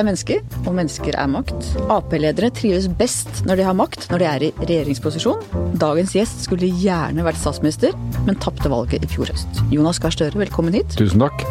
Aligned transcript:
er 0.00 0.06
mennesker, 0.08 0.40
og 0.64 0.74
mennesker 0.76 1.16
er 1.18 1.28
makt. 1.30 1.66
Ap-ledere 1.92 2.50
trives 2.56 2.88
best 3.00 3.42
når 3.48 3.60
de 3.60 3.66
har 3.68 3.76
makt, 3.76 4.06
når 4.12 4.22
de 4.22 4.28
er 4.28 4.44
i 4.46 4.50
regjeringsposisjon. 4.62 5.42
Dagens 5.80 6.14
gjest 6.16 6.46
skulle 6.46 6.70
gjerne 6.80 7.24
vært 7.26 7.40
statsminister, 7.40 7.96
men 8.26 8.38
tapte 8.40 8.70
valget 8.72 9.04
i 9.04 9.10
fjor 9.10 9.30
høst. 9.32 9.60
Jonas 9.74 10.00
Gahr 10.00 10.14
Støre, 10.14 10.40
velkommen 10.40 10.76
hit. 10.76 10.96
Tusen 10.98 11.20
takk. 11.22 11.44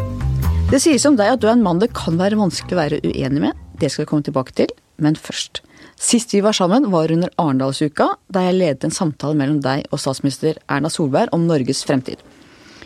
Det 0.70 0.80
sies 0.82 1.06
om 1.06 1.18
deg 1.18 1.34
at 1.34 1.42
du 1.42 1.48
er 1.48 1.56
en 1.56 1.64
mann 1.66 1.82
det 1.82 1.92
kan 1.96 2.18
være 2.18 2.38
vanskelig 2.38 2.76
å 2.76 2.80
være 2.80 3.00
uenig 3.06 3.44
med. 3.46 3.62
Det 3.80 3.90
skal 3.90 4.04
vi 4.04 4.10
komme 4.10 4.26
tilbake 4.26 4.56
til, 4.58 4.74
men 5.02 5.18
først. 5.18 5.62
Sist 6.00 6.34
vi 6.34 6.42
var 6.44 6.56
sammen 6.56 6.88
var 6.92 7.12
under 7.12 7.30
Arendalsuka, 7.40 8.08
da 8.32 8.44
jeg 8.46 8.58
ledet 8.58 8.88
en 8.88 8.94
samtale 8.94 9.38
mellom 9.38 9.60
deg 9.64 9.86
og 9.90 10.02
statsminister 10.02 10.58
Erna 10.66 10.90
Solberg 10.92 11.34
om 11.36 11.46
Norges 11.48 11.84
fremtid. 11.86 12.22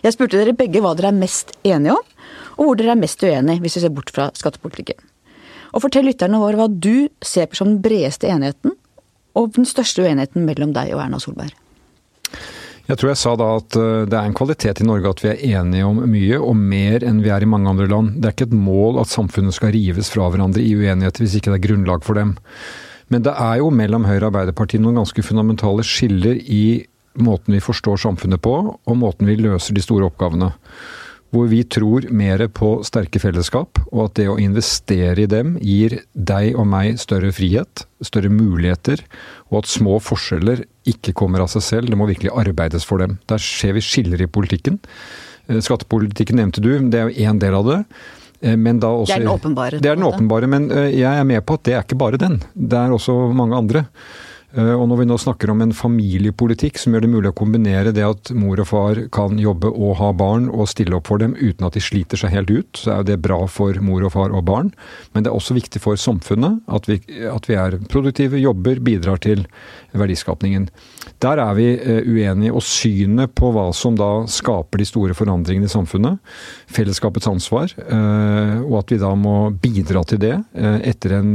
Jeg 0.05 0.17
spurte 0.17 0.37
dere 0.37 0.57
begge 0.57 0.85
hva 0.85 0.93
dere 0.99 1.15
er 1.15 1.21
mest 1.23 1.55
enige 1.65 1.97
om, 1.97 2.15
og 2.59 2.69
hvor 2.69 2.79
dere 2.79 2.93
er 2.93 3.01
mest 3.01 3.23
uenige, 3.25 3.63
hvis 3.65 3.79
vi 3.79 3.87
ser 3.87 3.95
bort 3.95 4.13
fra 4.13 4.29
skattepolitikken. 4.37 5.01
Og 5.75 5.83
fortell 5.83 6.07
lytterne 6.07 6.39
våre 6.39 6.59
hva 6.59 6.69
du 6.71 7.09
ser 7.25 7.51
på 7.51 7.59
som 7.59 7.73
den 7.73 7.83
bredeste 7.83 8.31
enigheten, 8.31 8.77
og 9.35 9.55
den 9.57 9.67
største 9.67 10.05
uenigheten 10.05 10.47
mellom 10.47 10.75
deg 10.77 10.95
og 10.95 11.03
Erna 11.03 11.19
Solberg. 11.23 11.55
Jeg 12.85 13.01
tror 13.01 13.11
jeg 13.11 13.19
sa 13.19 13.33
da 13.41 13.47
at 13.57 13.77
eh, 13.81 14.07
det 14.13 14.17
er 14.19 14.29
en 14.29 14.37
kvalitet 14.37 14.83
i 14.83 14.87
Norge 14.87 15.11
at 15.11 15.23
vi 15.25 15.31
er 15.33 15.45
enige 15.59 15.87
om 15.89 16.03
mye, 16.05 16.39
og 16.39 16.59
mer 16.61 17.07
enn 17.07 17.23
vi 17.25 17.33
er 17.33 17.43
i 17.43 17.49
mange 17.49 17.71
andre 17.73 17.89
land. 17.91 18.19
Det 18.21 18.29
er 18.29 18.37
ikke 18.37 18.51
et 18.51 18.59
mål 18.67 19.01
at 19.01 19.11
samfunnet 19.11 19.57
skal 19.57 19.73
rives 19.75 20.13
fra 20.13 20.29
hverandre 20.29 20.63
i 20.63 20.75
uenigheter 20.77 21.25
hvis 21.25 21.39
ikke 21.41 21.55
det 21.55 21.63
er 21.63 21.67
grunnlag 21.71 22.05
for 22.05 22.21
dem. 22.21 22.35
Men 23.13 23.25
det 23.25 23.33
er 23.41 23.63
jo 23.63 23.71
mellom 23.73 24.05
Høyre 24.09 24.27
og 24.27 24.31
Arbeiderpartiet 24.33 24.85
noen 24.85 25.01
ganske 25.01 25.25
fundamentale 25.25 25.85
skiller 25.87 26.37
i 26.37 26.85
måten 27.25 27.57
vi 27.57 27.63
forstår 27.63 28.01
samfunnet 28.05 28.43
på, 28.45 28.55
og 28.75 29.01
måten 29.01 29.29
vi 29.29 29.39
løser 29.39 29.77
de 29.77 29.85
store 29.85 30.11
oppgavene 30.11 30.53
hvor 31.35 31.49
vi 31.51 31.65
tror 31.67 32.07
mer 32.15 32.47
på 32.55 32.77
sterke 32.87 33.19
fellesskap, 33.23 33.81
og 33.91 34.07
at 34.07 34.17
det 34.21 34.29
å 34.31 34.39
investere 34.41 35.25
i 35.25 35.31
dem 35.31 35.57
gir 35.59 35.99
deg 36.15 36.55
og 36.55 36.69
meg 36.71 37.01
større 37.03 37.33
frihet, 37.35 37.85
større 38.05 38.31
muligheter, 38.31 39.03
og 39.51 39.63
at 39.65 39.71
små 39.73 39.99
forskjeller 40.03 40.65
ikke 40.91 41.15
kommer 41.17 41.43
av 41.43 41.51
seg 41.53 41.67
selv. 41.67 41.91
Det 41.91 41.99
må 41.99 42.09
virkelig 42.11 42.35
arbeides 42.35 42.87
for 42.87 43.03
dem. 43.03 43.19
Der 43.31 43.43
ser 43.43 43.75
vi 43.75 43.83
skiller 43.85 44.23
i 44.23 44.31
politikken. 44.31 44.79
Eh, 45.49 45.59
skattepolitikken 45.65 46.39
nevnte 46.41 46.63
du, 46.65 46.77
det 46.91 47.01
er 47.01 47.11
jo 47.11 47.31
én 47.31 47.41
del 47.43 47.59
av 47.59 47.67
det. 47.71 47.81
Eh, 48.45 48.57
men 48.61 48.79
da 48.83 48.93
også, 48.93 49.15
det 49.15 49.19
er 49.19 49.27
den 49.27 49.35
åpenbare. 49.35 49.81
Det 49.81 49.91
er 49.91 49.99
den 49.99 50.07
åpenbare, 50.09 50.51
men 50.55 50.71
eh, 50.71 50.93
jeg 50.95 51.11
er 51.11 51.27
med 51.29 51.43
på 51.47 51.59
at 51.59 51.67
det 51.67 51.75
er 51.75 51.85
ikke 51.87 52.01
bare 52.01 52.21
den. 52.21 52.39
Det 52.55 52.79
er 52.79 52.95
også 52.95 53.17
mange 53.35 53.59
andre. 53.59 53.85
Eh, 54.55 54.75
og 54.75 54.87
når 54.91 55.01
vi 55.01 55.07
nå 55.09 55.17
snakker 55.19 55.51
om 55.51 55.63
en 55.65 55.75
familiepolitikk 55.75 56.79
som 56.79 56.95
gjør 56.95 57.05
det 57.05 57.11
mulig 57.11 57.31
å 57.33 57.37
kombinere 57.37 57.95
det 57.95 58.05
at 58.07 58.31
mor 58.39 58.61
og 58.63 58.69
far 58.71 59.01
kan 59.15 59.39
jobbe 59.41 59.71
og 59.73 59.97
ha 59.99 60.13
barn 60.15 60.47
og 60.53 60.69
stille 60.71 60.95
opp 60.99 61.11
for 61.11 61.23
dem 61.23 61.35
uten 61.41 61.67
at 61.67 61.75
de 61.75 61.83
sliter 61.83 62.21
seg 62.21 62.35
helt 62.37 62.53
ut, 62.53 62.71
så 62.79 62.99
er 62.99 63.09
det 63.09 63.21
bra 63.25 63.41
for 63.51 63.75
mor 63.83 64.07
og 64.07 64.15
far 64.15 64.35
og 64.35 64.45
barn. 64.47 64.71
Men 65.13 65.25
det 65.25 65.33
er 65.33 65.39
også 65.39 65.57
viktig 65.59 65.83
for 65.83 65.99
samfunnet 65.99 66.63
at 66.71 66.87
vi, 66.91 67.01
at 67.31 67.49
vi 67.51 67.59
er 67.59 67.79
produktive, 67.91 68.39
jobber, 68.39 68.79
bidrar 68.85 69.19
til 69.25 69.45
verdiskapningen. 69.95 70.69
Der 71.25 71.43
er 71.43 71.59
vi 71.59 71.69
eh, 71.75 72.03
uenige. 72.07 72.55
Og 72.55 72.63
synet 72.63 73.33
på 73.35 73.51
hva 73.55 73.67
som 73.75 73.97
da 73.99 74.27
skaper 74.31 74.79
de 74.79 74.87
store 74.87 75.17
forandringene 75.17 75.67
i 75.67 75.73
samfunnet, 75.73 76.21
fellesskapets 76.71 77.27
ansvar, 77.31 77.75
eh, 77.83 78.63
og 78.63 78.79
at 78.85 78.95
vi 78.95 79.01
da 79.03 79.11
må 79.19 79.51
bidra 79.51 80.05
til 80.07 80.21
det 80.23 80.35
etter 80.55 81.17
en 81.17 81.33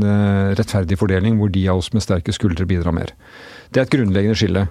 rettferdig 0.57 0.97
fordeling 0.99 1.37
hvor 1.39 1.51
de 1.51 1.65
av 1.71 1.81
oss 1.81 1.91
med 1.93 2.03
sterke 2.03 2.33
skuldre 2.35 2.67
bidrar 2.69 2.95
mer. 2.95 3.08
Det 3.69 3.81
er 3.81 3.87
et 3.87 3.93
grunnleggende 3.93 4.37
skille. 4.39 4.67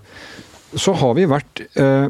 Så 0.77 0.95
har 1.01 1.15
vi 1.17 1.29
vært 1.31 1.63
eh, 1.81 2.09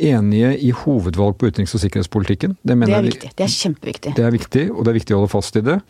enige 0.00 0.52
i 0.58 0.70
hovedvalg 0.74 1.36
på 1.38 1.50
utenriks- 1.50 1.74
og 1.76 1.82
sikkerhetspolitikken. 1.82 2.56
Det, 2.62 2.76
det 2.78 2.96
er 2.96 3.06
viktig. 3.06 3.32
Det 3.36 3.46
er 3.46 3.52
kjempeviktig. 3.54 4.14
Det 4.16 4.26
er 4.26 4.34
viktig, 4.34 4.64
og 4.72 4.84
det 4.84 4.92
er 4.92 4.98
viktig 5.00 5.16
å 5.16 5.20
holde 5.20 5.32
fast 5.32 5.58
i 5.58 5.64
det. 5.66 5.80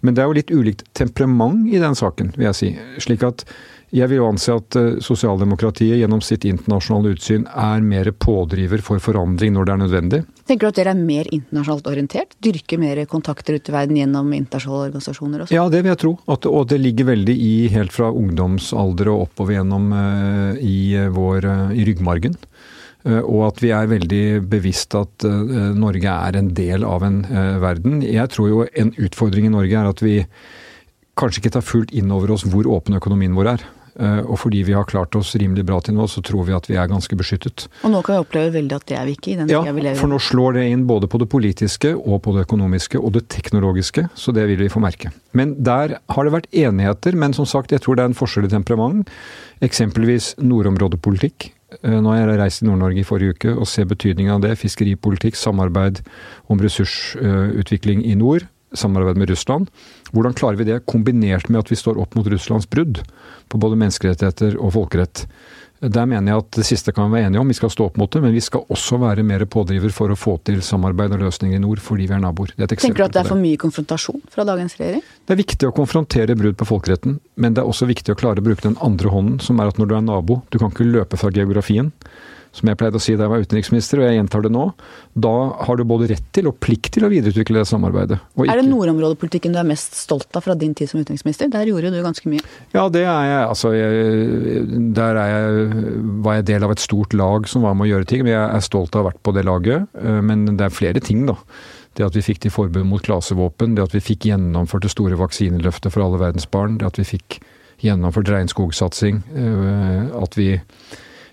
Men 0.00 0.16
det 0.16 0.24
er 0.24 0.30
jo 0.30 0.38
litt 0.38 0.54
ulikt 0.54 0.86
temperament 0.98 1.68
i 1.70 1.82
den 1.82 1.98
saken, 1.98 2.32
vil 2.38 2.48
jeg 2.50 2.58
si. 2.58 2.72
Slik 3.04 3.26
at 3.26 3.44
jeg 3.92 4.08
vil 4.08 4.22
jo 4.22 4.28
anse 4.30 4.54
at 4.56 4.76
uh, 4.80 5.00
sosialdemokratiet 5.04 5.98
gjennom 6.00 6.22
sitt 6.24 6.46
internasjonale 6.48 7.12
utsyn 7.12 7.44
er 7.48 7.82
mer 7.84 8.08
pådriver 8.16 8.80
for 8.84 9.02
forandring 9.04 9.52
når 9.52 9.68
det 9.68 9.72
er 9.74 9.80
nødvendig. 9.82 10.20
Tenker 10.48 10.64
du 10.64 10.70
at 10.70 10.78
dere 10.80 10.94
er 10.94 11.02
mer 11.02 11.28
internasjonalt 11.28 11.90
orientert? 11.90 12.32
Dyrker 12.42 12.80
mer 12.80 13.02
kontakter 13.10 13.58
ute 13.58 13.68
i 13.68 13.74
verden 13.76 13.98
gjennom 14.00 14.32
internasjonale 14.32 14.88
organisasjoner 14.88 15.44
også? 15.44 15.56
Ja, 15.58 15.66
det 15.72 15.82
vil 15.82 15.92
jeg 15.92 16.00
tro. 16.00 16.14
At, 16.32 16.48
og 16.48 16.70
det 16.72 16.80
ligger 16.80 17.10
veldig 17.12 17.34
i 17.36 17.52
helt 17.74 17.92
fra 17.92 18.08
ungdomsalder 18.08 19.12
og 19.12 19.26
oppover 19.26 19.58
gjennom 19.58 19.92
uh, 19.92 20.56
i, 20.56 20.78
uh, 20.96 21.12
vår, 21.12 21.50
i 21.76 21.84
ryggmargen. 21.90 22.38
Og 23.02 23.40
at 23.48 23.58
vi 23.58 23.72
er 23.74 23.88
veldig 23.90 24.24
bevisst 24.46 24.94
at 24.94 25.24
Norge 25.74 26.06
er 26.06 26.36
en 26.38 26.52
del 26.54 26.84
av 26.86 27.02
en 27.02 27.16
verden. 27.58 27.96
Jeg 28.06 28.30
tror 28.30 28.46
jo 28.46 28.60
en 28.78 28.92
utfordring 28.94 29.48
i 29.48 29.50
Norge 29.50 29.74
er 29.74 29.88
at 29.90 30.04
vi 30.06 30.20
kanskje 31.18 31.42
ikke 31.42 31.54
tar 31.56 31.66
fullt 31.66 31.90
inn 31.98 32.14
over 32.14 32.30
oss 32.30 32.46
hvor 32.46 32.68
åpen 32.70 32.94
økonomien 32.94 33.34
vår 33.34 33.56
er. 33.56 33.64
Eh, 34.00 34.20
og 34.24 34.38
fordi 34.40 34.62
vi 34.64 34.72
har 34.72 34.86
klart 34.88 35.14
oss 35.18 35.34
rimelig 35.36 35.66
bra 35.68 35.78
til 35.84 35.96
nå, 35.96 36.06
så 36.08 36.22
tror 36.24 36.46
vi 36.48 36.54
at 36.56 36.68
vi 36.70 36.78
er 36.80 36.88
ganske 36.88 37.16
beskyttet. 37.18 37.66
Og 37.84 37.92
nå 37.92 38.00
kan 38.04 38.16
vi 38.16 38.24
oppleve 38.24 38.54
veldig 38.56 38.78
at 38.78 38.86
det 38.88 38.98
er 38.98 39.08
vi 39.08 39.16
ikke 39.18 39.32
i 39.34 39.38
den 39.42 39.52
ja, 39.52 39.60
tida 39.60 39.74
vi 39.76 39.84
lever 39.84 39.98
i. 39.98 40.00
For 40.00 40.12
nå 40.12 40.20
slår 40.22 40.56
det 40.56 40.66
inn 40.72 40.86
både 40.88 41.10
på 41.12 41.20
det 41.20 41.28
politiske 41.32 41.92
og 41.98 42.22
på 42.24 42.36
det 42.36 42.46
økonomiske 42.46 43.00
og 43.00 43.12
det 43.18 43.26
teknologiske, 43.32 44.06
så 44.16 44.36
det 44.36 44.46
vil 44.48 44.62
vi 44.64 44.70
få 44.72 44.80
merke. 44.84 45.12
Men 45.36 45.56
der 45.64 45.98
har 46.00 46.28
det 46.28 46.34
vært 46.34 46.48
enigheter, 46.56 47.18
men 47.18 47.36
som 47.36 47.48
sagt, 47.48 47.74
jeg 47.74 47.84
tror 47.84 47.98
det 47.98 48.06
er 48.06 48.12
en 48.12 48.16
forskjell 48.16 48.48
i 48.48 48.54
temperament. 48.54 49.12
Eksempelvis 49.62 50.32
nordområdepolitikk. 50.40 51.50
Eh, 51.82 51.98
nå 52.00 52.14
har 52.14 52.24
jeg 52.24 52.40
reist 52.40 52.64
i 52.64 52.70
Nord-Norge 52.70 53.04
i 53.04 53.08
forrige 53.08 53.36
uke 53.36 53.52
og 53.52 53.68
ser 53.68 53.90
betydningen 53.92 54.38
av 54.38 54.42
det. 54.46 54.56
Fiskeripolitikk, 54.60 55.36
samarbeid 55.36 56.00
om 56.48 56.64
ressursutvikling 56.64 58.06
i 58.08 58.16
nord 58.16 58.48
samarbeid 58.72 59.18
med 59.20 59.30
Russland. 59.30 59.68
Hvordan 60.12 60.34
klarer 60.36 60.56
vi 60.60 60.68
det 60.68 60.84
kombinert 60.88 61.48
med 61.50 61.62
at 61.62 61.70
vi 61.72 61.78
står 61.78 62.00
opp 62.00 62.16
mot 62.16 62.28
Russlands 62.28 62.68
brudd 62.70 63.02
på 63.52 63.60
både 63.60 63.78
menneskerettigheter 63.80 64.56
og 64.58 64.72
folkerett? 64.78 65.26
Der 65.82 66.06
mener 66.06 66.30
jeg 66.30 66.42
at 66.44 66.56
det 66.60 66.64
siste 66.68 66.92
kan 66.94 67.08
vi 67.10 67.18
være 67.18 67.26
enige 67.26 67.40
om, 67.42 67.48
vi 67.50 67.56
skal 67.58 67.70
stå 67.74 67.88
opp 67.88 67.96
mot 67.98 68.10
det. 68.14 68.20
Men 68.22 68.34
vi 68.36 68.40
skal 68.44 68.62
også 68.70 69.00
være 69.02 69.24
mer 69.26 69.42
pådriver 69.50 69.90
for 69.90 70.14
å 70.14 70.18
få 70.18 70.36
til 70.46 70.60
samarbeid 70.62 71.16
og 71.16 71.24
løsninger 71.24 71.58
i 71.58 71.62
nord, 71.62 71.82
fordi 71.82 72.06
vi 72.06 72.14
er 72.14 72.22
naboer. 72.22 72.52
Tenker 72.54 72.94
du 73.00 73.02
at 73.08 73.16
det 73.16 73.24
er 73.24 73.30
for 73.32 73.40
mye 73.40 73.58
konfrontasjon 73.58 74.22
fra 74.30 74.46
dagens 74.46 74.78
regjering? 74.78 75.02
Det 75.26 75.34
er 75.34 75.40
viktig 75.42 75.66
å 75.66 75.74
konfrontere 75.74 76.38
brudd 76.38 76.58
på 76.60 76.68
folkeretten, 76.70 77.18
men 77.34 77.56
det 77.56 77.64
er 77.64 77.72
også 77.72 77.90
viktig 77.90 78.14
å 78.14 78.20
klare 78.20 78.38
å 78.38 78.46
bruke 78.46 78.62
den 78.62 78.78
andre 78.78 79.10
hånden, 79.10 79.40
som 79.42 79.58
er 79.58 79.72
at 79.72 79.80
når 79.82 79.90
du 79.90 79.96
er 79.98 80.06
nabo, 80.06 80.38
du 80.54 80.60
kan 80.62 80.70
ikke 80.70 80.86
løpe 80.86 81.18
fra 81.18 81.34
geografien 81.34 81.90
som 82.52 82.68
jeg 82.68 82.78
pleide 82.80 82.98
å 82.98 83.02
si 83.02 83.14
da 83.16 83.24
jeg 83.24 83.32
var 83.32 83.44
utenriksminister, 83.46 84.00
og 84.00 84.06
jeg 84.06 84.18
gjentar 84.18 84.44
det 84.44 84.50
nå, 84.52 84.66
da 85.24 85.32
har 85.64 85.78
du 85.78 85.84
både 85.88 86.10
rett 86.10 86.26
til 86.36 86.50
og 86.50 86.58
plikt 86.60 86.90
til 86.96 87.06
å 87.06 87.10
videreutvikle 87.12 87.62
det 87.62 87.68
samarbeidet. 87.70 88.18
er 88.44 88.60
det 88.60 88.66
nordområdepolitikken 88.68 89.54
du 89.56 89.60
er 89.62 89.68
mest 89.68 89.96
stolt 89.96 90.36
av 90.36 90.44
fra 90.44 90.56
din 90.58 90.74
tid 90.76 90.90
som 90.90 91.00
utenriksminister? 91.00 91.48
Der 91.52 91.70
gjorde 91.70 91.92
du 91.94 92.00
ganske 92.04 92.28
mye. 92.28 92.44
Ja, 92.74 92.88
det 92.92 93.06
er 93.06 93.28
jeg. 93.30 93.44
Altså, 93.46 93.72
jeg, 93.72 94.66
der 94.96 95.20
er 95.22 95.32
jeg, 95.32 95.84
var 96.24 96.38
jeg 96.38 96.48
del 96.52 96.66
av 96.68 96.74
et 96.74 96.84
stort 96.84 97.16
lag 97.16 97.48
som 97.48 97.64
var 97.64 97.76
med 97.78 97.88
å 97.88 97.92
gjøre 97.94 98.10
ting. 98.10 98.26
Men 98.26 98.36
jeg 98.36 98.42
er 98.58 98.66
stolt 98.66 98.92
av 98.92 99.00
å 99.00 99.04
ha 99.06 99.10
vært 99.12 99.22
på 99.24 99.34
det 99.36 99.46
laget. 99.48 99.88
Eh, 99.96 100.20
men 100.20 100.44
det 100.52 100.68
er 100.68 100.76
flere 100.76 101.00
ting, 101.04 101.24
da. 101.30 101.38
Det 101.96 102.04
at 102.06 102.16
vi 102.16 102.24
fikk 102.24 102.44
til 102.44 102.52
forbud 102.52 102.84
mot 102.88 103.04
klasevåpen, 103.04 103.76
det 103.76 103.84
at 103.84 103.96
vi 103.96 104.04
fikk 104.04 104.28
gjennomført 104.30 104.84
det 104.86 104.92
store 104.92 105.18
vaksineløftet 105.20 105.92
for 105.92 106.04
alle 106.04 106.20
verdens 106.20 106.48
barn, 106.48 106.78
det 106.80 106.88
at 106.88 107.00
vi 107.00 107.08
fikk 107.16 107.40
gjennomført 107.82 108.30
regnskogsatsing, 108.32 109.24
eh, 109.36 110.12
at 110.20 110.38
vi 110.38 110.54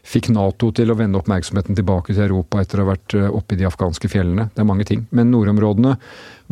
fikk 0.07 0.29
Nato 0.33 0.71
til 0.75 0.91
å 0.91 0.97
vende 0.97 1.19
oppmerksomheten 1.19 1.77
tilbake 1.77 2.13
til 2.13 2.25
Europa 2.25 2.61
etter 2.61 2.79
å 2.79 2.85
ha 2.85 2.93
vært 2.93 3.15
eh, 3.17 3.27
oppe 3.27 3.55
i 3.55 3.59
de 3.59 3.67
afghanske 3.69 4.09
fjellene. 4.11 4.49
Det 4.53 4.63
er 4.63 4.69
mange 4.69 4.87
ting. 4.87 5.05
Men 5.15 5.31
nordområdene 5.33 5.95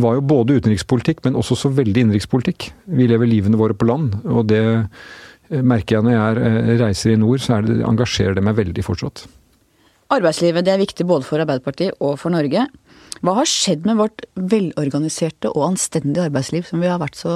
var 0.04 0.18
jo 0.18 0.26
både 0.30 0.60
utenrikspolitikk, 0.60 1.24
men 1.26 1.40
også 1.40 1.58
så 1.58 1.72
veldig 1.74 2.06
innenrikspolitikk. 2.06 2.70
Vi 3.00 3.10
lever 3.10 3.30
livene 3.30 3.60
våre 3.60 3.78
på 3.78 3.88
land, 3.90 4.20
og 4.26 4.50
det 4.52 4.64
eh, 4.68 5.62
merker 5.62 5.98
jeg 5.98 6.08
når 6.08 6.18
jeg 6.18 6.50
eh, 6.50 6.74
reiser 6.84 7.14
i 7.14 7.20
nord, 7.22 7.44
så 7.44 7.62
det, 7.66 7.80
engasjerer 7.88 8.38
det 8.38 8.46
meg 8.46 8.60
veldig 8.60 8.86
fortsatt. 8.86 9.26
Arbeidslivet 10.14 10.70
er 10.72 10.80
viktig 10.80 11.08
både 11.08 11.28
for 11.28 11.44
Arbeiderpartiet 11.44 11.98
og 12.00 12.16
for 12.22 12.32
Norge. 12.32 12.68
Hva 13.26 13.34
har 13.40 13.50
skjedd 13.50 13.88
med 13.88 13.98
vårt 14.00 14.28
velorganiserte 14.38 15.50
og 15.52 15.72
anstendige 15.74 16.30
arbeidsliv 16.30 16.68
som 16.70 16.84
vi 16.84 16.88
har 16.92 17.02
vært 17.02 17.18
så 17.20 17.34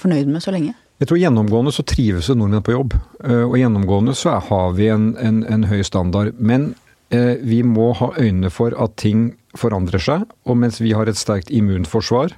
fornøyd 0.00 0.32
med 0.32 0.42
så 0.42 0.54
lenge? 0.54 0.74
Jeg 1.02 1.10
tror 1.10 1.18
gjennomgående 1.18 1.72
så 1.74 1.82
trives 1.82 2.28
nordmenn 2.30 2.62
på 2.62 2.76
jobb. 2.76 2.94
Eh, 3.24 3.42
og 3.42 3.56
gjennomgående 3.58 4.14
så 4.14 4.36
har 4.46 4.74
vi 4.78 4.88
en, 4.94 5.10
en, 5.18 5.42
en 5.50 5.66
høy 5.66 5.82
standard. 5.86 6.36
Men 6.38 6.70
eh, 7.10 7.34
vi 7.42 7.64
må 7.66 7.90
ha 7.98 8.12
øynene 8.14 8.50
for 8.54 8.76
at 8.78 8.94
ting 9.02 9.32
forandrer 9.58 10.02
seg. 10.02 10.28
Og 10.46 10.60
mens 10.60 10.78
vi 10.82 10.94
har 10.94 11.10
et 11.10 11.18
sterkt 11.18 11.50
immunforsvar 11.50 12.36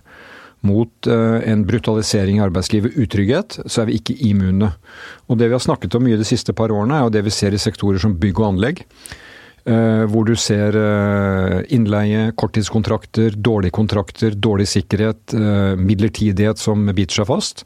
mot 0.67 1.11
eh, 1.13 1.37
en 1.53 1.67
brutalisering 1.69 2.41
i 2.41 2.47
arbeidslivet, 2.47 2.97
utrygghet, 2.97 3.59
så 3.69 3.83
er 3.83 3.91
vi 3.91 4.01
ikke 4.01 4.17
immune. 4.25 4.73
Og 5.29 5.37
det 5.37 5.51
vi 5.51 5.57
har 5.59 5.63
snakket 5.63 5.99
om 5.99 6.07
mye 6.09 6.17
de 6.17 6.27
siste 6.27 6.57
par 6.57 6.73
årene, 6.73 6.97
er 6.97 7.05
jo 7.05 7.13
det 7.13 7.27
vi 7.29 7.37
ser 7.37 7.53
i 7.53 7.61
sektorer 7.61 8.01
som 8.03 8.17
bygg 8.17 8.41
og 8.41 8.55
anlegg. 8.55 8.83
Hvor 9.67 10.23
du 10.23 10.37
ser 10.39 10.77
innleie, 11.75 12.29
korttidskontrakter, 12.39 13.35
dårlige 13.35 13.75
kontrakter, 13.75 14.37
dårlig 14.39 14.69
sikkerhet, 14.71 15.35
midlertidighet 15.83 16.63
som 16.63 16.85
biter 16.95 17.19
seg 17.19 17.27
fast. 17.27 17.65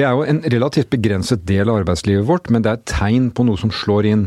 Det 0.00 0.06
er 0.08 0.16
jo 0.16 0.24
en 0.24 0.38
relativt 0.48 0.88
begrenset 0.88 1.42
del 1.44 1.68
av 1.68 1.82
arbeidslivet 1.82 2.24
vårt, 2.24 2.46
men 2.48 2.64
det 2.64 2.70
er 2.70 2.78
et 2.78 2.88
tegn 2.88 3.26
på 3.36 3.44
noe 3.44 3.60
som 3.60 3.68
slår 3.68 4.06
inn. 4.08 4.22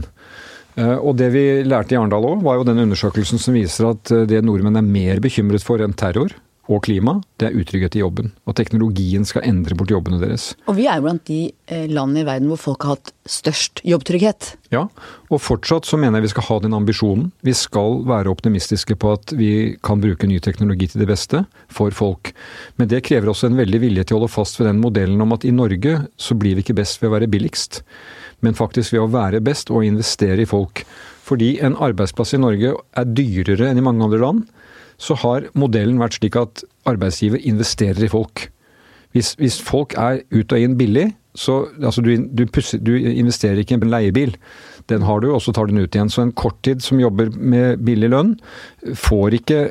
Eh, 0.78 1.00
og 1.00 1.18
det 1.18 1.32
vi 1.34 1.42
lærte 1.66 1.96
i 1.96 1.98
Arendal 1.98 2.28
òg, 2.30 2.44
var 2.46 2.60
jo 2.60 2.68
den 2.68 2.84
undersøkelsen 2.84 3.42
som 3.42 3.58
viser 3.58 3.90
at 3.90 4.12
eh, 4.14 4.28
det 4.30 4.44
nordmenn 4.46 4.78
er 4.78 4.86
mer 4.86 5.22
bekymret 5.24 5.66
for 5.66 5.82
enn 5.82 5.96
terror, 5.98 6.36
og 6.72 6.86
klima, 6.86 7.18
det 7.42 7.50
er 7.50 7.58
utrygghet 7.60 7.98
i 7.98 8.02
jobben. 8.02 8.30
Og 8.48 8.56
teknologien 8.56 9.26
skal 9.28 9.44
endre 9.44 9.76
bort 9.76 9.92
jobbene 9.92 10.22
deres. 10.22 10.54
Og 10.72 10.78
vi 10.78 10.86
er 10.88 11.00
jo 11.00 11.06
blant 11.08 11.26
de 11.28 11.40
eh, 11.68 11.90
landene 11.92 12.22
i 12.22 12.28
verden 12.28 12.48
hvor 12.52 12.62
folk 12.62 12.86
har 12.88 12.96
hatt 12.96 13.12
størst 13.28 13.82
jobbtrygghet. 13.88 14.54
Ja, 14.72 14.86
og 15.28 15.44
fortsatt 15.44 15.88
så 15.90 16.00
mener 16.00 16.22
jeg 16.22 16.30
vi 16.30 16.34
skal 16.34 16.48
ha 16.48 16.60
den 16.64 16.78
ambisjonen. 16.78 17.34
Vi 17.44 17.56
skal 17.58 18.00
være 18.08 18.32
optimistiske 18.32 18.96
på 19.00 19.12
at 19.18 19.36
vi 19.36 19.52
kan 19.84 20.00
bruke 20.04 20.30
ny 20.30 20.40
teknologi 20.44 20.88
til 20.94 21.04
det 21.04 21.10
beste 21.12 21.44
for 21.68 21.92
folk. 21.96 22.32
Men 22.80 22.92
det 22.92 23.04
krever 23.10 23.34
også 23.34 23.52
en 23.52 23.60
veldig 23.60 23.84
vilje 23.84 24.08
til 24.08 24.16
å 24.16 24.22
holde 24.22 24.32
fast 24.32 24.62
ved 24.62 24.72
den 24.72 24.82
modellen 24.84 25.24
om 25.24 25.36
at 25.36 25.44
i 25.44 25.52
Norge 25.56 26.00
så 26.16 26.40
blir 26.40 26.56
vi 26.56 26.64
ikke 26.64 26.80
best 26.80 27.04
ved 27.04 27.12
å 27.12 27.18
være 27.18 27.32
billigst, 27.32 27.84
men 28.44 28.56
faktisk 28.56 28.96
ved 28.96 29.04
å 29.04 29.12
være 29.12 29.44
best 29.44 29.72
og 29.72 29.84
investere 29.88 30.44
i 30.44 30.50
folk. 30.50 30.86
Fordi 31.24 31.58
en 31.64 31.76
arbeidsplass 31.80 32.36
i 32.36 32.44
Norge 32.44 32.72
er 32.72 33.16
dyrere 33.20 33.70
enn 33.70 33.80
i 33.80 33.84
mange 33.84 34.04
andre 34.08 34.24
land 34.24 34.44
så 34.98 35.18
har 35.24 35.50
modellen 35.58 36.02
vært 36.02 36.20
slik 36.20 36.38
at 36.40 36.64
arbeidsgiver 36.90 37.42
investerer 37.42 38.06
i 38.06 38.12
folk. 38.12 38.48
Hvis, 39.14 39.36
hvis 39.38 39.60
folk 39.62 39.94
er 40.00 40.24
ut 40.34 40.54
og 40.54 40.60
inn 40.60 40.78
billig, 40.80 41.12
så 41.38 41.64
altså 41.82 42.02
du, 42.06 42.12
du, 42.30 42.46
pusser, 42.46 42.82
du, 42.82 42.94
investerer 42.98 43.62
ikke 43.62 43.76
i 43.76 43.80
en 43.80 43.90
leiebil. 43.90 44.36
Den 44.90 45.06
har 45.08 45.22
du, 45.24 45.32
og 45.34 45.42
så 45.42 45.54
tar 45.54 45.66
du 45.66 45.74
den 45.74 45.86
ut 45.86 45.96
igjen. 45.96 46.12
Så 46.14 46.22
en 46.22 46.34
korttid 46.38 46.84
som 46.86 47.02
jobber 47.02 47.32
med 47.34 47.82
billig 47.86 48.12
lønn, 48.14 48.36
får 48.98 49.40
ikke 49.40 49.62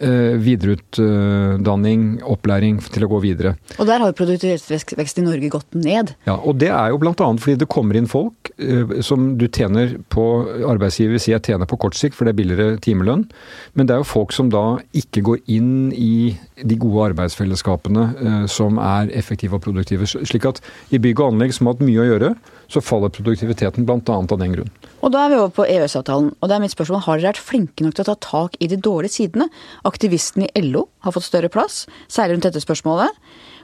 videreutdanning, 0.00 2.22
opplæring 2.24 2.78
til 2.88 3.04
å 3.04 3.10
gå 3.10 3.20
videre. 3.24 3.54
Og 3.76 3.88
der 3.88 4.00
har 4.00 4.14
produktivitetsvekst 4.16 5.20
i 5.20 5.24
Norge 5.26 5.50
gått 5.52 5.76
ned? 5.76 6.14
Ja, 6.28 6.38
og 6.38 6.60
det 6.62 6.70
er 6.72 6.92
jo 6.92 7.00
bl.a. 7.02 7.14
fordi 7.14 7.58
det 7.60 7.68
kommer 7.70 7.98
inn 7.98 8.08
folk 8.10 8.52
eh, 8.56 9.00
som 9.04 9.34
du 9.40 9.46
tjener 9.48 9.98
på 10.12 10.26
Arbeidsgiver 10.70 11.16
vil 11.16 11.22
si 11.22 11.34
jeg 11.34 11.44
tjener 11.46 11.68
på 11.68 11.78
kort 11.80 11.98
sikt, 11.98 12.16
for 12.16 12.26
det 12.26 12.34
er 12.34 12.40
billigere 12.40 12.78
timelønn. 12.82 13.26
Men 13.74 13.88
det 13.88 13.96
er 13.96 14.02
jo 14.02 14.08
folk 14.08 14.34
som 14.36 14.50
da 14.52 14.80
ikke 14.96 15.24
går 15.26 15.42
inn 15.52 15.90
i 15.92 16.36
de 16.60 16.78
gode 16.80 17.10
arbeidsfellesskapene 17.10 18.06
eh, 18.20 18.46
som 18.50 18.80
er 18.82 19.12
effektive 19.16 19.58
og 19.58 19.66
produktive. 19.66 20.08
Slik 20.08 20.48
at 20.48 20.62
i 20.90 21.02
bygg 21.02 21.20
og 21.20 21.34
anlegg 21.34 21.56
som 21.56 21.68
har 21.68 21.76
hatt 21.76 21.86
mye 21.86 22.04
å 22.04 22.10
gjøre, 22.12 22.34
så 22.70 22.82
faller 22.84 23.12
produktiviteten 23.12 23.86
bl.a. 23.86 24.00
av 24.06 24.38
den 24.38 24.54
grunn. 24.54 24.72
Og 25.00 25.12
da 25.14 25.24
er 25.24 25.32
vi 25.32 25.38
over 25.40 25.52
på 25.56 25.66
EØS-avtalen. 25.66 26.32
Og 26.38 26.50
det 26.50 26.56
er 26.56 26.62
mitt 26.62 26.74
spørsmål, 26.74 27.04
har 27.06 27.20
dere 27.20 27.32
vært 27.32 27.42
flinke 27.42 27.86
nok 27.86 27.96
til 27.96 28.04
å 28.04 28.10
ta 28.10 28.16
tak 28.26 28.58
i 28.62 28.68
de 28.70 28.78
dårlige 28.80 29.16
sidene? 29.16 29.48
Aktivistene 29.88 30.50
i 30.50 30.64
LO 30.66 30.86
har 31.06 31.16
fått 31.16 31.26
større 31.26 31.50
plass, 31.52 31.86
særlig 32.12 32.36
rundt 32.36 32.50
dette 32.50 32.62
spørsmålet. 32.62 33.16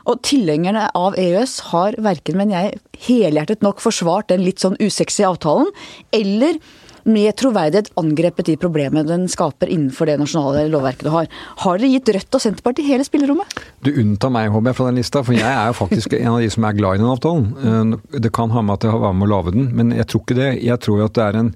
Og 0.06 0.22
tilhengerne 0.26 0.86
av 0.96 1.18
EØS 1.18 1.58
har 1.72 1.98
verken, 2.02 2.38
men 2.38 2.54
jeg, 2.54 2.80
helhjertet 3.06 3.64
nok 3.66 3.82
forsvart 3.82 4.30
den 4.30 4.44
litt 4.46 4.62
sånn 4.62 4.78
usexy 4.82 5.26
avtalen, 5.26 5.70
eller 6.14 6.60
med 7.06 7.36
troverdighet 7.38 7.92
angrepet 8.00 8.50
de 8.50 8.56
problemene 8.60 9.04
den 9.06 9.26
skaper 9.30 9.70
innenfor 9.70 10.10
det 10.10 10.18
nasjonale 10.20 10.66
lovverket 10.72 11.06
du 11.06 11.12
har. 11.14 11.30
Har 11.62 11.80
dere 11.80 11.92
gitt 11.94 12.12
Rødt 12.16 12.38
og 12.38 12.42
Senterpartiet 12.42 12.88
hele 12.90 13.06
spillerommet? 13.06 13.56
Du 13.86 13.92
unntar 13.94 14.32
meg, 14.34 14.50
håper 14.54 14.72
jeg, 14.72 14.78
fra 14.80 14.88
den 14.90 15.00
lista, 15.00 15.22
for 15.26 15.38
jeg 15.38 15.46
er 15.46 15.70
jo 15.70 15.78
faktisk 15.78 16.16
en 16.18 16.32
av 16.34 16.40
de 16.42 16.52
som 16.52 16.66
er 16.66 16.78
glad 16.78 16.98
i 16.98 17.02
den 17.02 17.10
avtalen. 17.12 17.48
Eh, 17.56 18.20
det 18.26 18.34
kan 18.36 18.54
ha 18.54 18.62
med 18.62 18.78
at 18.78 18.86
jeg 18.86 18.96
har 18.96 19.04
vært 19.06 19.20
med 19.20 19.28
å 19.28 19.32
lage 19.34 19.56
den, 19.56 19.68
men 19.78 19.92
jeg 19.96 20.10
tror 20.10 20.24
ikke 20.24 20.40
det. 20.40 20.52
Jeg 20.66 20.82
tror 20.84 21.04
at 21.06 21.18
det 21.18 21.26
er 21.26 21.42
en 21.42 21.52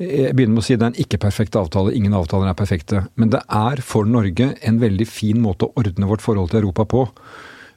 jeg 0.00 0.32
begynner 0.32 0.56
med 0.56 0.62
å 0.62 0.64
si 0.64 0.76
det 0.80 0.86
er 0.86 0.92
en 0.94 1.02
ikke-perfekt 1.02 1.56
avtale. 1.60 1.92
Ingen 1.92 2.14
avtaler 2.16 2.48
er 2.48 2.56
perfekte. 2.56 3.02
Men 3.20 3.34
det 3.34 3.42
er 3.52 3.82
for 3.84 4.08
Norge 4.08 4.46
en 4.64 4.78
veldig 4.80 5.04
fin 5.04 5.36
måte 5.44 5.66
å 5.66 5.74
ordne 5.76 6.08
vårt 6.08 6.24
forhold 6.24 6.54
til 6.54 6.62
Europa 6.62 6.86
på. 6.88 7.02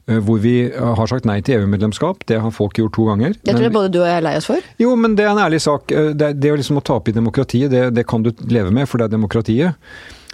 Eh, 0.05 0.19
hvor 0.19 0.41
vi 0.43 0.55
eh, 0.67 0.95
har 0.97 1.07
sagt 1.07 1.27
nei 1.27 1.37
til 1.45 1.61
EU-medlemskap. 1.61 2.25
Det 2.27 2.41
har 2.43 2.55
folk 2.55 2.79
gjort 2.79 2.95
to 2.97 3.07
ganger. 3.07 3.37
Det 3.39 3.55
tror 3.55 3.67
jeg 3.69 3.75
både 3.75 3.93
du 3.93 4.01
og 4.01 4.09
jeg 4.09 4.19
er 4.19 4.25
lei 4.25 4.33
oss 4.39 4.49
for. 4.49 4.65
Jo, 4.81 4.97
men 4.99 5.15
det 5.15 5.27
er 5.27 5.31
en 5.31 5.45
ærlig 5.45 5.61
sak. 5.63 5.87
Det, 5.87 6.17
det, 6.19 6.33
det 6.43 6.57
liksom 6.59 6.81
å 6.81 6.83
tape 6.83 7.13
i 7.13 7.15
demokratiet, 7.15 7.71
det, 7.71 7.85
det 7.95 8.07
kan 8.09 8.25
du 8.25 8.33
leve 8.51 8.73
med, 8.75 8.89
for 8.89 8.99
det 8.99 9.07
er 9.07 9.15
demokratiet. 9.15 9.79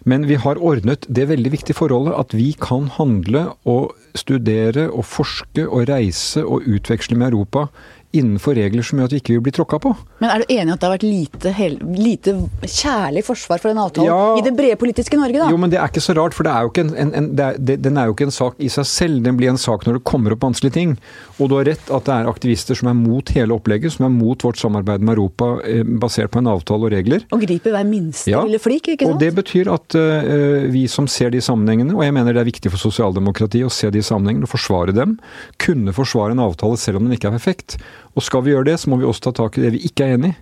Men 0.10 0.24
vi 0.30 0.38
har 0.39 0.60
ordnet 0.63 1.04
det 1.12 1.27
veldig 1.30 1.51
viktige 1.54 1.75
forholdet 1.75 2.16
at 2.16 2.33
vi 2.33 2.54
kan 2.56 2.88
handle 2.95 3.50
og 3.68 3.92
studere 4.18 4.88
og 4.89 5.04
forske 5.06 5.66
og 5.68 5.89
reise 5.89 6.42
og 6.45 6.66
utveksle 6.66 7.18
med 7.19 7.33
Europa 7.33 7.68
innenfor 8.15 8.57
regler 8.57 8.85
som 8.85 8.97
gjør 8.97 9.09
at 9.09 9.13
vi 9.13 9.19
ikke 9.21 9.35
vil 9.35 9.44
bli 9.45 9.53
tråkka 9.53 9.77
på. 9.83 9.91
Men 10.23 10.31
er 10.33 10.41
du 10.41 10.53
enig 10.53 10.71
i 10.71 10.73
at 10.73 10.81
det 10.81 10.88
har 10.88 10.95
vært 10.95 11.06
lite, 11.06 11.51
lite 12.00 12.33
kjærlig 12.65 13.23
forsvar 13.27 13.61
for 13.61 13.69
den 13.69 13.81
avtalen 13.81 14.09
ja, 14.09 14.21
i 14.39 14.45
det 14.45 14.56
brede 14.57 14.79
politiske 14.81 15.19
Norge, 15.19 15.38
da? 15.38 15.50
Jo, 15.53 15.59
men 15.61 15.69
det 15.69 15.77
er 15.77 15.91
ikke 15.91 16.03
så 16.03 16.15
rart, 16.17 16.33
for 16.33 16.47
det 16.47 16.53
er 16.56 16.65
jo 16.65 16.71
ikke 16.73 16.85
en, 16.88 16.94
en, 17.03 17.13
en 17.19 17.29
det, 17.38 17.77
den 17.85 18.00
er 18.01 18.09
jo 18.09 18.15
ikke 18.15 18.29
en 18.29 18.33
sak 18.33 18.57
i 18.57 18.71
seg 18.73 18.88
selv. 18.89 19.21
Den 19.25 19.38
blir 19.38 19.51
en 19.51 19.61
sak 19.61 19.85
når 19.85 20.00
det 20.00 20.03
kommer 20.09 20.33
opp 20.33 20.47
vanskelige 20.47 20.77
ting. 20.79 20.95
Og 21.38 21.51
du 21.51 21.56
har 21.59 21.69
rett 21.69 21.94
at 21.94 22.09
det 22.09 22.15
er 22.15 22.31
aktivister 22.31 22.79
som 22.79 22.89
er 22.91 22.97
mot 22.97 23.33
hele 23.35 23.56
opplegget, 23.56 23.94
som 23.95 24.07
er 24.09 24.13
mot 24.15 24.44
vårt 24.44 24.59
samarbeid 24.59 25.06
med 25.06 25.13
Europa 25.13 25.51
eh, 25.67 25.85
basert 26.01 26.33
på 26.33 26.41
en 26.41 26.50
avtale 26.51 26.89
og 26.89 26.94
regler. 26.95 27.23
Og 27.35 27.45
griper 27.45 27.77
hver 27.77 27.88
minste 27.88 28.33
ja, 28.33 28.41
lille 28.47 28.61
flik, 28.61 28.89
ikke 28.95 29.06
sant? 29.06 29.19
Og 29.19 29.21
det 29.21 29.31
betyr 29.38 29.69
at 29.75 30.00
uh, 30.00 30.65
vi 30.73 30.88
som 30.91 31.07
ser 31.11 31.33
de 31.35 31.44
sammenhengene, 31.44 31.94
og 31.94 32.03
jeg 32.07 32.15
mener 32.17 32.35
det 32.35 32.44
er 32.44 32.50
viktig 32.50 32.73
for 32.73 32.81
sosialdemokratiet 32.81 33.69
å 33.69 33.73
se 33.73 33.94
de 33.94 34.03
sammenhengene 34.06 34.50
og 34.50 34.53
forsvare 34.56 34.95
dem, 34.97 35.19
kunne 35.61 35.94
forsvare 35.95 36.33
en 36.33 36.44
avtale 36.44 36.79
selv 36.81 37.00
om 37.00 37.07
den 37.07 37.15
ikke 37.15 37.29
er 37.29 37.38
perfekt. 37.38 37.77
Og 38.17 38.25
skal 38.25 38.44
vi 38.45 38.53
gjøre 38.53 38.71
det, 38.71 38.77
så 38.81 38.89
må 38.91 39.00
vi 39.00 39.07
også 39.07 39.29
ta 39.29 39.35
tak 39.44 39.57
i 39.57 39.65
det 39.65 39.73
vi 39.75 39.83
ikke 39.89 40.07
er 40.07 40.17
enig 40.17 40.33
i. 40.33 40.39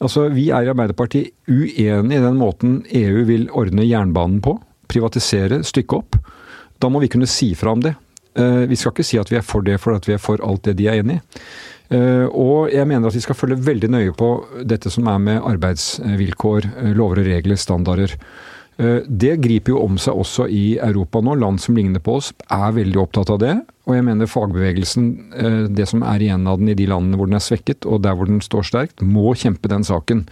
Altså, 0.00 0.28
Vi 0.32 0.48
er 0.48 0.64
i 0.64 0.70
Arbeiderpartiet 0.72 1.32
uenig 1.48 2.16
i 2.16 2.22
den 2.24 2.38
måten 2.40 2.84
EU 2.88 3.24
vil 3.28 3.50
ordne 3.52 3.84
jernbanen 3.84 4.40
på. 4.40 4.56
Privatisere, 4.88 5.60
stykke 5.62 5.98
opp. 5.98 6.16
Da 6.80 6.88
må 6.88 7.02
vi 7.02 7.10
kunne 7.12 7.28
si 7.28 7.52
fra 7.54 7.74
om 7.76 7.82
det. 7.84 7.94
Eh, 8.38 8.64
vi 8.70 8.78
skal 8.78 8.94
ikke 8.94 9.04
si 9.04 9.18
at 9.20 9.30
vi 9.30 9.36
er 9.36 9.44
for 9.44 9.66
det 9.66 9.76
for 9.82 9.98
at 9.98 10.06
vi 10.08 10.14
er 10.14 10.22
for 10.22 10.40
alt 10.46 10.64
det 10.64 10.78
de 10.78 10.88
er 10.88 11.02
enig 11.02 11.18
i. 11.18 11.44
Eh, 11.90 12.26
og 12.30 12.70
jeg 12.70 12.86
mener 12.86 13.10
at 13.10 13.16
vi 13.16 13.22
skal 13.24 13.34
følge 13.34 13.58
veldig 13.66 13.90
nøye 13.90 14.14
på 14.14 14.30
dette 14.62 14.92
som 14.94 15.08
er 15.10 15.18
med 15.18 15.42
arbeidsvilkår, 15.42 16.68
eh, 16.78 16.92
lover 16.94 17.20
og 17.20 17.26
regler, 17.26 17.58
standarder. 17.58 18.14
Eh, 18.80 19.02
det 19.06 19.36
griper 19.44 19.74
jo 19.74 19.82
om 19.84 19.98
seg 20.00 20.16
også 20.16 20.46
i 20.48 20.64
Europa 20.80 21.20
nå. 21.24 21.36
Land 21.40 21.60
som 21.60 21.76
ligner 21.76 22.02
på 22.02 22.16
oss 22.20 22.32
er 22.48 22.76
veldig 22.76 23.02
opptatt 23.02 23.32
av 23.34 23.40
det. 23.42 23.54
Og 23.88 23.96
jeg 23.96 24.06
mener 24.06 24.30
fagbevegelsen, 24.30 25.08
eh, 25.36 25.62
det 25.68 25.88
som 25.90 26.04
er 26.06 26.24
igjen 26.24 26.48
av 26.48 26.60
den 26.60 26.72
i 26.72 26.78
de 26.78 26.88
landene 26.88 27.20
hvor 27.20 27.28
den 27.28 27.36
er 27.36 27.44
svekket, 27.44 27.84
og 27.84 28.02
der 28.06 28.16
hvor 28.16 28.30
den 28.30 28.40
står 28.44 28.68
sterkt, 28.70 29.04
må 29.04 29.34
kjempe 29.36 29.68
den 29.68 29.84
saken. 29.84 30.24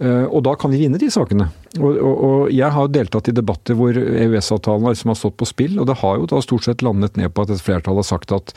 Eh, 0.00 0.26
og 0.28 0.44
da 0.44 0.54
kan 0.60 0.72
vi 0.72 0.82
vinne 0.82 1.00
de 1.00 1.08
sakene. 1.12 1.48
Og, 1.78 1.90
og, 1.96 2.14
og 2.28 2.52
jeg 2.52 2.72
har 2.76 2.92
deltatt 2.92 3.32
i 3.32 3.36
debatter 3.36 3.76
hvor 3.78 3.96
EØS-avtalen 3.96 4.92
liksom 4.92 5.14
har 5.14 5.20
stått 5.22 5.38
på 5.40 5.48
spill, 5.48 5.78
og 5.80 5.88
det 5.88 6.00
har 6.02 6.20
jo 6.20 6.28
da 6.28 6.40
stort 6.44 6.68
sett 6.68 6.84
landet 6.84 7.16
ned 7.20 7.32
på 7.32 7.46
at 7.46 7.54
et 7.54 7.64
flertall 7.64 8.00
har 8.00 8.08
sagt 8.08 8.32
at 8.36 8.56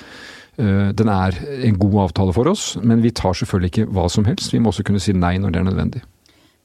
den 0.54 1.10
er 1.10 1.34
en 1.66 1.80
god 1.81 1.96
avtale 2.04 2.30
for 2.36 2.46
oss, 2.46 2.75
men 2.78 3.02
vi 3.02 3.10
tar 3.10 3.34
selvfølgelig 3.34 3.72
ikke 3.72 3.88
hva 3.90 4.04
som 4.06 4.28
helst. 4.28 4.54
Vi 4.54 4.60
må 4.62 4.70
også 4.70 4.86
kunne 4.86 5.02
si 5.02 5.16
nei 5.18 5.40
når 5.42 5.50
det 5.56 5.62
er 5.64 5.66
nødvendig. 5.66 6.04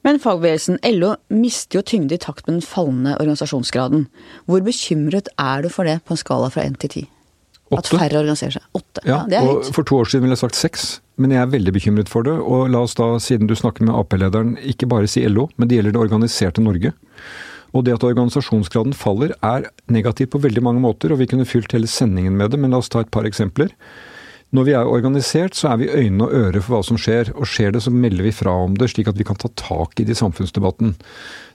Men 0.07 0.19
fagbevegelsen, 0.23 0.79
LO, 0.95 1.13
mister 1.33 1.79
jo 1.79 1.85
tyngde 1.85 2.15
i 2.15 2.21
takt 2.21 2.45
med 2.47 2.59
den 2.59 2.65
fallende 2.65 3.17
organisasjonsgraden. 3.19 4.05
Hvor 4.47 4.63
bekymret 4.63 5.27
er 5.35 5.65
du 5.65 5.69
for 5.73 5.89
det 5.89 5.99
på 6.07 6.15
en 6.15 6.21
skala 6.21 6.51
fra 6.53 6.63
én 6.63 6.77
til 6.79 6.93
ti? 6.93 7.03
At 7.75 7.89
færre 7.91 8.17
organiserer 8.17 8.55
seg. 8.55 8.65
Åtte. 8.73 9.03
Ja, 9.05 9.19
ja 9.29 9.43
og 9.45 9.67
For 9.75 9.85
to 9.85 9.99
år 10.01 10.09
siden 10.09 10.25
ville 10.25 10.33
jeg 10.33 10.41
sagt 10.41 10.57
seks, 10.57 10.87
men 11.21 11.35
jeg 11.35 11.43
er 11.43 11.51
veldig 11.51 11.73
bekymret 11.75 12.09
for 12.09 12.25
det. 12.25 12.33
Og 12.39 12.71
la 12.73 12.81
oss 12.87 12.97
da, 12.97 13.11
siden 13.21 13.49
du 13.49 13.53
snakker 13.59 13.85
med 13.85 13.93
Ap-lederen, 13.97 14.55
ikke 14.71 14.89
bare 14.89 15.09
si 15.11 15.21
LO, 15.27 15.49
men 15.57 15.69
det 15.69 15.77
gjelder 15.77 15.97
det 15.97 16.01
organiserte 16.01 16.63
Norge. 16.65 16.95
Og 17.75 17.85
det 17.85 17.99
at 17.99 18.05
organisasjonsgraden 18.07 18.95
faller 18.97 19.35
er 19.45 19.67
negativt 19.93 20.31
på 20.33 20.41
veldig 20.41 20.63
mange 20.65 20.81
måter, 20.81 21.13
og 21.13 21.21
vi 21.21 21.27
kunne 21.29 21.45
fylt 21.45 21.75
hele 21.75 21.89
sendingen 21.91 22.39
med 22.39 22.55
det, 22.55 22.61
men 22.61 22.73
la 22.73 22.81
oss 22.81 22.89
ta 22.89 23.03
et 23.03 23.11
par 23.13 23.27
eksempler. 23.29 23.75
Når 24.49 24.65
vi 24.65 24.73
er 24.73 24.87
organisert, 24.89 25.53
så 25.53 25.73
er 25.73 25.81
vi 25.83 25.91
øyne 25.93 26.25
og 26.25 26.31
øre 26.33 26.61
for 26.63 26.73
hva 26.73 26.79
som 26.85 26.97
skjer. 26.97 27.29
Og 27.37 27.45
skjer 27.45 27.75
det, 27.75 27.83
så 27.85 27.93
melder 27.93 28.25
vi 28.25 28.33
fra 28.33 28.55
om 28.63 28.73
det, 28.79 28.87
slik 28.89 29.11
at 29.11 29.19
vi 29.19 29.27
kan 29.27 29.37
ta 29.37 29.51
tak 29.53 29.99
i 30.01 30.07
det 30.07 30.15
i 30.15 30.17
samfunnsdebatten. 30.17 30.95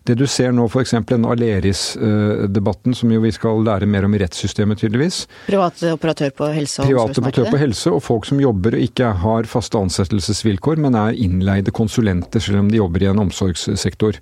Det 0.07 0.15
du 0.21 0.27
ser 0.31 0.53
nå, 0.55 0.69
f.eks. 0.69 0.93
den 1.09 1.27
Aleris-debatten, 1.27 2.95
som 2.95 3.11
jo 3.11 3.23
vi 3.25 3.33
skal 3.35 3.65
lære 3.67 3.89
mer 3.91 4.07
om 4.07 4.15
i 4.15 4.21
rettssystemet, 4.23 4.79
tydeligvis. 4.79 5.25
Private 5.49 5.95
operatør 5.97 6.35
på 6.39 6.51
helse 6.55 6.85
og 6.85 6.91
Private 6.93 7.25
operatør 7.25 7.51
på 7.51 7.63
helse, 7.65 7.95
og 7.97 8.05
folk 8.05 8.29
som 8.31 8.43
jobber 8.43 8.77
og 8.79 8.85
ikke 8.87 9.11
har 9.25 9.49
faste 9.51 9.81
ansettelsesvilkår, 9.81 10.83
men 10.85 10.99
er 11.01 11.19
innleide 11.19 11.75
konsulenter, 11.75 12.45
selv 12.45 12.63
om 12.63 12.71
de 12.71 12.79
jobber 12.79 13.03
i 13.03 13.11
en 13.11 13.25
omsorgssektor. 13.25 14.21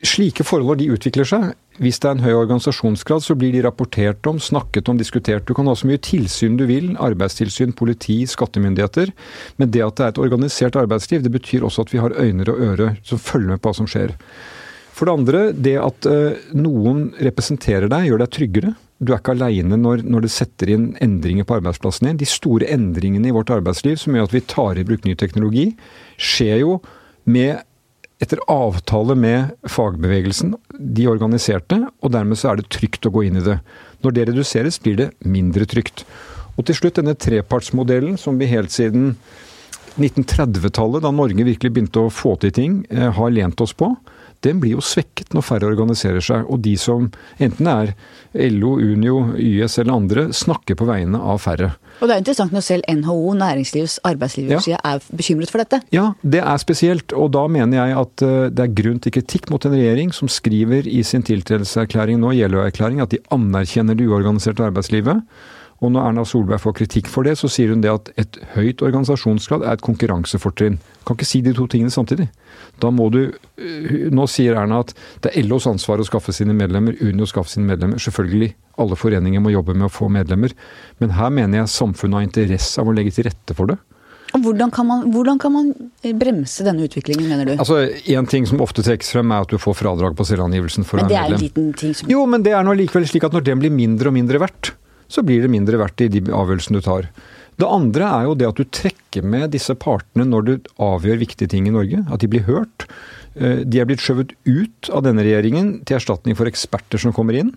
Slike 0.00 0.46
forhold 0.48 0.80
de 0.80 0.88
utvikler 0.94 1.28
seg. 1.28 1.50
Hvis 1.80 1.98
det 2.00 2.08
er 2.08 2.14
en 2.16 2.22
høy 2.24 2.32
organisasjonsgrad, 2.32 3.24
så 3.24 3.34
blir 3.36 3.52
de 3.52 3.62
rapportert 3.64 4.24
om, 4.28 4.38
snakket 4.40 4.88
om, 4.88 4.96
diskutert. 5.00 5.44
Du 5.48 5.52
kan 5.56 5.68
ha 5.68 5.74
så 5.76 5.88
mye 5.88 6.00
tilsyn 6.00 6.56
du 6.56 6.66
vil, 6.68 6.94
arbeidstilsyn, 7.00 7.74
politi, 7.76 8.22
skattemyndigheter. 8.28 9.12
Men 9.60 9.72
det 9.72 9.84
at 9.84 9.98
det 9.98 10.06
er 10.06 10.14
et 10.14 10.22
organisert 10.24 10.76
arbeidsliv, 10.80 11.24
det 11.24 11.32
betyr 11.32 11.64
også 11.68 11.84
at 11.84 11.92
vi 11.92 12.00
har 12.00 12.16
øyne 12.16 12.48
og 12.48 12.64
ører 12.70 12.96
som 13.04 13.20
følger 13.20 13.54
med 13.54 13.60
på 13.60 13.72
hva 13.72 13.80
som 13.80 13.88
skjer. 13.88 14.16
For 14.96 15.08
det 15.08 15.16
andre, 15.16 15.42
det 15.56 15.76
at 15.80 16.08
uh, 16.08 16.48
noen 16.56 17.10
representerer 17.20 17.88
deg, 17.88 18.08
gjør 18.08 18.24
deg 18.24 18.32
tryggere. 18.36 18.72
Du 19.00 19.14
er 19.14 19.20
ikke 19.20 19.32
aleine 19.32 19.78
når, 19.80 20.04
når 20.04 20.26
det 20.26 20.32
setter 20.32 20.74
inn 20.74 20.90
endringer 21.00 21.46
på 21.48 21.56
arbeidsplassen 21.56 22.10
din. 22.10 22.20
De 22.20 22.28
store 22.28 22.68
endringene 22.72 23.30
i 23.30 23.36
vårt 23.36 23.52
arbeidsliv 23.52 23.96
som 24.00 24.16
gjør 24.16 24.28
at 24.28 24.36
vi 24.36 24.44
tar 24.48 24.80
i 24.80 24.84
bruk 24.84 25.08
ny 25.08 25.14
teknologi, 25.16 25.70
skjer 26.20 26.60
jo 26.64 26.74
med 27.24 27.62
etter 28.20 28.40
avtale 28.52 29.16
med 29.16 29.54
fagbevegelsen, 29.68 30.54
de 30.78 31.06
organiserte, 31.08 31.78
og 32.04 32.12
dermed 32.12 32.38
så 32.38 32.50
er 32.50 32.60
det 32.60 32.68
trygt 32.72 33.08
å 33.08 33.12
gå 33.14 33.24
inn 33.26 33.40
i 33.40 33.44
det. 33.46 33.56
Når 34.04 34.16
det 34.16 34.26
reduseres, 34.28 34.78
blir 34.82 34.98
det 34.98 35.08
mindre 35.24 35.64
trygt. 35.68 36.04
Og 36.58 36.66
til 36.68 36.76
slutt 36.76 37.00
denne 37.00 37.16
trepartsmodellen 37.16 38.18
som 38.20 38.36
vi 38.40 38.50
helt 38.50 38.74
siden 38.74 39.14
1930-tallet, 39.96 41.02
da 41.04 41.12
Norge 41.14 41.46
virkelig 41.48 41.72
begynte 41.72 42.04
å 42.04 42.12
få 42.12 42.36
til 42.40 42.52
ting, 42.54 42.80
eh, 42.90 43.08
har 43.16 43.32
lent 43.32 43.60
oss 43.60 43.72
på. 43.72 43.94
Den 44.46 44.60
blir 44.60 44.78
jo 44.78 44.84
svekket 44.84 45.34
når 45.36 45.44
færre 45.44 45.68
organiserer 45.68 46.24
seg. 46.24 46.46
Og 46.48 46.62
de 46.64 46.72
som 46.80 47.10
enten 47.42 47.68
er 47.70 47.92
LO, 48.32 48.76
Unio, 48.80 49.34
YS 49.36 49.80
eller 49.82 49.96
andre, 49.96 50.26
snakker 50.36 50.78
på 50.78 50.88
vegne 50.88 51.20
av 51.20 51.42
færre. 51.44 51.74
Og 52.00 52.08
det 52.08 52.14
er 52.14 52.22
interessant 52.22 52.54
når 52.54 52.64
selv 52.64 52.86
NHO, 52.88 53.34
næringslivs 53.36 53.98
arbeidsgiverside, 54.08 54.78
ja. 54.78 54.80
er 54.94 55.04
bekymret 55.12 55.52
for 55.52 55.60
dette. 55.60 55.82
Ja, 55.92 56.10
det 56.22 56.40
er 56.40 56.62
spesielt. 56.62 57.12
Og 57.12 57.32
da 57.36 57.44
mener 57.52 57.82
jeg 57.82 57.98
at 58.00 58.26
eh, 58.26 58.48
det 58.54 58.64
er 58.64 58.76
grunn 58.80 59.00
til 59.04 59.14
kritikk 59.18 59.50
mot 59.52 59.64
en 59.68 59.76
regjering 59.76 60.14
som 60.16 60.30
skriver 60.32 60.88
i 60.88 61.02
sin 61.06 61.26
tiltredelseserklæring 61.26 62.20
nå, 62.22 62.32
Jeløya-erklæring, 62.38 63.02
at 63.04 63.12
de 63.12 63.20
anerkjenner 63.34 63.98
det 63.98 64.08
uorganiserte 64.08 64.64
arbeidslivet. 64.70 65.20
Og 65.80 65.92
når 65.94 66.10
Erna 66.10 66.24
Solberg 66.28 66.60
får 66.60 66.74
kritikk 66.76 67.08
for 67.08 67.24
det, 67.24 67.38
så 67.40 67.48
sier 67.48 67.70
hun 67.72 67.80
det 67.80 67.92
at 67.92 68.10
et 68.20 68.38
høyt 68.52 68.82
organisasjonsgrad 68.84 69.64
er 69.64 69.78
et 69.78 69.84
konkurransefortrinn. 69.84 70.76
Kan 71.08 71.16
ikke 71.16 71.28
si 71.28 71.40
de 71.44 71.54
to 71.56 71.64
tingene 71.72 71.92
samtidig. 71.92 72.26
Da 72.80 72.90
må 72.92 73.08
du 73.12 73.22
eh, 73.24 74.10
Nå 74.12 74.26
sier 74.28 74.58
Erna 74.60 74.82
at 74.84 74.92
det 75.24 75.32
er 75.32 75.48
LOs 75.48 75.68
ansvar 75.70 76.02
å 76.02 76.06
skaffe 76.06 76.34
sine 76.36 76.52
medlemmer, 76.56 76.98
Unio 77.00 77.28
skaffe 77.28 77.54
sine 77.54 77.68
medlemmer. 77.70 78.00
Selvfølgelig, 78.02 78.52
alle 78.80 78.98
foreninger 79.00 79.40
må 79.40 79.54
jobbe 79.54 79.76
med 79.76 79.88
å 79.88 79.92
få 79.92 80.10
medlemmer. 80.12 80.52
Men 81.00 81.16
her 81.16 81.32
mener 81.32 81.62
jeg 81.62 81.72
samfunnet 81.72 82.18
har 82.18 82.28
interesse 82.28 82.82
av 82.82 82.90
å 82.90 82.96
legge 82.96 83.16
til 83.16 83.30
rette 83.30 83.56
for 83.56 83.72
det. 83.72 83.80
Hvordan 84.30 84.70
kan, 84.70 84.86
man, 84.86 85.08
hvordan 85.10 85.40
kan 85.42 85.50
man 85.50 85.70
bremse 86.20 86.62
denne 86.62 86.84
utviklingen, 86.86 87.26
mener 87.26 87.48
du? 87.48 87.54
Altså, 87.56 87.80
En 88.14 88.28
ting 88.30 88.44
som 88.46 88.60
ofte 88.62 88.84
trekkes 88.86 89.10
frem, 89.16 89.32
er 89.34 89.42
at 89.42 89.50
du 89.50 89.58
får 89.58 89.74
fradrag 89.80 90.14
på 90.14 90.26
selvangivelsen 90.28 90.86
for 90.86 91.00
å 91.00 91.08
være 91.08 91.08
medlem. 91.08 91.24
Men 91.24 91.40
det 91.40 91.40
er 91.40 91.40
en 91.40 91.42
liten 91.48 91.72
ting 91.80 91.96
som... 91.98 92.12
Jo, 92.12 92.22
men 92.30 92.44
det 92.46 92.54
er 92.54 92.68
nå 92.68 92.76
likevel 92.78 93.08
slik 93.10 93.26
at 93.26 93.34
når 93.34 93.48
den 93.48 93.64
blir 93.64 93.74
mindre 93.74 94.12
og 94.12 94.14
mindre 94.14 94.42
verdt, 94.44 94.74
så 95.10 95.24
blir 95.26 95.42
det 95.42 95.52
mindre 95.52 95.80
verdt 95.80 96.06
i 96.06 96.10
de 96.12 96.22
avgjørelsene 96.30 96.80
du 96.80 96.86
tar. 96.86 97.10
Det 97.60 97.68
andre 97.68 98.08
er 98.08 98.26
jo 98.28 98.36
det 98.38 98.48
at 98.48 98.60
du 98.60 98.64
trekker 98.64 99.26
med 99.26 99.50
disse 99.52 99.74
partene 99.76 100.24
når 100.28 100.46
du 100.46 100.52
avgjør 100.80 101.20
viktige 101.20 101.50
ting 101.52 101.66
i 101.68 101.74
Norge. 101.74 102.04
At 102.08 102.22
de 102.22 102.30
blir 102.30 102.46
hørt. 102.46 102.86
Eh, 103.34 103.62
de 103.68 103.82
er 103.82 103.88
blitt 103.88 104.02
skjøvet 104.02 104.32
ut 104.48 104.90
av 104.94 105.04
denne 105.04 105.24
regjeringen 105.26 105.74
til 105.84 105.98
erstatning 105.98 106.38
for 106.38 106.48
eksperter 106.48 107.02
som 107.02 107.12
kommer 107.16 107.36
inn. 107.36 107.52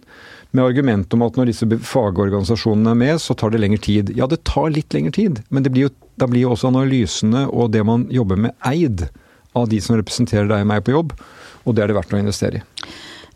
Med 0.52 0.66
argument 0.66 1.14
om 1.16 1.24
at 1.26 1.40
når 1.40 1.50
disse 1.50 1.70
fagorganisasjonene 1.94 2.92
er 2.92 3.00
med, 3.00 3.22
så 3.24 3.38
tar 3.38 3.54
det 3.54 3.64
lengre 3.64 3.82
tid. 3.86 4.12
Ja, 4.18 4.28
det 4.28 4.44
tar 4.50 4.74
litt 4.74 4.94
lengre 4.94 5.16
tid, 5.16 5.42
men 5.50 5.66
blir 5.70 5.88
jo, 5.88 5.94
da 6.20 6.28
blir 6.30 6.46
jo 6.46 6.54
også 6.58 6.74
analysene 6.74 7.48
og 7.48 7.72
det 7.74 7.86
man 7.88 8.06
jobber 8.14 8.44
med, 8.50 8.58
eid 8.68 9.08
av 9.58 9.70
de 9.72 9.80
som 9.82 9.96
representerer 9.98 10.50
deg 10.50 10.66
og 10.66 10.70
meg 10.74 10.84
på 10.86 10.98
jobb. 10.98 11.16
Og 11.64 11.78
det 11.78 11.86
er 11.86 11.94
det 11.94 11.98
verdt 12.02 12.14
å 12.14 12.20
investere 12.20 12.60
i. 12.60 12.66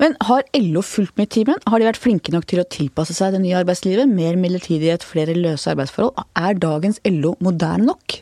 Men 0.01 0.13
har 0.27 0.45
LO 0.57 0.83
fulgt 0.85 1.17
med 1.17 1.29
i 1.29 1.33
timen? 1.39 1.59
Har 1.65 1.81
de 1.81 1.89
vært 1.89 2.01
flinke 2.01 2.33
nok 2.33 2.45
til 2.49 2.61
å 2.61 2.69
tilpasse 2.69 3.15
seg 3.17 3.33
det 3.33 3.41
nye 3.43 3.57
arbeidslivet? 3.63 4.09
Mer 4.09 4.37
midlertidighet, 4.39 5.05
flere 5.05 5.35
løse 5.37 5.73
arbeidsforhold. 5.73 6.27
Er 6.37 6.61
dagens 6.61 7.01
LO 7.07 7.35
moderne 7.43 7.89
nok? 7.89 8.21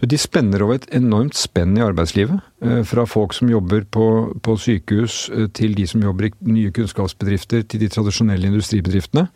Du, 0.00 0.06
de 0.10 0.18
spenner 0.18 0.62
over 0.64 0.78
et 0.78 0.88
enormt 0.96 1.36
spenn 1.38 1.76
i 1.78 1.84
arbeidslivet. 1.84 2.40
Eh, 2.64 2.80
fra 2.88 3.04
folk 3.08 3.34
som 3.36 3.50
jobber 3.50 3.84
på, 3.94 4.06
på, 4.42 4.56
sykehus, 4.58 5.28
eh, 5.30 5.48
til 5.54 5.76
de 5.78 5.86
som 5.88 6.02
jobber 6.02 6.28
i 6.28 6.32
nye 6.50 6.72
kunnskapsbedrifter, 6.74 7.62
til 7.66 7.84
de 7.84 7.90
tradisjonelle 7.92 8.50
industribedriftene. 8.50 9.28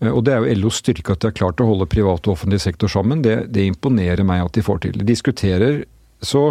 Eh, 0.00 0.12
og 0.12 0.24
Det 0.26 0.34
er 0.34 0.44
jo 0.44 0.60
LOs 0.62 0.78
styrke 0.82 1.14
at 1.14 1.24
de 1.24 1.30
har 1.30 1.38
klart 1.38 1.62
å 1.62 1.68
holde 1.70 1.90
privat 1.90 2.26
og 2.28 2.36
offentlig 2.36 2.62
sektor 2.62 2.90
sammen. 2.90 3.24
Det, 3.26 3.48
det 3.54 3.66
imponerer 3.70 4.22
meg 4.26 4.44
at 4.46 4.54
de 4.54 4.66
får 4.66 4.84
til. 4.86 4.98
De 5.00 5.10
diskuterer 5.10 5.82
så 6.28 6.50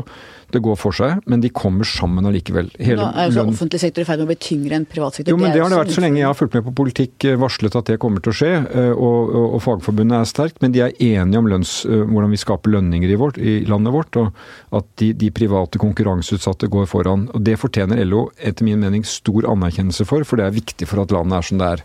det 0.53 0.61
går 0.61 0.77
for 0.77 0.93
seg, 0.95 1.23
men 1.29 1.41
de 1.41 1.49
kommer 1.53 1.87
sammen 1.87 2.27
allikevel. 2.29 2.69
Hele 2.77 3.01
Nå 3.01 3.07
er 3.17 3.29
jo 3.29 3.35
så 3.39 3.45
offentlig 3.49 3.79
sektor 3.81 4.03
i 4.03 4.07
ferd 4.07 4.21
med 4.21 4.27
å 4.27 4.31
bli 4.31 4.37
tyngre 4.45 4.77
enn 4.77 4.85
privat 4.89 5.17
sektor. 5.17 5.33
Jo, 5.33 5.39
men 5.39 5.49
det, 5.49 5.57
det 5.57 5.63
har 5.63 5.73
det 5.73 5.79
vært 5.79 5.95
så 5.95 6.03
lenge 6.03 6.19
jeg 6.19 6.27
har 6.29 6.37
fulgt 6.37 6.57
med 6.57 6.65
på 6.67 6.73
politikk, 6.77 7.15
eh, 7.25 7.39
varslet 7.41 7.77
at 7.79 7.89
det 7.89 7.97
kommer 8.03 8.23
til 8.23 8.33
å 8.33 8.37
skje. 8.37 8.51
Eh, 8.61 8.91
og, 8.93 9.31
og, 9.33 9.47
og 9.57 9.63
Fagforbundet 9.65 10.19
er 10.19 10.29
sterkt, 10.29 10.59
men 10.63 10.75
de 10.75 10.83
er 10.85 10.93
enige 11.01 11.41
om 11.41 11.49
lønns, 11.49 11.73
eh, 11.89 12.03
hvordan 12.05 12.35
vi 12.35 12.41
skaper 12.43 12.75
lønninger 12.75 13.13
i, 13.15 13.17
vårt, 13.19 13.39
i 13.41 13.55
landet 13.69 13.95
vårt. 13.95 14.19
Og 14.21 14.77
at 14.77 14.89
de, 15.01 15.09
de, 15.23 15.31
private 15.33 15.81
konkurranseutsatte 15.81 16.69
går 16.71 16.85
foran. 16.91 17.25
Og 17.33 17.41
Det 17.49 17.57
fortjener 17.61 18.03
LO 18.05 18.27
etter 18.37 18.67
min 18.67 18.83
mening 18.83 19.07
stor 19.07 19.49
anerkjennelse 19.49 20.05
for, 20.09 20.27
for 20.27 20.39
det 20.39 20.47
er 20.47 20.59
viktig 20.59 20.89
for 20.89 21.01
at 21.01 21.15
landet 21.15 21.39
er 21.39 21.49
som 21.49 21.63
det 21.63 21.71
er. 21.77 21.83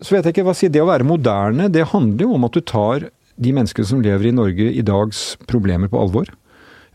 Så 0.00 0.16
vet 0.16 0.26
jeg 0.26 0.34
ikke 0.34 0.48
hva 0.48 0.56
si, 0.56 0.72
Det 0.72 0.82
å 0.82 0.88
være 0.88 1.06
moderne, 1.06 1.70
det 1.70 1.90
handler 1.92 2.26
jo 2.26 2.34
om 2.34 2.48
at 2.48 2.56
du 2.56 2.64
tar 2.64 3.10
de 3.40 3.54
menneskene 3.56 3.88
som 3.88 4.02
lever 4.04 4.28
i 4.28 4.36
Norge 4.36 4.66
i 4.74 4.84
dags 4.84 5.34
problemer 5.48 5.88
på 5.92 6.00
alvor. 6.00 6.28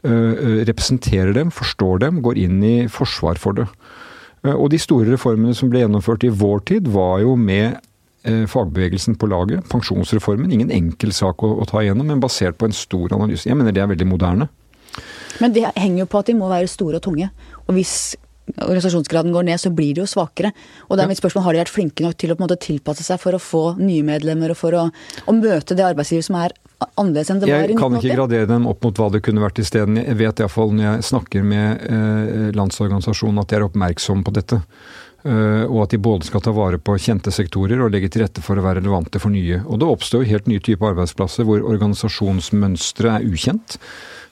Eh, 0.05 0.11
eh, 0.11 0.65
representerer 0.69 1.33
dem, 1.33 1.49
forstår 1.51 1.99
dem, 2.03 2.21
går 2.21 2.37
inn 2.37 2.61
i 2.63 2.75
forsvar 2.91 3.39
for 3.41 3.57
det. 3.57 3.65
Eh, 4.45 4.53
og 4.53 4.69
de 4.69 4.77
store 4.81 5.09
reformene 5.15 5.55
som 5.57 5.71
ble 5.71 5.81
gjennomført 5.81 6.27
i 6.27 6.29
vår 6.29 6.65
tid, 6.71 6.89
var 6.93 7.21
jo 7.25 7.35
med 7.35 7.81
fagbevegelsen 8.25 9.19
på 9.21 9.27
laget. 9.29 9.67
Pensjonsreformen, 9.69 10.49
ingen 10.49 10.71
enkel 10.73 11.11
sak 11.13 11.43
å, 11.45 11.51
å 11.61 11.65
ta 11.69 11.83
igjennom, 11.83 12.07
men 12.09 12.23
basert 12.23 12.55
på 12.57 12.65
en 12.65 12.73
stor 12.73 13.13
analyse. 13.13 13.45
Jeg 13.45 13.53
mener 13.53 13.69
det 13.69 13.83
er 13.83 13.91
veldig 13.91 14.07
moderne. 14.09 14.47
Men 15.37 15.53
det 15.53 15.67
henger 15.75 15.99
jo 15.99 16.07
på 16.09 16.23
at 16.23 16.31
de 16.31 16.33
må 16.39 16.49
være 16.49 16.71
store 16.71 16.97
og 16.97 17.03
tunge. 17.05 17.27
Og 17.67 17.77
hvis 17.77 18.15
organisasjonsgraden 18.55 19.29
går 19.29 19.45
ned, 19.45 19.61
så 19.61 19.69
blir 19.69 19.93
de 19.93 20.01
jo 20.01 20.09
svakere. 20.09 20.55
Og 20.89 20.97
det 20.97 21.05
er 21.05 21.11
mitt 21.13 21.21
spørsmål, 21.21 21.45
Har 21.45 21.53
de 21.53 21.61
vært 21.61 21.75
flinke 21.75 22.01
nok 22.01 22.17
til 22.17 22.33
å 22.33 22.39
på 22.39 22.41
en 22.41 22.47
måte 22.47 22.65
tilpasse 22.65 23.05
seg 23.05 23.21
for 23.21 23.37
å 23.37 23.43
få 23.45 23.63
nye 23.77 24.01
medlemmer 24.01 24.55
og 24.55 24.57
for 24.57 24.73
å, 24.73 24.87
å 24.89 25.37
møte 25.37 25.77
det 25.77 25.85
arbeidslivet 25.85 26.25
som 26.25 26.41
er 26.41 26.57
annerledes 26.83 27.31
enn 27.31 27.41
det 27.41 27.49
var 27.49 27.63
i 27.63 27.71
1980? 27.71 27.75
Jeg 27.75 27.81
kan 27.81 27.97
ikke 27.99 28.19
gradere 28.19 28.49
dem 28.49 28.67
opp 28.71 28.85
mot 28.85 29.01
hva 29.01 29.09
det 29.13 29.23
kunne 29.25 29.43
vært 29.43 29.61
isteden. 29.63 30.01
Jeg 30.01 30.19
vet 30.19 30.43
iallfall 30.43 30.75
når 30.75 30.87
jeg 30.87 31.07
snakker 31.11 31.47
med 31.47 31.87
eh, 31.87 32.51
Landsorganisasjonen 32.57 33.41
at 33.41 33.51
de 33.51 33.59
er 33.59 33.67
oppmerksomme 33.67 34.25
på 34.27 34.35
dette. 34.35 34.61
Uh, 35.25 35.65
og 35.65 35.79
at 35.87 35.93
de 35.95 35.97
både 36.05 36.27
skal 36.27 36.41
ta 36.45 36.51
vare 36.53 36.77
på 36.77 36.99
kjente 37.01 37.31
sektorer 37.33 37.79
og 37.81 37.89
legge 37.95 38.11
til 38.13 38.21
rette 38.21 38.43
for 38.45 38.61
å 38.61 38.65
være 38.65 38.83
relevante 38.83 39.17
for 39.17 39.33
nye. 39.33 39.57
Og 39.65 39.79
det 39.81 39.87
oppstår 39.89 40.21
jo 40.21 40.29
helt 40.35 40.51
nye 40.51 40.61
typer 40.61 40.91
arbeidsplasser 40.91 41.47
hvor 41.47 41.65
organisasjonsmønsteret 41.65 43.23
er 43.23 43.25
ukjent. 43.25 43.79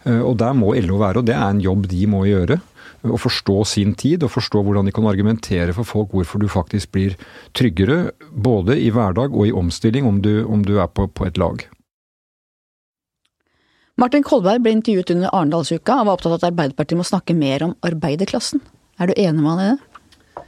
Uh, 0.06 0.22
og 0.22 0.38
der 0.44 0.54
må 0.54 0.76
LO 0.86 1.00
være, 1.02 1.24
og 1.24 1.26
det 1.26 1.34
er 1.34 1.48
en 1.48 1.64
jobb 1.64 1.90
de 1.90 2.04
må 2.14 2.28
gjøre. 2.30 2.60
Å 3.04 3.20
forstå 3.20 3.58
sin 3.68 3.98
tid 4.00 4.22
og 4.24 4.36
forstå 4.36 4.62
hvordan 4.64 4.86
de 4.88 4.94
kan 4.96 5.10
argumentere 5.10 5.74
for 5.76 5.88
folk 5.88 6.14
hvorfor 6.14 6.40
du 6.40 6.46
faktisk 6.52 6.94
blir 6.94 7.18
tryggere 7.58 8.14
både 8.30 8.78
i 8.80 8.94
hverdag 8.94 9.34
og 9.34 9.50
i 9.50 9.56
omstilling 9.64 10.06
om 10.08 10.22
du, 10.24 10.46
om 10.46 10.62
du 10.62 10.78
er 10.78 10.94
på, 10.94 11.10
på 11.10 11.26
et 11.26 11.42
lag. 11.42 11.66
Martin 14.02 14.24
Kolberg 14.26 14.64
ble 14.66 14.74
intervjuet 14.74 15.12
under 15.14 15.30
Arendalsuka 15.30 16.00
og 16.00 16.08
var 16.08 16.16
opptatt 16.18 16.32
av 16.32 16.40
at 16.40 16.48
Arbeiderpartiet 16.50 16.98
må 16.98 17.06
snakke 17.06 17.36
mer 17.38 17.68
om 17.68 17.76
arbeiderklassen. 17.86 18.64
Er 18.98 19.10
du 19.10 19.14
enig 19.14 19.44
med 19.44 19.52
han 19.52 19.62
i 19.62 19.68
det? 19.68 20.46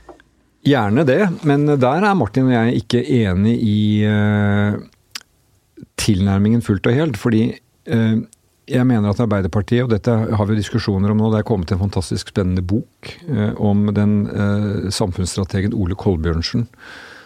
Gjerne 0.65 1.03
det, 1.05 1.19
men 1.45 1.67
der 1.69 2.07
er 2.07 2.17
Martin 2.17 2.49
og 2.49 2.55
jeg 2.55 2.79
ikke 2.81 3.03
enig 3.19 3.53
i 3.61 3.81
uh, 4.09 4.79
tilnærmingen 6.01 6.65
fullt 6.65 6.89
og 6.89 6.97
helt. 6.97 7.19
Fordi 7.21 7.43
uh, 7.53 8.17
jeg 8.65 8.89
mener 8.89 9.13
at 9.13 9.21
Arbeiderpartiet, 9.21 9.83
og 9.85 9.93
dette 9.93 10.09
har 10.09 10.49
vi 10.49 10.57
diskusjoner 10.57 11.13
om 11.13 11.21
nå, 11.21 11.29
det 11.29 11.43
er 11.43 11.45
kommet 11.45 11.69
en 11.69 11.83
fantastisk 11.85 12.33
spennende 12.33 12.65
bok 12.65 13.13
uh, 13.29 13.53
om 13.61 13.91
den 13.93 14.23
samfunnsstrategen 14.89 15.77
Ole 15.77 15.93
Kolbjørnsen 15.93 16.65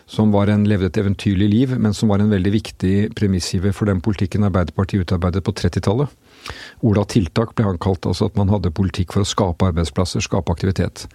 som 0.10 0.32
var 0.34 0.50
en, 0.50 0.66
levde 0.66 0.89
et 0.89 0.98
eventyrlig 0.98 1.48
liv, 1.51 1.75
men 1.78 1.94
som 1.94 2.10
var 2.10 2.24
en 2.24 2.32
veldig 2.32 2.51
viktig 2.56 2.94
premissgiver 3.18 3.75
for 3.75 3.89
den 3.89 4.01
politikken 4.01 4.48
Arbeiderpartiet 4.48 5.06
utarbeidet 5.06 5.44
på 5.46 5.54
30-tallet. 5.54 6.10
Ola 6.82 7.04
Tiltak 7.06 7.54
ble 7.54 7.68
han 7.68 7.78
kalt, 7.82 8.08
altså 8.10 8.30
at 8.30 8.39
man 8.39 8.50
hadde 8.50 8.74
politikk 8.74 9.13
for 9.13 9.22
å 9.22 9.30
skape 9.30 9.70
arbeidsplasser, 9.70 10.24
skape 10.25 10.56
aktivitet. 10.56 11.06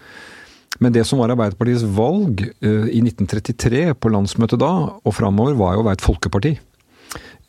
Men 0.83 0.95
det 0.95 1.05
som 1.07 1.21
var 1.23 1.35
Arbeiderpartiets 1.35 1.87
valg 1.97 2.45
uh, 2.47 2.87
i 2.87 3.03
1933, 3.03 3.83
på 3.99 4.15
landsmøtet 4.15 4.63
da, 4.63 4.73
og 5.03 5.17
framover, 5.17 5.59
var 5.59 5.75
jo 5.75 5.83
å 5.83 5.89
være 5.89 5.99
et 5.99 6.07
folkeparti. 6.07 6.55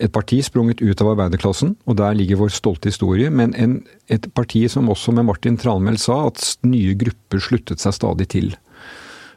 Et 0.03 0.11
parti 0.11 0.41
sprunget 0.43 0.81
ut 0.83 1.01
av 1.01 1.13
arbeiderklassen, 1.13 1.77
og 1.87 1.97
der 2.01 2.17
ligger 2.17 2.41
vår 2.41 2.51
stolte 2.57 2.91
historie. 2.91 3.29
Men 3.31 3.53
en, 3.53 3.79
et 4.11 4.27
parti 4.35 4.65
som 4.71 4.89
også 4.91 5.13
med 5.15 5.29
Martin 5.29 5.61
Tranmæl 5.61 6.01
sa 6.01 6.25
at 6.27 6.41
nye 6.67 6.97
grupper 6.99 7.41
sluttet 7.41 7.83
seg 7.83 7.95
stadig 7.95 8.27
til. 8.33 8.53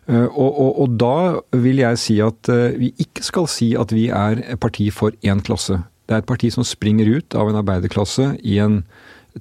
Eh, 0.09 0.25
og, 0.25 0.49
og, 0.49 0.81
og, 0.83 0.97
da 1.00 1.61
vil 1.61 1.83
jeg 1.83 2.00
si 2.00 2.19
at 2.25 2.49
eh, 2.53 2.79
vi 2.81 2.93
ikke 3.05 3.25
skal 3.27 3.49
si 3.53 3.75
at 3.77 3.93
vi 3.93 4.09
er 4.09 4.41
parti 4.61 4.88
for 4.95 5.12
én 5.21 5.43
klasse. 5.45 5.83
Det 6.09 6.17
er 6.17 6.23
et 6.23 6.31
parti 6.31 6.49
som 6.53 6.65
springer 6.65 7.11
ut 7.19 7.37
av 7.37 7.50
en 7.50 7.61
arbeiderklasse 7.61 8.33
i 8.41 8.57
en 8.65 8.83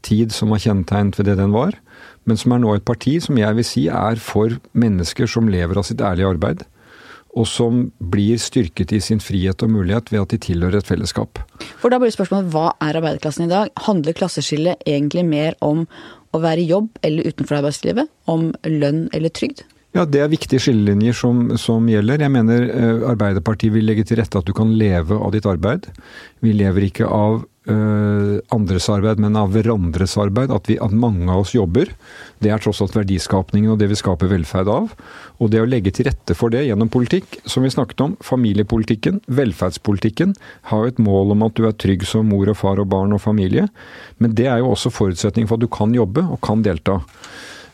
tid 0.03 0.33
som 0.35 0.51
var 0.51 0.59
kjennetegnet 0.61 1.15
ved 1.17 1.29
det 1.29 1.37
den 1.39 1.53
var, 1.55 1.77
men 2.27 2.39
som 2.39 2.51
er 2.51 2.59
nå 2.61 2.73
et 2.75 2.85
parti 2.85 3.15
som 3.23 3.39
jeg 3.39 3.55
vil 3.55 3.65
si 3.65 3.85
er 3.87 4.19
for 4.19 4.57
mennesker 4.75 5.29
som 5.31 5.47
lever 5.49 5.79
av 5.79 5.87
sitt 5.87 6.03
ærlige 6.03 6.33
arbeid, 6.35 6.65
og 7.37 7.47
som 7.47 7.85
blir 8.11 8.41
styrket 8.41 8.91
i 8.97 8.99
sin 9.03 9.21
frihet 9.23 9.63
og 9.63 9.71
mulighet 9.71 10.11
ved 10.11 10.25
at 10.25 10.35
de 10.35 10.41
tilhører 10.43 10.81
et 10.81 10.89
fellesskap. 10.89 11.39
For 11.79 11.93
da 11.93 12.01
blir 12.01 12.11
spørsmålet 12.11 12.51
hva 12.51 12.73
er 12.83 12.99
arbeiderklassen 12.99 13.47
i 13.47 13.51
dag? 13.53 13.71
Handler 13.87 14.17
klasseskillet 14.17 14.83
egentlig 14.89 15.23
mer 15.29 15.55
om 15.63 15.85
å 16.35 16.43
være 16.43 16.65
i 16.65 16.69
jobb 16.73 16.91
eller 17.07 17.31
utenfor 17.31 17.61
arbeidslivet? 17.61 18.11
Om 18.27 18.51
lønn 18.67 19.05
eller 19.15 19.31
trygd? 19.31 19.63
Ja, 19.95 20.03
Det 20.05 20.19
er 20.19 20.31
viktige 20.31 20.61
skillelinjer 20.61 21.15
som, 21.15 21.43
som 21.57 21.85
gjelder. 21.89 22.21
Jeg 22.25 22.33
mener 22.33 22.65
eh, 22.67 23.05
Arbeiderpartiet 23.07 23.73
vil 23.73 23.87
legge 23.87 24.03
til 24.05 24.19
rette 24.19 24.39
at 24.39 24.47
du 24.47 24.53
kan 24.55 24.73
leve 24.77 25.15
av 25.15 25.31
ditt 25.33 25.47
arbeid. 25.47 25.87
Vi 26.43 26.51
lever 26.53 26.89
ikke 26.89 27.07
av 27.07 27.39
eh, 27.71 28.33
andres 28.53 28.89
arbeid, 28.91 29.21
men 29.23 29.39
av 29.39 29.55
hverandres 29.55 30.17
arbeid. 30.19 30.51
At, 30.51 30.67
vi, 30.67 30.75
at, 30.83 30.91
mange 30.91 31.31
av 31.31 31.45
oss 31.45 31.55
jobber. 31.55 31.93
Det 32.43 32.51
er 32.51 32.61
tross 32.61 32.83
alt 32.83 32.99
verdiskapningen 32.99 33.73
og 33.73 33.79
det 33.81 33.87
vi 33.93 33.97
skaper 33.97 34.29
velferd 34.35 34.69
av. 34.75 34.91
Og 35.39 35.55
det 35.55 35.63
å 35.63 35.71
legge 35.71 35.95
til 35.95 36.11
rette 36.11 36.35
for 36.37 36.53
det 36.53 36.65
gjennom 36.67 36.91
politikk, 36.93 37.39
som 37.47 37.63
vi 37.63 37.71
snakket 37.73 38.03
om, 38.03 38.19
familiepolitikken, 38.27 39.23
velferdspolitikken, 39.39 40.35
har 40.69 40.83
jo 40.83 40.93
et 40.93 41.03
mål 41.07 41.37
om 41.37 41.47
at 41.47 41.57
du 41.57 41.63
er 41.69 41.77
trygg 41.79 42.05
som 42.09 42.27
mor 42.27 42.51
og 42.51 42.59
far 42.59 42.83
og 42.83 42.91
barn 42.91 43.15
og 43.15 43.23
familie. 43.23 43.69
Men 44.19 44.35
det 44.37 44.51
er 44.51 44.61
jo 44.61 44.73
også 44.75 44.93
forutsetning 44.93 45.47
for 45.47 45.55
at 45.55 45.63
du 45.63 45.71
kan 45.71 45.95
jobbe 45.95 46.27
og 46.27 46.43
kan 46.43 46.61
delta. 46.65 47.01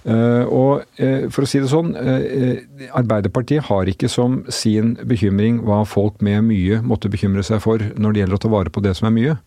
Uh, 0.03 0.43
og 0.51 0.99
uh, 0.99 1.29
for 1.31 1.45
å 1.45 1.47
si 1.47 1.61
det 1.63 1.69
sånn, 1.71 1.93
uh, 1.95 2.89
Arbeiderpartiet 2.99 3.69
har 3.69 3.87
ikke 3.87 4.09
som 4.11 4.41
sin 4.51 4.97
bekymring 5.07 5.61
hva 5.63 5.83
folk 5.87 6.19
med 6.25 6.43
mye 6.49 6.81
måtte 6.83 7.11
bekymre 7.11 7.45
seg 7.47 7.61
for 7.63 7.79
når 7.95 8.11
det 8.11 8.23
gjelder 8.23 8.39
å 8.39 8.43
ta 8.43 8.51
vare 8.51 8.73
på 8.73 8.83
det 8.83 8.97
som 8.99 9.09
er 9.09 9.17
mye. 9.19 9.37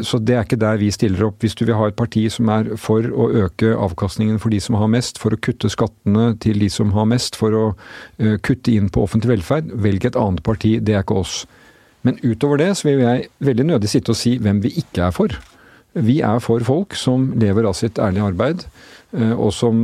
Så 0.00 0.16
det 0.24 0.34
er 0.34 0.46
ikke 0.46 0.56
der 0.56 0.78
vi 0.80 0.86
stiller 0.90 1.26
opp. 1.26 1.42
Hvis 1.44 1.52
du 1.54 1.66
vil 1.66 1.76
ha 1.76 1.84
et 1.90 1.94
parti 1.94 2.22
som 2.32 2.48
er 2.50 2.70
for 2.80 3.04
å 3.04 3.26
øke 3.42 3.74
avkastningen 3.76 4.38
for 4.40 4.50
de 4.50 4.56
som 4.64 4.78
har 4.80 4.88
mest, 4.90 5.20
for 5.20 5.36
å 5.36 5.38
kutte 5.44 5.68
skattene 5.70 6.30
til 6.40 6.62
de 6.64 6.70
som 6.72 6.94
har 6.96 7.04
mest, 7.06 7.36
for 7.36 7.54
å 7.54 7.66
kutte 8.40 8.72
inn 8.72 8.88
på 8.90 9.04
offentlig 9.04 9.34
velferd, 9.34 9.68
velg 9.84 10.08
et 10.08 10.16
annet 10.18 10.42
parti. 10.48 10.72
Det 10.80 10.96
er 10.96 11.04
ikke 11.04 11.20
oss. 11.20 11.42
Men 12.08 12.16
utover 12.24 12.64
det 12.64 12.70
så 12.80 12.88
vil 12.88 13.04
jeg 13.04 13.28
veldig 13.50 13.68
nødig 13.74 13.92
sitte 13.92 14.16
og 14.16 14.18
si 14.18 14.38
hvem 14.40 14.64
vi 14.64 14.72
ikke 14.80 15.10
er 15.10 15.14
for. 15.14 15.36
Vi 15.92 16.20
er 16.22 16.38
for 16.38 16.62
folk 16.62 16.94
som 16.94 17.32
lever 17.40 17.66
av 17.66 17.74
sitt 17.74 17.98
ærlige 17.98 18.28
arbeid, 18.30 18.60
eh, 18.62 18.99
og 19.12 19.50
som 19.54 19.78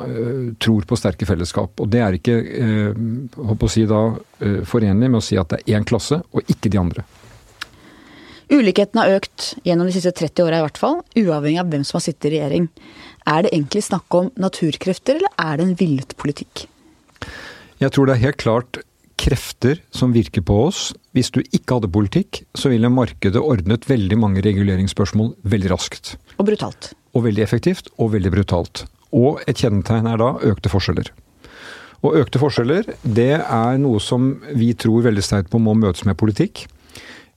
eh, 0.00 0.52
tror 0.60 0.86
på 0.88 0.96
sterke 0.96 1.28
fellesskap. 1.28 1.80
Og 1.82 1.88
det 1.92 2.00
er 2.00 2.16
ikke 2.16 2.36
håper 3.36 3.66
eh, 3.66 3.68
å 3.68 3.72
si 3.72 3.86
da, 3.88 4.02
forenlig 4.68 5.10
med 5.10 5.20
å 5.20 5.24
si 5.24 5.36
at 5.40 5.52
det 5.52 5.60
er 5.60 5.78
én 5.78 5.88
klasse, 5.88 6.22
og 6.32 6.52
ikke 6.52 6.72
de 6.72 6.80
andre. 6.80 7.04
Ulikheten 8.50 8.98
har 8.98 9.12
økt 9.14 9.52
gjennom 9.62 9.86
de 9.86 9.94
siste 9.94 10.10
30 10.16 10.42
åra 10.42 10.58
i 10.58 10.64
hvert 10.64 10.80
fall, 10.80 11.00
uavhengig 11.14 11.60
av 11.62 11.68
hvem 11.70 11.84
som 11.86 12.00
har 12.00 12.06
sittet 12.08 12.30
i 12.30 12.34
regjering. 12.34 12.70
Er 13.28 13.44
det 13.44 13.52
egentlig 13.52 13.84
snakk 13.86 14.16
om 14.16 14.30
naturkrefter, 14.40 15.20
eller 15.20 15.36
er 15.38 15.60
det 15.60 15.66
en 15.68 15.76
villet 15.78 16.16
politikk? 16.18 16.64
Jeg 17.80 17.94
tror 17.94 18.08
det 18.08 18.16
er 18.16 18.24
helt 18.24 18.40
klart 18.40 18.80
krefter 19.20 19.82
som 19.94 20.14
virker 20.16 20.42
på 20.46 20.56
oss. 20.64 20.90
Hvis 21.14 21.30
du 21.34 21.42
ikke 21.44 21.76
hadde 21.76 21.92
politikk, 21.92 22.42
så 22.56 22.72
ville 22.72 22.90
markedet 22.92 23.40
ordnet 23.40 23.86
veldig 23.88 24.18
mange 24.18 24.42
reguleringsspørsmål 24.44 25.34
veldig 25.44 25.70
raskt. 25.74 26.16
Og 26.40 26.48
brutalt. 26.48 26.94
Og 27.16 27.26
veldig 27.26 27.42
effektivt, 27.42 27.90
og 27.98 28.12
veldig 28.14 28.32
brutalt. 28.34 28.84
Og 29.10 29.40
et 29.50 29.58
kjennetegn 29.58 30.06
er 30.06 30.20
da 30.20 30.34
økte 30.46 30.70
forskjeller. 30.70 31.10
Og 32.06 32.16
økte 32.22 32.40
forskjeller, 32.40 32.86
det 33.02 33.32
er 33.42 33.80
noe 33.82 34.00
som 34.00 34.36
vi 34.56 34.72
tror 34.78 35.04
veldig 35.08 35.24
sterkt 35.24 35.50
på 35.52 35.60
må 35.60 35.74
møtes 35.76 36.06
med 36.08 36.16
politikk. 36.20 36.64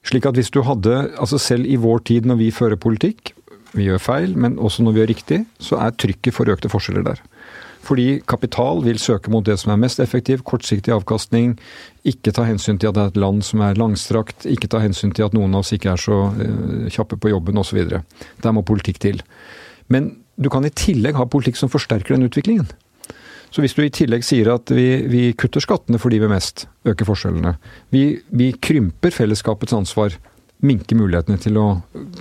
Slik 0.07 0.27
at 0.27 0.37
hvis 0.37 0.51
du 0.53 0.61
hadde, 0.67 1.07
altså 1.17 1.39
selv 1.39 1.67
i 1.67 1.79
vår 1.79 2.03
tid 2.07 2.27
når 2.27 2.39
vi 2.39 2.51
fører 2.55 2.79
politikk, 2.79 3.33
vi 3.73 3.87
gjør 3.87 4.01
feil, 4.03 4.37
men 4.37 4.59
også 4.61 4.85
når 4.85 4.93
vi 4.93 5.01
gjør 5.01 5.11
riktig, 5.11 5.39
så 5.59 5.79
er 5.81 5.95
trykket 5.97 6.35
for 6.35 6.51
økte 6.51 6.69
forskjeller 6.71 7.05
der. 7.07 7.21
Fordi 7.83 8.21
kapital 8.27 8.79
vil 8.85 8.99
søke 9.01 9.31
mot 9.33 9.43
det 9.43 9.57
som 9.59 9.73
er 9.73 9.81
mest 9.81 9.99
effektiv, 9.99 10.43
kortsiktig 10.47 10.93
avkastning, 10.95 11.57
ikke 12.07 12.31
ta 12.35 12.45
hensyn 12.47 12.79
til 12.79 12.91
at 12.91 12.95
det 12.95 13.03
er 13.03 13.11
et 13.11 13.19
land 13.19 13.43
som 13.43 13.63
er 13.65 13.79
langstrakt, 13.79 14.47
ikke 14.47 14.69
ta 14.71 14.79
hensyn 14.79 15.11
til 15.11 15.27
at 15.27 15.35
noen 15.35 15.51
av 15.51 15.65
oss 15.65 15.73
ikke 15.75 15.91
er 15.91 15.99
så 15.99 16.19
uh, 16.31 16.85
kjappe 16.93 17.19
på 17.19 17.33
jobben 17.33 17.59
osv. 17.59 17.81
Der 17.83 18.55
må 18.55 18.63
politikk 18.63 19.01
til. 19.03 19.19
Men 19.91 20.13
du 20.35 20.49
kan 20.53 20.65
i 20.65 20.73
tillegg 20.73 21.17
ha 21.19 21.29
politikk 21.29 21.59
som 21.59 21.71
forsterker 21.71 22.15
den 22.15 22.27
utviklingen. 22.29 22.69
Så 23.53 23.61
hvis 23.61 23.75
du 23.77 23.83
i 23.83 23.93
tillegg 23.93 24.25
sier 24.25 24.49
at 24.55 24.71
vi, 24.73 25.03
vi 25.05 25.23
kutter 25.37 25.61
skattene 25.61 25.99
for 26.01 26.09
de 26.13 26.21
vi 26.23 26.29
mest, 26.31 26.65
øker 26.89 27.05
forskjellene, 27.05 27.53
vi, 27.93 28.05
vi 28.33 28.49
krymper 28.57 29.13
fellesskapets 29.13 29.75
ansvar, 29.77 30.15
minker 30.63 30.97
mulighetene 30.97 31.37
til 31.43 31.59
å 31.59 31.67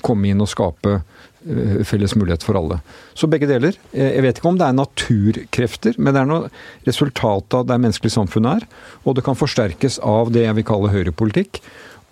komme 0.05 0.29
inn 0.29 0.43
og 0.43 0.51
skape 0.51 0.99
Eh, 1.43 1.83
felles 1.85 2.15
mulighet 2.15 2.43
for 2.43 2.55
alle. 2.55 2.79
Så 3.15 3.27
begge 3.27 3.49
deler. 3.51 3.75
Eh, 3.91 4.15
jeg 4.15 4.23
vet 4.23 4.39
ikke 4.39 4.51
om 4.53 4.59
det 4.59 4.67
er 4.69 4.77
naturkrefter, 4.79 5.97
men 5.99 6.15
det 6.15 6.21
er 6.21 6.29
noe 6.31 6.51
resultat 6.87 7.57
av 7.59 7.67
det 7.67 7.81
menneskelige 7.83 8.15
samfunnet 8.15 8.63
er. 8.63 8.67
Og 9.03 9.17
det 9.17 9.25
kan 9.27 9.39
forsterkes 9.39 9.99
av 10.07 10.31
det 10.31 10.47
jeg 10.47 10.55
vil 10.61 10.69
kalle 10.69 10.93
høyrepolitikk. 10.93 11.59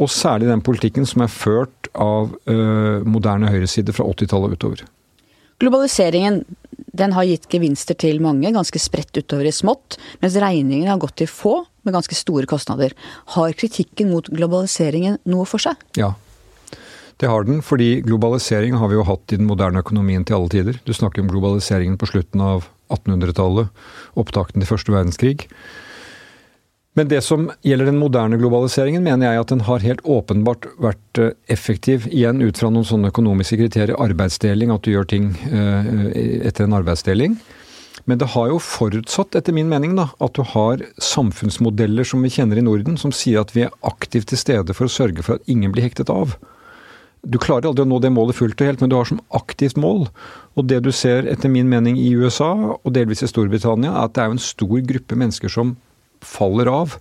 Og 0.02 0.10
særlig 0.10 0.48
den 0.50 0.64
politikken 0.66 1.06
som 1.06 1.22
er 1.22 1.30
ført 1.30 1.90
av 1.94 2.32
uh, 2.48 3.04
moderne 3.04 3.50
høyreside 3.52 3.92
fra 3.92 4.06
80-tallet 4.08 4.56
utover. 4.56 4.82
Globaliseringen 5.60 6.42
den 7.00 7.12
har 7.14 7.26
gitt 7.28 7.46
gevinster 7.52 7.96
til 7.98 8.18
mange, 8.24 8.50
ganske 8.52 8.80
spredt 8.82 9.14
utover 9.20 9.46
i 9.46 9.54
smått, 9.54 9.98
mens 10.22 10.38
regningen 10.42 10.88
har 10.90 10.98
gått 11.00 11.20
til 11.20 11.30
få 11.30 11.60
med 11.86 11.94
ganske 11.94 12.16
store 12.18 12.48
kostnader. 12.50 12.96
Har 13.36 13.54
kritikken 13.56 14.10
mot 14.10 14.26
globaliseringen 14.26 15.20
noe 15.30 15.46
for 15.48 15.62
seg? 15.62 15.78
Ja, 16.00 16.14
det 17.20 17.28
har 17.28 17.44
den, 17.44 17.60
fordi 17.60 18.00
globalisering 18.06 18.78
har 18.80 18.88
vi 18.88 18.96
jo 18.96 19.04
hatt 19.04 19.32
i 19.32 19.36
den 19.36 19.48
moderne 19.48 19.82
økonomien 19.84 20.24
til 20.24 20.38
alle 20.38 20.52
tider. 20.52 20.80
Du 20.88 20.92
snakker 20.96 21.20
om 21.20 21.28
globaliseringen 21.28 21.98
på 22.00 22.08
slutten 22.08 22.40
av 22.40 22.64
1800-tallet, 22.90 23.68
opptakten 24.18 24.64
til 24.64 24.70
første 24.70 24.94
verdenskrig. 24.94 25.44
Men 26.98 27.06
det 27.06 27.20
som 27.22 27.46
gjelder 27.62 27.86
den 27.86 28.00
moderne 28.00 28.38
globaliseringen, 28.40 29.04
mener 29.06 29.30
jeg 29.30 29.44
at 29.44 29.52
den 29.52 29.62
har 29.68 29.84
helt 29.84 30.02
åpenbart 30.02 30.66
vært 30.82 31.20
eh, 31.22 31.36
effektiv, 31.52 32.08
igjen 32.10 32.42
ut 32.42 32.58
fra 32.58 32.70
noen 32.72 32.86
sånne 32.88 33.12
økonomiske 33.12 33.60
kriterier. 33.60 33.94
Arbeidsdeling, 34.02 34.72
at 34.74 34.82
du 34.82 34.90
gjør 34.96 35.06
ting 35.12 35.30
eh, 35.46 35.90
etter 36.50 36.66
en 36.66 36.74
arbeidsdeling. 36.80 37.38
Men 38.10 38.18
det 38.18 38.32
har 38.34 38.48
jo 38.50 38.58
forutsatt, 38.58 39.36
etter 39.38 39.54
min 39.54 39.70
mening, 39.70 39.94
da, 39.94 40.08
at 40.18 40.34
du 40.34 40.42
har 40.50 40.82
samfunnsmodeller 40.98 42.06
som 42.06 42.24
vi 42.26 42.32
kjenner 42.34 42.58
i 42.58 42.64
Norden, 42.66 42.96
som 42.98 43.14
sier 43.14 43.44
at 43.44 43.52
vi 43.54 43.68
er 43.68 43.76
aktivt 43.86 44.32
til 44.32 44.40
stede 44.40 44.74
for 44.74 44.88
å 44.88 44.92
sørge 44.92 45.22
for 45.22 45.38
at 45.38 45.52
ingen 45.52 45.70
blir 45.74 45.86
hektet 45.86 46.10
av. 46.10 46.34
Du 47.22 47.36
klarer 47.38 47.68
aldri 47.68 47.84
å 47.84 47.90
nå 47.90 48.00
det 48.02 48.10
målet 48.16 48.38
fullt 48.38 48.62
og 48.64 48.66
helt, 48.66 48.82
men 48.82 48.90
du 48.90 48.96
har 48.96 49.06
som 49.06 49.20
aktivt 49.36 49.78
mål. 49.78 50.08
Og 50.58 50.66
det 50.66 50.80
du 50.86 50.90
ser, 50.96 51.28
etter 51.28 51.52
min 51.52 51.68
mening, 51.70 52.00
i 52.00 52.10
USA, 52.16 52.50
og 52.80 52.94
delvis 52.96 53.22
i 53.22 53.30
Storbritannia, 53.30 53.92
er 53.92 54.08
at 54.08 54.16
det 54.16 54.24
er 54.24 54.34
en 54.34 54.42
stor 54.42 54.80
gruppe 54.88 55.18
mennesker 55.20 55.52
som 55.52 55.76
faller 56.24 56.70
av. 56.70 56.98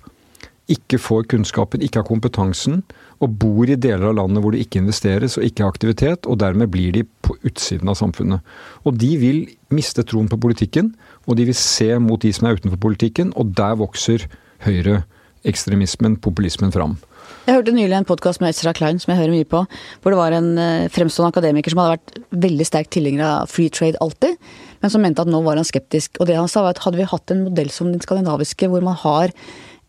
Ikke 0.69 0.99
får 1.01 1.25
kunnskapen, 1.31 1.81
ikke 1.81 2.03
har 2.03 2.07
kompetansen, 2.07 2.83
og 3.19 3.33
bor 3.41 3.67
i 3.67 3.77
deler 3.79 4.11
av 4.11 4.19
landet 4.19 4.43
hvor 4.43 4.53
det 4.53 4.61
ikke 4.63 4.83
investeres 4.83 5.37
og 5.39 5.47
ikke 5.47 5.65
har 5.65 5.73
aktivitet, 5.73 6.27
og 6.29 6.39
dermed 6.43 6.69
blir 6.71 6.93
de 6.95 7.03
på 7.25 7.35
utsiden 7.41 7.89
av 7.89 7.97
samfunnet. 7.99 8.45
Og 8.85 8.99
de 9.01 9.09
vil 9.19 9.41
miste 9.73 10.05
troen 10.05 10.29
på 10.29 10.39
politikken, 10.39 10.93
og 11.25 11.39
de 11.39 11.49
vil 11.49 11.57
se 11.57 11.89
mot 12.01 12.21
de 12.21 12.31
som 12.35 12.47
er 12.47 12.59
utenfor 12.59 12.79
politikken, 12.85 13.33
og 13.35 13.55
der 13.57 13.79
vokser 13.81 14.27
høyreekstremismen, 14.65 16.19
populismen, 16.21 16.73
fram. 16.75 16.99
Jeg 17.47 17.55
hørte 17.57 17.73
nylig 17.73 17.95
en 17.97 18.05
podkast 18.05 18.41
med 18.43 18.53
Ezra 18.53 18.75
Klein 18.77 18.99
som 19.01 19.13
jeg 19.13 19.23
hører 19.23 19.33
mye 19.33 19.47
på, 19.49 19.63
hvor 20.01 20.13
det 20.13 20.19
var 20.19 20.35
en 20.37 20.49
eh, 20.61 20.89
fremstående 20.93 21.31
akademiker 21.33 21.73
som 21.73 21.81
hadde 21.81 21.95
vært 21.95 22.41
veldig 22.45 22.67
sterk 22.67 22.91
tilhenger 22.93 23.25
av 23.25 23.49
free 23.49 23.73
trade 23.73 23.97
alltid, 24.03 24.37
men 24.81 24.91
som 24.93 25.03
mente 25.03 25.23
at 25.23 25.31
nå 25.31 25.41
var 25.45 25.59
han 25.59 25.67
skeptisk. 25.67 26.19
Og 26.19 26.29
det 26.29 26.37
han 26.39 26.49
sa 26.51 26.63
var 26.65 26.77
at 26.77 26.83
hadde 26.85 26.99
vi 27.01 27.09
hatt 27.09 27.33
en 27.33 27.45
modell 27.49 27.71
som 27.73 27.91
den 27.91 28.03
skandinaviske, 28.03 28.69
hvor 28.71 28.85
man 28.85 28.97
har 29.01 29.33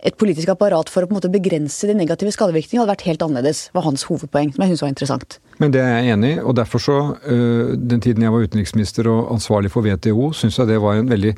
et 0.00 0.16
politisk 0.16 0.48
apparat 0.48 0.88
for 0.88 1.04
å 1.04 1.08
på 1.08 1.12
en 1.12 1.18
måte 1.18 1.32
begrense 1.32 1.88
de 1.88 1.94
negative 1.96 2.32
skadevirkningene, 2.32 2.82
hadde 2.82 2.94
vært 2.94 3.06
helt 3.08 3.24
annerledes. 3.24 3.68
var 3.76 3.84
hans 3.84 4.06
hovedpoeng, 4.08 4.54
som 4.54 4.64
jeg 4.64 4.72
syntes 4.72 4.84
var 4.84 4.92
interessant. 4.94 5.36
Men 5.60 5.74
det 5.74 5.82
er 5.84 5.90
jeg 5.92 6.14
enig 6.14 6.30
i, 6.36 6.38
og 6.40 6.56
derfor 6.56 6.80
så 6.80 6.98
øh, 7.28 7.76
Den 7.76 8.00
tiden 8.00 8.22
jeg 8.22 8.32
var 8.32 8.46
utenriksminister 8.46 9.08
og 9.12 9.34
ansvarlig 9.34 9.70
for 9.70 9.84
WTO, 9.84 10.32
syns 10.32 10.58
jeg 10.58 10.70
det 10.72 10.80
var 10.80 10.96
en 10.96 11.10
veldig 11.10 11.34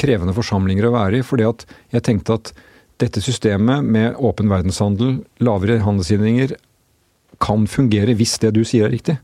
krevende 0.00 0.34
forsamlinger 0.36 0.88
å 0.88 0.94
være 0.96 1.20
i. 1.20 1.22
fordi 1.22 1.44
at 1.44 1.66
jeg 1.92 2.02
tenkte 2.02 2.40
at 2.40 2.52
dette 3.00 3.20
systemet 3.20 3.84
med 3.84 4.16
åpen 4.16 4.48
verdenshandel, 4.48 5.20
lavere 5.40 5.82
handelshindringer, 5.84 6.56
kan 7.40 7.66
fungere 7.68 8.16
hvis 8.16 8.38
det 8.40 8.54
du 8.56 8.64
sier 8.64 8.86
er 8.88 8.94
riktig. 8.96 9.18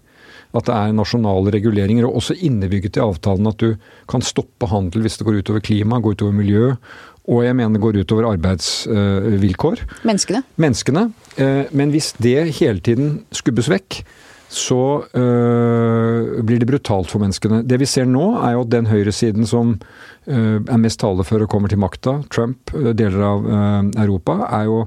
At 0.53 0.67
det 0.69 0.75
er 0.77 0.93
nasjonale 0.93 1.53
reguleringer, 1.55 2.05
og 2.05 2.21
også 2.21 2.37
innebygget 2.45 2.99
i 2.99 3.05
avtalen 3.05 3.49
at 3.49 3.63
du 3.63 3.73
kan 4.11 4.25
stoppe 4.25 4.69
handel 4.69 5.07
hvis 5.07 5.17
det 5.19 5.27
går 5.29 5.41
utover 5.41 5.65
klima, 5.65 6.01
går 6.03 6.19
utover 6.19 6.37
miljø, 6.37 6.75
og 7.31 7.45
jeg 7.47 7.55
mener 7.55 7.83
går 7.83 8.01
utover 8.03 8.27
arbeidsvilkår. 8.33 9.85
Menneskene. 10.09 10.43
Menneskene. 10.59 11.07
Eh, 11.39 11.71
men 11.71 11.95
hvis 11.95 12.13
det 12.19 12.51
hele 12.59 12.83
tiden 12.83 13.23
skubbes 13.35 13.71
vekk, 13.71 14.03
så 14.53 15.07
øh, 15.17 16.43
blir 16.45 16.61
det 16.61 16.69
brutalt 16.69 17.09
for 17.09 17.23
menneskene. 17.23 17.63
Det 17.65 17.79
vi 17.81 17.89
ser 17.89 18.05
nå, 18.11 18.35
er 18.43 18.57
jo 18.57 18.67
at 18.67 18.73
den 18.75 18.91
høyresiden 18.91 19.49
som 19.49 19.79
øh, 20.27 20.59
er 20.61 20.83
mest 20.83 21.01
talefør 21.01 21.47
og 21.47 21.53
kommer 21.55 21.73
til 21.73 21.81
makta, 21.81 22.19
Trump, 22.29 22.75
deler 22.75 23.23
av 23.31 23.49
Europa, 23.97 24.43
er 24.53 24.69
jo 24.69 24.87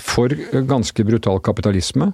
for 0.00 0.32
ganske 0.70 1.04
brutal 1.04 1.36
kapitalisme, 1.44 2.06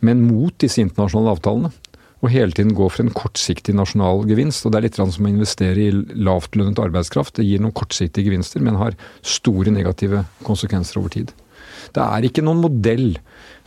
men 0.00 0.24
mot 0.26 0.54
disse 0.60 0.82
internasjonale 0.82 1.36
avtalene. 1.36 1.72
Og 2.18 2.32
hele 2.34 2.50
tiden 2.50 2.74
gå 2.74 2.88
for 2.90 3.04
en 3.04 3.14
kortsiktig 3.14 3.76
nasjonal 3.78 4.24
gevinst. 4.26 4.64
og 4.66 4.72
Det 4.72 4.78
er 4.78 4.86
litt 4.88 4.96
som 4.98 5.26
å 5.26 5.30
investere 5.30 5.84
i 5.84 5.92
lavtlønnet 6.18 6.80
arbeidskraft. 6.82 7.36
Det 7.38 7.46
gir 7.46 7.62
noen 7.62 7.76
kortsiktige 7.76 8.26
gevinster, 8.26 8.60
men 8.60 8.80
har 8.80 8.96
store 9.22 9.70
negative 9.70 10.24
konsekvenser 10.42 10.98
over 10.98 11.14
tid. 11.14 11.30
Det 11.94 12.02
er 12.02 12.26
ikke 12.26 12.42
noen 12.42 12.60
modell 12.64 13.16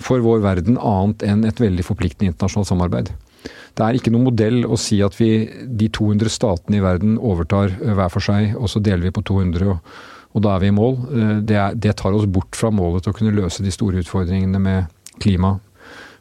for 0.02 0.20
vår 0.24 0.44
verden 0.44 0.78
annet 0.78 1.24
enn 1.24 1.46
et 1.48 1.62
veldig 1.62 1.86
forpliktende 1.88 2.34
internasjonalt 2.34 2.70
samarbeid. 2.70 3.14
Det 3.78 3.86
er 3.86 3.98
ikke 3.98 4.12
noen 4.14 4.28
modell 4.28 4.66
å 4.68 4.78
si 4.80 5.00
at 5.04 5.16
vi, 5.18 5.48
de 5.66 5.88
200 5.94 6.30
statene 6.34 6.78
i 6.82 6.84
verden 6.84 7.16
overtar 7.18 7.72
eh, 7.72 7.94
hver 7.96 8.12
for 8.14 8.26
seg, 8.26 8.56
og 8.60 8.70
så 8.70 8.82
deler 8.84 9.08
vi 9.08 9.16
på 9.16 9.24
200, 9.26 9.64
og, 9.72 9.80
og 10.36 10.44
da 10.46 10.56
er 10.56 10.66
vi 10.66 10.72
i 10.72 10.76
mål. 10.76 10.98
Eh, 11.08 11.36
det, 11.48 11.58
er, 11.58 11.78
det, 11.80 11.96
tar 12.02 12.18
oss 12.18 12.28
bort 12.28 12.58
fra 12.58 12.72
målet 12.74 13.06
til 13.06 13.14
å 13.14 13.18
kunne 13.18 13.36
løse 13.38 13.64
de 13.64 13.74
store 13.74 14.04
utfordringene 14.04 14.62
med 14.62 14.92
klima, 15.24 15.56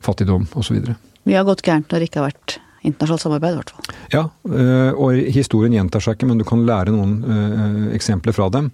fattigdom 0.05 0.49
osv. 0.59 0.83
Vi 1.29 1.37
har 1.37 1.47
gått 1.49 1.65
gærent 1.67 1.91
når 1.91 2.03
det 2.03 2.11
ikke 2.11 2.23
har 2.23 2.31
vært 2.33 2.59
internasjonalt 2.87 3.25
samarbeid, 3.25 3.53
i 3.53 3.61
hvert 3.61 3.73
fall. 3.75 3.97
Ja, 4.15 4.23
eh, 4.49 4.93
og 4.97 5.19
historien 5.35 5.75
gjentar 5.77 6.05
seg 6.05 6.17
ikke, 6.17 6.31
men 6.31 6.41
du 6.41 6.47
kan 6.49 6.63
lære 6.65 6.95
noen 6.95 7.19
uh, 7.27 7.91
eksempler 7.97 8.33
fra 8.37 8.49
dem. 8.53 8.71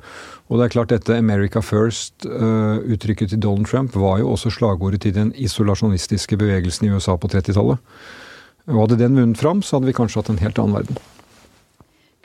Og 0.47 0.61
det 0.61 0.69
er 0.69 0.75
klart 0.77 0.95
dette 0.95 1.17
'America 1.17 1.59
First'-uttrykket 1.59 3.27
uh, 3.27 3.33
til 3.35 3.43
Donald 3.43 3.67
Trump 3.67 3.97
var 3.99 4.21
jo 4.23 4.31
også 4.31 4.55
slagordet 4.55 5.03
til 5.03 5.17
den 5.17 5.33
isolasjonistiske 5.35 6.39
bevegelsen 6.39 6.87
i 6.87 6.95
USA 6.95 7.17
på 7.19 7.29
30-tallet. 7.35 7.83
Og 8.71 8.81
hadde 8.85 9.03
den 9.03 9.19
vunnet 9.19 9.39
fram, 9.39 9.63
så 9.63 9.77
hadde 9.77 9.91
vi 9.91 9.99
kanskje 9.99 10.23
hatt 10.23 10.31
en 10.31 10.43
helt 10.43 10.59
annen 10.59 10.79
verden. 10.79 11.03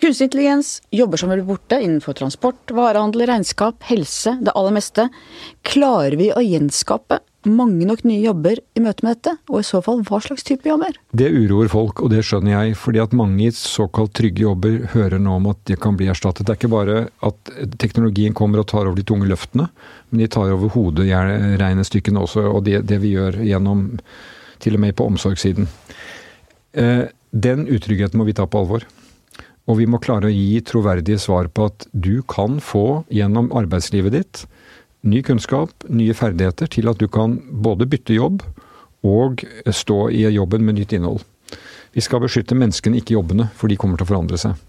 Kunstig 0.02 0.24
intelligens, 0.24 0.82
jobber 0.90 1.18
som 1.18 1.30
vil 1.30 1.44
borte 1.46 1.78
innenfor 1.78 2.16
transport, 2.18 2.72
varehandel, 2.74 3.22
regnskap, 3.30 3.84
helse, 3.86 4.32
det 4.42 4.54
aller 4.58 4.74
meste. 4.74 5.04
Klarer 5.62 6.16
vi 6.18 6.32
å 6.34 6.42
gjenskape 6.42 7.20
mange 7.46 7.86
nok 7.86 8.02
nye 8.10 8.24
jobber 8.24 8.58
i 8.58 8.82
møte 8.82 9.06
med 9.06 9.20
dette? 9.20 9.36
Og 9.50 9.60
i 9.60 9.68
så 9.68 9.78
fall, 9.86 10.02
hva 10.08 10.18
slags 10.26 10.46
type 10.48 10.66
jobber? 10.66 10.96
Det 11.14 11.28
uroer 11.30 11.70
folk, 11.70 12.02
og 12.02 12.10
det 12.16 12.24
skjønner 12.26 12.56
jeg. 12.56 12.80
fordi 12.82 13.02
at 13.04 13.14
mange 13.14 13.46
i 13.46 13.52
såkalt 13.54 14.16
trygge 14.18 14.42
jobber 14.42 14.80
hører 14.96 15.22
nå 15.22 15.36
om 15.38 15.50
at 15.52 15.62
det 15.70 15.78
kan 15.84 16.00
bli 16.00 16.08
erstattet. 16.10 16.48
Det 16.48 16.56
er 16.56 16.58
ikke 16.58 16.74
bare 16.74 16.98
at 17.22 17.52
teknologien 17.78 18.34
kommer 18.34 18.64
og 18.64 18.72
tar 18.74 18.90
over 18.90 18.98
de 18.98 19.06
tunge 19.06 19.30
løftene, 19.30 19.68
men 20.10 20.24
de 20.24 20.30
tar 20.34 20.50
over 20.50 20.74
hoderegnestykkene 20.74 22.24
også, 22.26 22.48
og 22.50 22.66
det, 22.66 22.88
det 22.90 22.98
vi 23.06 23.14
gjør 23.20 23.38
gjennom 23.46 23.86
til 24.66 24.78
og 24.78 24.82
med 24.82 24.98
på 24.98 25.06
omsorgssiden. 25.14 25.70
Eh, 26.74 27.06
den 27.30 27.68
utryggheten 27.70 28.18
må 28.18 28.26
vi 28.26 28.34
ta 28.34 28.50
på 28.50 28.66
alvor. 28.66 28.90
Og 29.70 29.78
vi 29.78 29.88
må 29.90 30.00
klare 30.02 30.30
å 30.30 30.34
gi 30.34 30.62
troverdige 30.66 31.22
svar 31.22 31.50
på 31.54 31.70
at 31.70 31.86
du 31.94 32.22
kan 32.28 32.60
få 32.64 33.04
gjennom 33.14 33.52
arbeidslivet 33.56 34.16
ditt 34.16 34.46
ny 35.02 35.22
kunnskap, 35.26 35.72
nye 35.90 36.14
ferdigheter 36.18 36.70
til 36.70 36.90
at 36.92 37.00
du 37.02 37.08
kan 37.10 37.40
både 37.50 37.88
bytte 37.90 38.18
jobb 38.18 38.44
og 39.08 39.42
stå 39.66 40.04
i 40.14 40.28
jobben 40.30 40.66
med 40.66 40.78
nytt 40.78 40.94
innhold. 40.98 41.24
Vi 41.92 42.04
skal 42.06 42.22
beskytte 42.24 42.56
menneskene, 42.56 43.02
ikke 43.02 43.18
jobbene, 43.18 43.50
for 43.58 43.68
de 43.68 43.78
kommer 43.80 44.00
til 44.00 44.08
å 44.08 44.12
forandre 44.14 44.40
seg. 44.40 44.60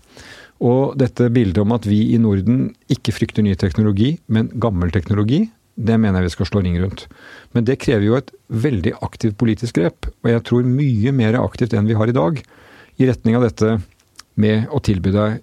Og 0.63 0.97
dette 0.99 1.29
bildet 1.35 1.61
om 1.63 1.75
at 1.75 1.87
vi 1.89 2.15
i 2.15 2.21
Norden 2.23 2.71
ikke 2.91 3.15
frykter 3.15 3.45
ny 3.45 3.55
teknologi, 3.59 4.17
men 4.27 4.51
gammel 4.63 4.93
teknologi, 4.95 5.45
det 5.77 5.97
mener 5.99 6.21
jeg 6.21 6.31
vi 6.31 6.35
skal 6.37 6.49
slå 6.49 6.63
ring 6.65 6.77
rundt. 6.81 7.07
Men 7.57 7.67
det 7.69 7.81
krever 7.83 8.07
jo 8.07 8.19
et 8.19 8.33
veldig 8.49 8.97
aktivt 9.05 9.39
politisk 9.41 9.79
grep, 9.79 10.11
og 10.23 10.33
jeg 10.33 10.45
tror 10.49 10.69
mye 10.69 11.15
mer 11.17 11.39
aktivt 11.41 11.77
enn 11.77 11.89
vi 11.89 11.97
har 11.99 12.11
i 12.11 12.17
dag, 12.17 12.43
i 13.01 13.09
retning 13.09 13.39
av 13.39 13.47
dette 13.47 13.79
med 14.41 14.69
å 14.73 14.81
tilby 14.85 15.13
deg 15.15 15.41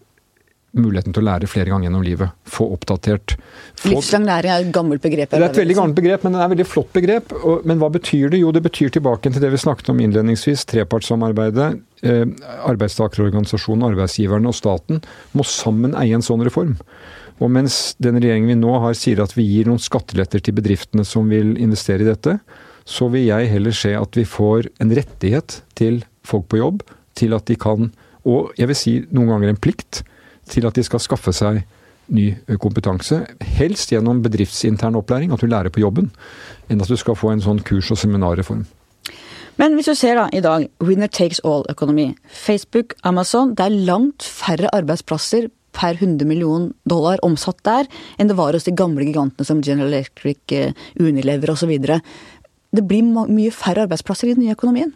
muligheten 0.78 1.13
til 1.15 1.23
å 1.23 1.25
lære 1.25 1.49
flere 1.49 1.71
ganger 1.71 1.88
gjennom 1.88 2.04
livet. 2.06 2.34
Få 2.45 2.67
oppdatert. 2.75 3.36
Få... 3.80 3.89
Livslang 3.89 4.28
læring 4.28 4.54
er 4.54 4.65
et 4.67 4.73
gammelt 4.73 5.02
begrep. 5.02 5.32
Det 5.32 5.39
er 5.39 5.47
et 5.47 5.62
veldig 5.62 5.78
gammelt 5.80 5.97
begrep, 5.97 6.25
men 6.25 6.36
det 6.36 6.39
er 6.39 6.45
et 6.45 6.54
veldig 6.54 6.67
flott 6.69 6.91
begrep. 6.93 7.34
Men 7.69 7.82
hva 7.82 7.89
betyr 7.93 8.34
det? 8.34 8.41
Jo, 8.43 8.52
det 8.56 8.62
betyr 8.67 8.93
tilbake 8.93 9.32
til 9.34 9.41
det 9.41 9.49
vi 9.54 9.62
snakket 9.62 9.89
om 9.93 10.02
innledningsvis. 10.04 10.67
Trepartssamarbeidet. 10.69 11.69
Eh, 12.06 12.25
arbeidsgiverne 12.69 14.52
og 14.52 14.56
staten 14.56 15.02
må 15.36 15.45
sammen 15.47 15.97
eie 15.99 16.13
en 16.15 16.25
sånn 16.25 16.45
reform. 16.45 16.78
Og 17.39 17.52
mens 17.56 17.95
den 18.04 18.19
regjeringen 18.19 18.52
vi 18.52 18.60
nå 18.60 18.75
har 18.84 18.97
sier 18.99 19.21
at 19.23 19.34
vi 19.38 19.47
gir 19.47 19.69
noen 19.69 19.82
skatteletter 19.82 20.43
til 20.43 20.58
bedriftene 20.60 21.06
som 21.08 21.32
vil 21.32 21.56
investere 21.58 22.04
i 22.04 22.10
dette, 22.12 22.38
så 22.89 23.08
vil 23.13 23.28
jeg 23.30 23.49
heller 23.52 23.75
se 23.75 23.93
at 23.95 24.17
vi 24.17 24.25
får 24.28 24.69
en 24.84 24.93
rettighet 24.97 25.62
til 25.80 26.04
folk 26.25 26.49
på 26.52 26.60
jobb, 26.60 26.84
til 27.17 27.36
at 27.38 27.47
de 27.49 27.58
kan 27.60 27.91
og 28.27 28.53
jeg 28.60 28.69
vil 28.69 28.77
si 28.77 28.95
noen 29.12 29.29
ganger 29.34 29.51
en 29.51 29.62
plikt 29.62 30.01
til 30.49 30.65
at 30.67 30.75
de 30.75 30.84
skal 30.84 31.01
skaffe 31.03 31.34
seg 31.36 31.62
ny 32.10 32.32
kompetanse. 32.62 33.21
Helst 33.60 33.93
gjennom 33.93 34.23
bedriftsintern 34.25 34.97
opplæring, 34.97 35.32
at 35.34 35.43
du 35.43 35.49
lærer 35.49 35.69
på 35.73 35.84
jobben, 35.84 36.10
enn 36.69 36.82
at 36.82 36.89
du 36.89 36.97
skal 36.97 37.17
få 37.17 37.34
en 37.34 37.43
sånn 37.43 37.62
kurs- 37.65 37.91
og 37.93 38.01
seminarreform. 38.01 38.65
Men 39.60 39.75
hvis 39.75 39.89
du 39.91 39.95
ser 39.97 40.15
da 40.15 40.29
i 40.32 40.41
dag, 40.41 40.69
winner 40.79 41.12
takes 41.12 41.41
all-økonomi. 41.43 42.13
Facebook, 42.32 42.95
Amazon, 43.03 43.53
det 43.55 43.65
er 43.65 43.82
langt 43.89 44.23
færre 44.23 44.71
arbeidsplasser 44.73 45.49
per 45.75 45.99
100 45.99 46.25
million 46.27 46.69
dollar 46.89 47.19
omsatt 47.27 47.60
der, 47.67 47.89
enn 48.17 48.32
det 48.32 48.38
var 48.39 48.55
hos 48.55 48.65
de 48.67 48.75
gamle 48.75 49.03
gigantene 49.05 49.45
som 49.45 49.62
General 49.62 49.91
Electric, 49.91 50.39
eh, 50.55 50.71
Unilever 50.99 51.51
osv. 51.51 51.75
Det 52.69 52.86
blir 52.88 53.03
mye 53.03 53.51
færre 53.51 53.86
arbeidsplasser 53.86 54.29
i 54.29 54.38
den 54.38 54.45
nye 54.45 54.55
økonomien. 54.55 54.93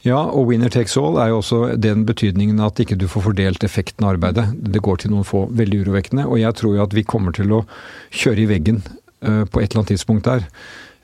Ja, 0.00 0.18
og 0.32 0.48
winner 0.48 0.72
takes 0.72 0.96
all 0.96 1.18
er 1.20 1.28
jo 1.28 1.40
også 1.42 1.60
den 1.76 2.06
betydningen 2.08 2.60
at 2.64 2.80
ikke 2.80 2.96
du 2.96 3.04
får 3.10 3.26
fordelt 3.28 3.64
effekten 3.66 4.06
av 4.06 4.14
arbeidet. 4.14 4.46
Det 4.56 4.80
går 4.80 5.02
til 5.02 5.12
noen 5.12 5.26
få. 5.28 5.44
Veldig 5.52 5.82
urovekkende. 5.84 6.24
Og 6.24 6.40
jeg 6.40 6.56
tror 6.56 6.76
jo 6.76 6.84
at 6.86 6.94
vi 6.96 7.04
kommer 7.04 7.36
til 7.36 7.52
å 7.52 7.64
kjøre 8.08 8.46
i 8.46 8.48
veggen 8.48 8.80
uh, 8.80 9.44
på 9.44 9.60
et 9.60 9.68
eller 9.68 9.82
annet 9.82 9.92
tidspunkt 9.92 10.30
der. 10.30 10.46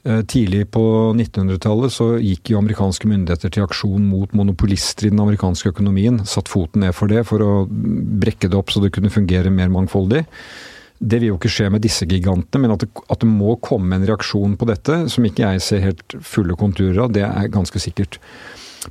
Uh, 0.06 0.22
tidlig 0.24 0.64
på 0.72 0.82
1900-tallet 1.12 1.92
så 1.92 2.08
gikk 2.22 2.54
jo 2.54 2.62
amerikanske 2.62 3.10
myndigheter 3.10 3.52
til 3.52 3.66
aksjon 3.66 4.08
mot 4.08 4.32
monopolister 4.38 5.10
i 5.10 5.12
den 5.12 5.20
amerikanske 5.26 5.74
økonomien. 5.74 6.22
Satt 6.24 6.48
foten 6.48 6.86
ned 6.86 6.96
for 6.96 7.12
det 7.12 7.26
for 7.28 7.44
å 7.44 7.52
brekke 7.68 8.48
det 8.48 8.56
opp 8.56 8.72
så 8.72 8.80
det 8.80 8.94
kunne 8.96 9.12
fungere 9.12 9.52
mer 9.52 9.68
mangfoldig. 9.76 10.24
Det 10.98 11.20
vil 11.20 11.34
jo 11.34 11.36
ikke 11.36 11.52
skje 11.52 11.70
med 11.72 11.82
disse 11.84 12.06
gigantene, 12.08 12.62
men 12.62 12.72
at 12.72 12.84
det, 12.84 12.90
at 13.12 13.20
det, 13.20 13.28
må 13.28 13.58
komme 13.60 13.98
en 13.98 14.06
reaksjon 14.08 14.56
på 14.56 14.68
dette, 14.70 15.02
som 15.12 15.26
ikke 15.28 15.44
jeg 15.44 15.64
ser 15.64 15.84
helt 15.84 16.16
fulle 16.24 16.56
konturer 16.56 17.02
av, 17.04 17.12
det 17.12 17.26
er 17.26 17.52
ganske 17.52 17.80
sikkert. 17.82 18.20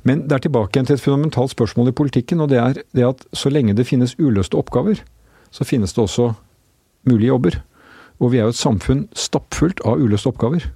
Men 0.06 0.26
det 0.28 0.36
er 0.36 0.44
tilbake 0.44 0.76
igjen 0.76 0.88
til 0.90 0.98
et 0.98 1.02
fundamentalt 1.02 1.54
spørsmål 1.54 1.90
i 1.90 1.96
politikken, 1.96 2.42
og 2.44 2.52
det 2.52 2.60
er 2.62 2.80
det 2.94 3.06
at 3.08 3.24
så 3.34 3.50
lenge 3.50 3.74
det 3.74 3.88
finnes 3.88 4.14
uløste 4.20 4.58
oppgaver, 4.58 5.00
så 5.50 5.66
finnes 5.66 5.96
det 5.96 6.04
også 6.04 6.32
mulige 7.08 7.32
jobber. 7.32 7.60
Og 8.20 8.32
vi 8.32 8.40
er 8.40 8.46
jo 8.46 8.54
et 8.54 8.58
samfunn 8.58 9.06
stappfullt 9.16 9.82
av 9.86 10.00
uløste 10.00 10.30
oppgaver. 10.30 10.66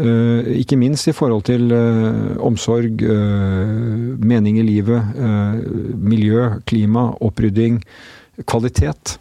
Uh, 0.00 0.40
ikke 0.56 0.78
minst 0.80 1.08
i 1.10 1.12
forhold 1.12 1.44
til 1.44 1.68
uh, 1.68 2.32
omsorg, 2.40 3.02
uh, 3.04 4.16
mening 4.24 4.56
i 4.58 4.64
livet, 4.64 5.12
miljø, 6.00 6.48
klima, 6.66 7.10
opprydding, 7.20 7.82
kvalitet. 8.48 9.18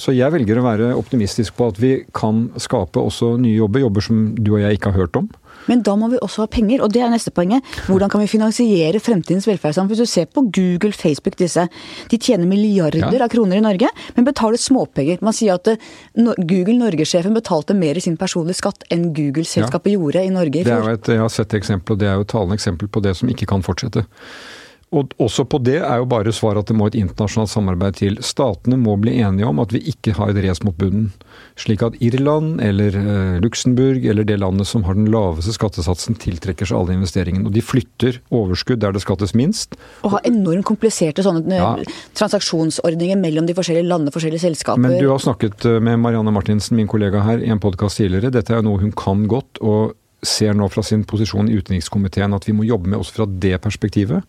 Så 0.00 0.14
jeg 0.16 0.32
velger 0.32 0.56
å 0.58 0.64
være 0.64 0.92
optimistisk 0.96 1.56
på 1.58 1.68
at 1.72 1.78
vi 1.80 1.92
kan 2.16 2.46
skape 2.60 3.00
også 3.00 3.34
nye 3.42 3.58
jobber, 3.58 3.82
jobber 3.84 4.04
som 4.04 4.22
du 4.38 4.54
og 4.54 4.62
jeg 4.62 4.78
ikke 4.78 4.92
har 4.92 5.04
hørt 5.04 5.18
om. 5.20 5.28
Men 5.70 5.82
da 5.86 5.94
må 5.98 6.08
vi 6.10 6.18
også 6.22 6.44
ha 6.44 6.50
penger, 6.50 6.82
og 6.82 6.92
det 6.94 7.02
er 7.04 7.10
neste 7.12 7.30
poenget. 7.34 7.66
Hvordan 7.86 8.10
kan 8.10 8.22
vi 8.22 8.30
finansiere 8.30 8.98
fremtidens 9.02 9.46
velferdssamfunn? 9.46 9.92
Hvis 9.92 10.02
du 10.02 10.10
ser 10.10 10.30
på 10.32 10.44
Google, 10.48 10.92
Facebook, 10.96 11.36
disse. 11.38 11.66
De 12.10 12.18
tjener 12.18 12.48
milliarder 12.50 13.04
ja. 13.04 13.10
av 13.22 13.30
kroner 13.32 13.60
i 13.60 13.64
Norge, 13.64 13.90
men 14.16 14.26
betaler 14.26 14.58
småpenger. 14.58 15.22
Man 15.22 15.36
sier 15.36 15.60
at 15.60 15.70
eh, 15.70 15.92
Google 16.16 16.78
Norge-sjefen 16.80 17.36
betalte 17.36 17.76
mer 17.78 18.00
i 18.00 18.04
sin 18.04 18.18
personlige 18.18 18.62
skatt 18.62 18.88
enn 18.92 19.10
Google-selskapet 19.14 19.92
ja. 19.92 20.00
gjorde 20.00 20.24
i 20.24 20.32
Norge 20.34 20.64
i 20.64 20.66
fjor. 20.66 20.90
Et, 20.96 21.12
jeg 21.14 21.22
har 21.22 21.36
sett 21.36 21.54
eksempel, 21.58 21.94
og 21.94 22.02
det 22.02 22.10
er 22.10 22.18
jo 22.18 22.26
et 22.26 22.32
talende 22.32 22.58
eksempel 22.58 22.90
på 22.90 23.04
det 23.04 23.14
som 23.20 23.30
ikke 23.30 23.48
kan 23.52 23.62
fortsette. 23.62 24.06
Og 24.92 25.14
også 25.22 25.46
på 25.48 25.56
det 25.64 25.78
er 25.80 26.02
jo 26.02 26.08
bare 26.08 26.32
svaret 26.36 26.66
at 26.66 26.68
det 26.68 26.76
må 26.76 26.90
et 26.90 26.96
internasjonalt 26.98 27.50
samarbeid 27.50 27.96
til. 28.02 28.18
Statene 28.24 28.76
må 28.76 28.98
bli 29.00 29.14
enige 29.24 29.48
om 29.48 29.62
at 29.62 29.72
vi 29.72 29.80
ikke 29.88 30.12
har 30.18 30.32
et 30.32 30.40
race 30.44 30.64
mot 30.66 30.76
bunnen. 30.76 31.08
Slik 31.56 31.84
at 31.86 31.96
Irland 32.04 32.60
eller 32.64 32.98
eh, 33.00 33.38
Luxembourg 33.40 34.04
eller 34.04 34.26
det 34.28 34.36
landet 34.42 34.68
som 34.68 34.84
har 34.84 34.98
den 34.98 35.08
laveste 35.12 35.54
skattesatsen, 35.56 36.18
tiltrekker 36.20 36.68
seg 36.68 36.76
alle 36.76 36.98
investeringene. 36.98 37.48
Og 37.48 37.56
de 37.56 37.64
flytter 37.64 38.20
overskudd 38.34 38.82
der 38.84 38.92
det 38.92 39.04
skattes 39.04 39.32
minst. 39.38 39.78
Og 40.04 40.18
har 40.18 40.28
enormt 40.28 40.68
kompliserte 40.68 41.24
sånne 41.24 41.56
eh, 41.56 41.62
ja. 41.62 41.96
transaksjonsordninger 42.20 43.20
mellom 43.22 43.48
de 43.48 43.56
forskjellige 43.56 43.88
landene, 43.88 44.12
forskjellige 44.12 44.44
selskaper. 44.44 44.84
Men 44.84 44.98
du 45.00 45.08
har 45.08 45.24
snakket 45.24 45.68
eh, 45.70 45.80
med 45.80 46.04
Marianne 46.04 46.36
Martinsen, 46.36 46.76
min 46.76 46.90
kollega 46.90 47.24
her, 47.24 47.40
i 47.40 47.48
en 47.52 47.62
podkast 47.64 48.02
tidligere. 48.02 48.34
Dette 48.36 48.52
er 48.52 48.60
jo 48.60 48.68
noe 48.68 48.84
hun 48.84 48.92
kan 48.92 49.24
godt. 49.30 49.64
og 49.64 49.96
ser 50.22 50.54
nå 50.54 50.68
fra 50.70 50.84
sin 50.86 51.02
posisjon 51.08 51.50
i 51.50 51.58
utenrikskomiteen 51.58 52.34
at 52.36 52.46
vi 52.46 52.54
må 52.54 52.66
jobbe 52.66 52.90
med 52.92 53.00
også 53.02 53.16
fra 53.16 53.26
det 53.26 53.56
perspektivet. 53.64 54.22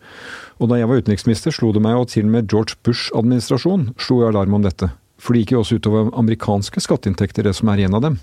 Og 0.58 0.70
da 0.70 0.80
jeg 0.80 0.90
var 0.90 1.02
utenriksminister, 1.02 1.54
slo 1.54 1.70
det 1.74 1.82
meg, 1.84 1.96
og 1.98 2.10
til 2.10 2.26
og 2.26 2.34
med 2.34 2.50
George 2.50 2.78
Bush-administrasjon 2.86 3.92
slo 4.02 4.22
alarm 4.26 4.58
om 4.58 4.66
dette. 4.66 4.90
For 5.22 5.34
det 5.34 5.44
gikk 5.44 5.54
jo 5.54 5.62
også 5.62 5.78
utover 5.78 6.10
amerikanske 6.18 6.82
skatteinntekter, 6.82 7.46
det 7.46 7.54
som 7.56 7.70
er 7.70 7.84
igjen 7.84 7.96
av 7.96 8.02
dem. 8.04 8.18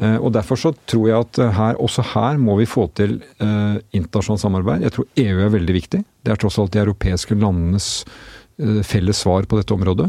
Eh, 0.00 0.16
og 0.16 0.32
Derfor 0.36 0.60
så 0.60 0.72
tror 0.88 1.06
jeg 1.10 1.26
at 1.26 1.42
her, 1.58 1.78
også 1.82 2.04
her 2.14 2.40
må 2.40 2.56
vi 2.60 2.68
få 2.70 2.88
til 2.96 3.18
eh, 3.42 3.78
internasjonalt 3.92 4.44
samarbeid. 4.46 4.86
Jeg 4.86 4.96
tror 4.96 5.08
EU 5.24 5.44
er 5.44 5.54
veldig 5.54 5.76
viktig. 5.76 6.02
Det 6.24 6.32
er 6.32 6.40
tross 6.40 6.58
alt 6.62 6.74
de 6.74 6.82
europeiske 6.82 7.36
landenes 7.38 7.90
eh, 8.58 8.80
felles 8.86 9.24
svar 9.24 9.48
på 9.48 9.60
dette 9.60 9.74
området. 9.74 10.08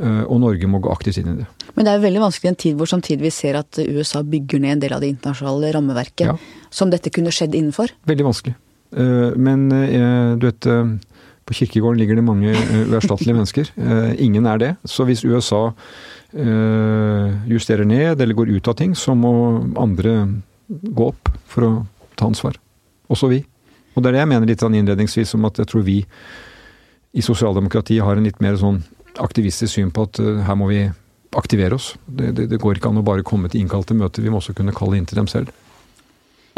Eh, 0.00 0.22
og 0.24 0.40
Norge 0.40 0.68
må 0.70 0.80
gå 0.80 0.90
aktivt 0.92 1.20
inn 1.20 1.34
i 1.34 1.36
det. 1.42 1.46
Men 1.76 1.84
det 1.84 1.92
er 1.92 1.98
jo 1.98 2.06
veldig 2.06 2.22
vanskelig 2.22 2.48
i 2.48 2.52
en 2.54 2.60
tid 2.62 2.78
hvor 2.78 2.88
samtidig 2.88 3.26
vi 3.26 3.32
ser 3.34 3.58
at 3.60 3.80
USA 3.80 4.22
bygger 4.24 4.62
ned 4.62 4.78
en 4.78 4.82
del 4.86 4.94
av 4.96 5.04
det 5.04 5.10
internasjonale 5.12 5.72
rammeverket 5.76 6.26
ja. 6.30 6.36
som 6.72 6.92
dette 6.92 7.12
kunne 7.12 7.32
skjedd 7.34 7.56
innenfor. 7.58 7.92
Veldig 8.08 8.26
vanskelig. 8.30 8.54
Eh, 8.96 9.36
men 9.36 9.68
eh, 9.76 10.32
du 10.40 10.48
vet, 10.48 10.70
på 11.50 11.58
kirkegården 11.58 12.00
ligger 12.00 12.16
det 12.16 12.24
mange 12.24 12.54
uerstattelige 12.54 13.36
mennesker. 13.36 13.70
Ingen 14.22 14.46
er 14.46 14.60
det. 14.62 14.72
Så 14.88 15.04
hvis 15.08 15.24
USA 15.26 15.66
justerer 17.50 17.88
ned 17.90 18.20
eller 18.22 18.36
går 18.38 18.52
ut 18.54 18.68
av 18.70 18.76
ting, 18.78 18.92
så 18.94 19.16
må 19.18 19.32
andre 19.74 20.12
gå 20.70 21.08
opp 21.10 21.32
for 21.50 21.66
å 21.66 21.70
ta 22.14 22.28
ansvar. 22.30 22.54
Også 23.10 23.26
vi. 23.32 23.40
Og 23.96 24.04
det 24.04 24.12
er 24.12 24.20
det 24.20 24.22
jeg 24.22 24.30
mener 24.30 24.46
litt 24.46 24.62
sånn 24.62 24.76
innledningsvis 24.78 25.34
om 25.34 25.48
at 25.50 25.58
jeg 25.58 25.72
tror 25.72 25.82
vi 25.88 25.98
i 27.10 27.24
sosialdemokratiet 27.26 28.06
har 28.06 28.14
en 28.14 28.28
litt 28.30 28.38
mer 28.38 28.54
sånn 28.60 28.78
aktivistisk 29.18 29.74
syn 29.74 29.90
på 29.94 30.06
at 30.06 30.20
her 30.46 30.58
må 30.58 30.70
vi 30.70 30.84
aktivere 31.36 31.74
oss. 31.78 31.94
Det, 32.06 32.32
det, 32.36 32.46
det, 32.50 32.60
går 32.60 32.78
ikke 32.78 32.90
an 32.90 33.00
å 33.02 33.06
bare 33.06 33.26
komme 33.26 33.50
til 33.50 33.62
innkalte 33.62 33.96
møter, 33.96 34.22
vi 34.22 34.32
må 34.32 34.40
også 34.40 34.56
kunne 34.56 34.74
kalle 34.76 34.98
inn 34.98 35.08
til 35.08 35.20
dem 35.20 35.30
selv. 35.30 35.50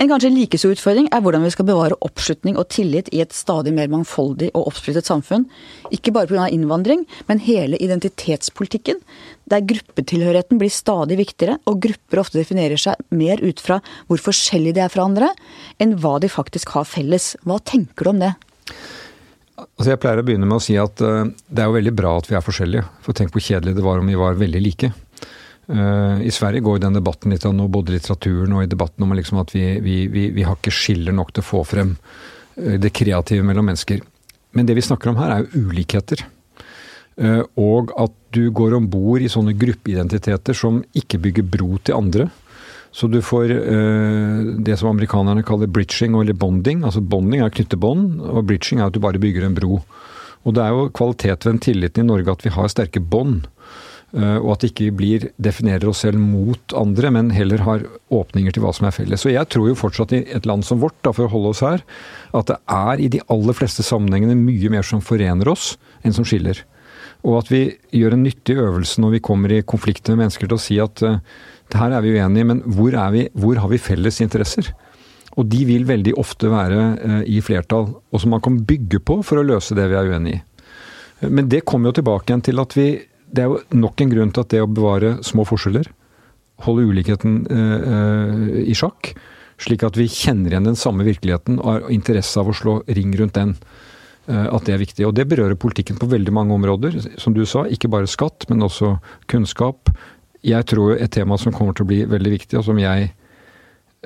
En 0.00 0.08
kanskje 0.08 0.30
like 0.32 0.56
stor 0.58 0.72
utfordring 0.72 1.06
er 1.12 1.20
hvordan 1.22 1.44
vi 1.44 1.50
skal 1.52 1.66
bevare 1.68 1.98
oppslutning 2.02 2.56
og 2.58 2.70
tillit 2.72 3.10
i 3.12 3.20
et 3.22 3.34
stadig 3.36 3.74
mer 3.76 3.90
mangfoldig 3.92 4.48
og 4.56 4.70
oppsplittet 4.70 5.06
samfunn. 5.06 5.44
Ikke 5.92 6.14
bare 6.16 6.30
pga. 6.30 6.48
innvandring, 6.48 7.04
men 7.28 7.42
hele 7.44 7.76
identitetspolitikken. 7.76 9.02
Der 9.52 9.60
gruppetilhørigheten 9.60 10.58
blir 10.58 10.72
stadig 10.72 11.20
viktigere, 11.20 11.58
og 11.68 11.82
grupper 11.84 12.22
ofte 12.24 12.40
definerer 12.40 12.80
seg 12.80 12.96
mer 13.12 13.44
ut 13.44 13.60
fra 13.60 13.82
hvor 14.08 14.18
forskjellige 14.18 14.80
de 14.80 14.84
er 14.86 14.94
fra 14.94 15.04
andre, 15.04 15.28
enn 15.78 15.94
hva 16.00 16.16
de 16.24 16.32
faktisk 16.32 16.72
har 16.72 16.88
felles. 16.88 17.34
Hva 17.44 17.60
tenker 17.60 18.08
du 18.08 18.14
om 18.16 18.24
det? 18.24 18.32
Altså 19.76 19.92
jeg 19.92 20.00
pleier 20.02 20.20
å 20.20 20.26
begynne 20.26 20.48
med 20.48 20.58
å 20.58 20.64
si 20.64 20.76
at 20.80 21.02
uh, 21.04 21.24
det 21.48 21.62
er 21.62 21.70
jo 21.70 21.78
veldig 21.78 21.94
bra 21.96 22.16
at 22.18 22.28
vi 22.30 22.36
er 22.38 22.44
forskjellige. 22.44 22.84
For 23.04 23.16
tenk 23.16 23.32
hvor 23.34 23.44
kjedelig 23.44 23.76
det 23.78 23.86
var 23.86 24.02
om 24.02 24.10
vi 24.10 24.18
var 24.18 24.38
veldig 24.40 24.62
like. 24.62 24.92
Uh, 25.70 26.18
I 26.24 26.32
Sverige 26.34 26.64
går 26.66 26.82
den 26.82 26.98
debatten 26.98 27.34
litt 27.34 27.46
av 27.48 27.54
nå, 27.56 27.68
både 27.72 27.92
i 27.92 27.96
litteraturen 27.96 28.56
og 28.56 28.64
i 28.64 28.70
debatten 28.70 29.06
om 29.06 29.16
liksom 29.16 29.40
at 29.42 29.54
vi, 29.54 29.64
vi, 29.84 29.96
vi, 30.12 30.28
vi, 30.34 30.46
har 30.46 30.58
ikke 30.58 30.74
skiller 30.74 31.16
nok 31.16 31.32
til 31.32 31.44
å 31.44 31.48
få 31.48 31.64
frem 31.68 31.96
uh, 31.96 32.76
det 32.82 32.92
kreative 32.96 33.46
mellom 33.46 33.70
mennesker. 33.70 34.02
Men 34.52 34.68
det 34.68 34.76
vi 34.76 34.84
snakker 34.84 35.12
om 35.12 35.20
her, 35.22 35.32
er 35.32 35.44
jo 35.46 35.68
ulikheter. 35.70 36.26
Og 37.60 37.90
at 38.00 38.12
du 38.32 38.46
går 38.56 38.74
om 38.76 38.86
bord 38.88 39.20
i 39.20 39.28
sånne 39.30 39.52
gruppeidentiteter 39.56 40.56
som 40.56 40.78
ikke 40.96 41.20
bygger 41.20 41.44
bro 41.44 41.76
til 41.84 41.96
andre. 41.96 42.26
Så 42.92 43.08
du 43.08 43.22
får 43.24 43.48
det 44.60 44.74
som 44.76 44.90
amerikanerne 44.90 45.40
kaller 45.48 45.70
bridging 45.72 46.12
eller 46.18 46.36
bonding. 46.36 46.82
Altså 46.84 47.00
bonding 47.00 47.40
er 47.40 47.48
å 47.48 47.54
knytte 47.54 47.78
bånd, 47.80 48.18
og 48.20 48.44
bridging 48.50 48.82
er 48.82 48.90
at 48.90 48.96
du 48.96 49.00
bare 49.00 49.20
bygger 49.22 49.46
en 49.46 49.56
bro. 49.56 49.78
Og 50.42 50.56
det 50.56 50.64
er 50.64 50.74
jo 50.74 50.90
kvalitet 50.94 51.46
ved 51.46 51.54
en 51.54 51.62
tilliten 51.62 52.04
i 52.04 52.10
Norge 52.10 52.34
at 52.34 52.44
vi 52.44 52.52
har 52.52 52.70
sterke 52.70 53.00
bånd. 53.00 53.46
Eh, 54.12 54.38
og 54.42 54.50
at 54.54 54.64
det 54.64 54.72
ikke 54.72 54.96
blir, 54.98 55.28
definerer 55.40 55.88
oss 55.88 56.02
selv 56.04 56.20
mot 56.20 56.74
andre, 56.76 57.12
men 57.14 57.30
heller 57.32 57.62
har 57.64 57.86
åpninger 58.12 58.52
til 58.52 58.64
hva 58.64 58.74
som 58.76 58.88
er 58.88 58.96
felles. 58.96 59.22
Så 59.22 59.32
jeg 59.32 59.48
tror 59.52 59.70
jo 59.70 59.78
fortsatt 59.78 60.12
i 60.16 60.24
et 60.36 60.48
land 60.48 60.66
som 60.68 60.82
vårt, 60.82 60.98
da, 61.06 61.14
for 61.16 61.28
å 61.28 61.32
holde 61.32 61.54
oss 61.54 61.62
her, 61.64 61.84
at 62.36 62.50
det 62.50 62.58
er 62.76 63.00
i 63.00 63.08
de 63.14 63.22
aller 63.32 63.56
fleste 63.56 63.86
sammenhengene 63.86 64.36
mye 64.36 64.72
mer 64.74 64.84
som 64.86 65.00
forener 65.04 65.48
oss, 65.52 65.76
enn 66.04 66.16
som 66.16 66.28
skiller. 66.28 66.60
Og 67.22 67.38
at 67.38 67.52
vi 67.52 67.62
gjør 67.94 68.16
en 68.16 68.24
nyttig 68.26 68.58
øvelse 68.58 69.00
når 69.00 69.16
vi 69.16 69.24
kommer 69.24 69.52
i 69.54 69.62
konflikt 69.62 70.10
med 70.10 70.24
mennesker 70.24 70.50
til 70.50 70.58
å 70.58 70.60
si 70.60 70.78
at 70.82 70.98
det 70.98 71.14
her 71.78 71.94
er 71.96 72.04
vi 72.04 72.14
uenige, 72.16 72.48
men 72.48 72.62
hvor, 72.66 72.94
vi, 73.14 73.26
hvor 73.32 73.60
har 73.62 73.70
vi 73.72 73.80
felles 73.80 74.20
interesser? 74.24 74.72
Og 75.38 75.46
de 75.48 75.62
vil 75.64 75.86
veldig 75.88 76.12
ofte 76.20 76.50
være 76.52 76.80
uh, 76.98 77.22
i 77.24 77.38
flertall, 77.40 77.86
og 77.88 78.20
som 78.20 78.34
man 78.34 78.42
kan 78.44 78.58
bygge 78.68 79.00
på 79.00 79.22
for 79.24 79.40
å 79.40 79.46
løse 79.46 79.76
det 79.78 79.86
vi 79.88 79.96
er 79.96 80.10
uenig 80.12 80.34
i. 80.36 80.42
Men 81.32 81.48
det 81.48 81.62
kommer 81.64 81.88
jo 81.88 82.00
tilbake 82.00 82.28
igjen 82.28 82.44
til 82.44 82.60
at 82.60 82.74
vi 82.76 82.86
det 83.32 83.44
er 83.44 83.50
jo 83.50 83.60
nok 83.80 84.02
en 84.02 84.12
grunn 84.12 84.32
til 84.32 84.44
at 84.44 84.52
det 84.52 84.62
å 84.62 84.70
bevare 84.70 85.14
små 85.24 85.46
forskjeller, 85.48 85.88
holde 86.66 86.84
ulikheten 86.90 87.38
eh, 87.50 88.42
i 88.68 88.74
sjakk, 88.76 89.14
slik 89.62 89.84
at 89.86 89.96
vi 89.98 90.08
kjenner 90.10 90.52
igjen 90.52 90.68
den 90.68 90.78
samme 90.78 91.06
virkeligheten 91.06 91.58
og 91.62 91.70
har 91.70 91.88
interesse 91.94 92.38
av 92.40 92.50
å 92.50 92.56
slå 92.56 92.76
ring 92.92 93.14
rundt 93.18 93.38
den, 93.38 93.54
eh, 94.28 94.46
at 94.46 94.68
det 94.68 94.76
er 94.76 94.82
viktig. 94.82 95.06
Og 95.08 95.16
det 95.16 95.26
berører 95.30 95.58
politikken 95.58 95.98
på 96.00 96.10
veldig 96.12 96.34
mange 96.34 96.58
områder. 96.58 96.98
Som 97.22 97.36
du 97.36 97.44
sa, 97.48 97.64
ikke 97.64 97.90
bare 97.92 98.10
skatt, 98.10 98.46
men 98.52 98.64
også 98.66 98.98
kunnskap. 99.32 99.90
Jeg 100.42 100.66
tror 100.66 100.96
et 100.96 101.12
tema 101.12 101.38
som 101.38 101.54
kommer 101.54 101.76
til 101.76 101.86
å 101.86 101.90
bli 101.90 102.02
veldig 102.10 102.32
viktig, 102.34 102.58
og 102.58 102.66
som 102.66 102.78
jeg 102.82 103.10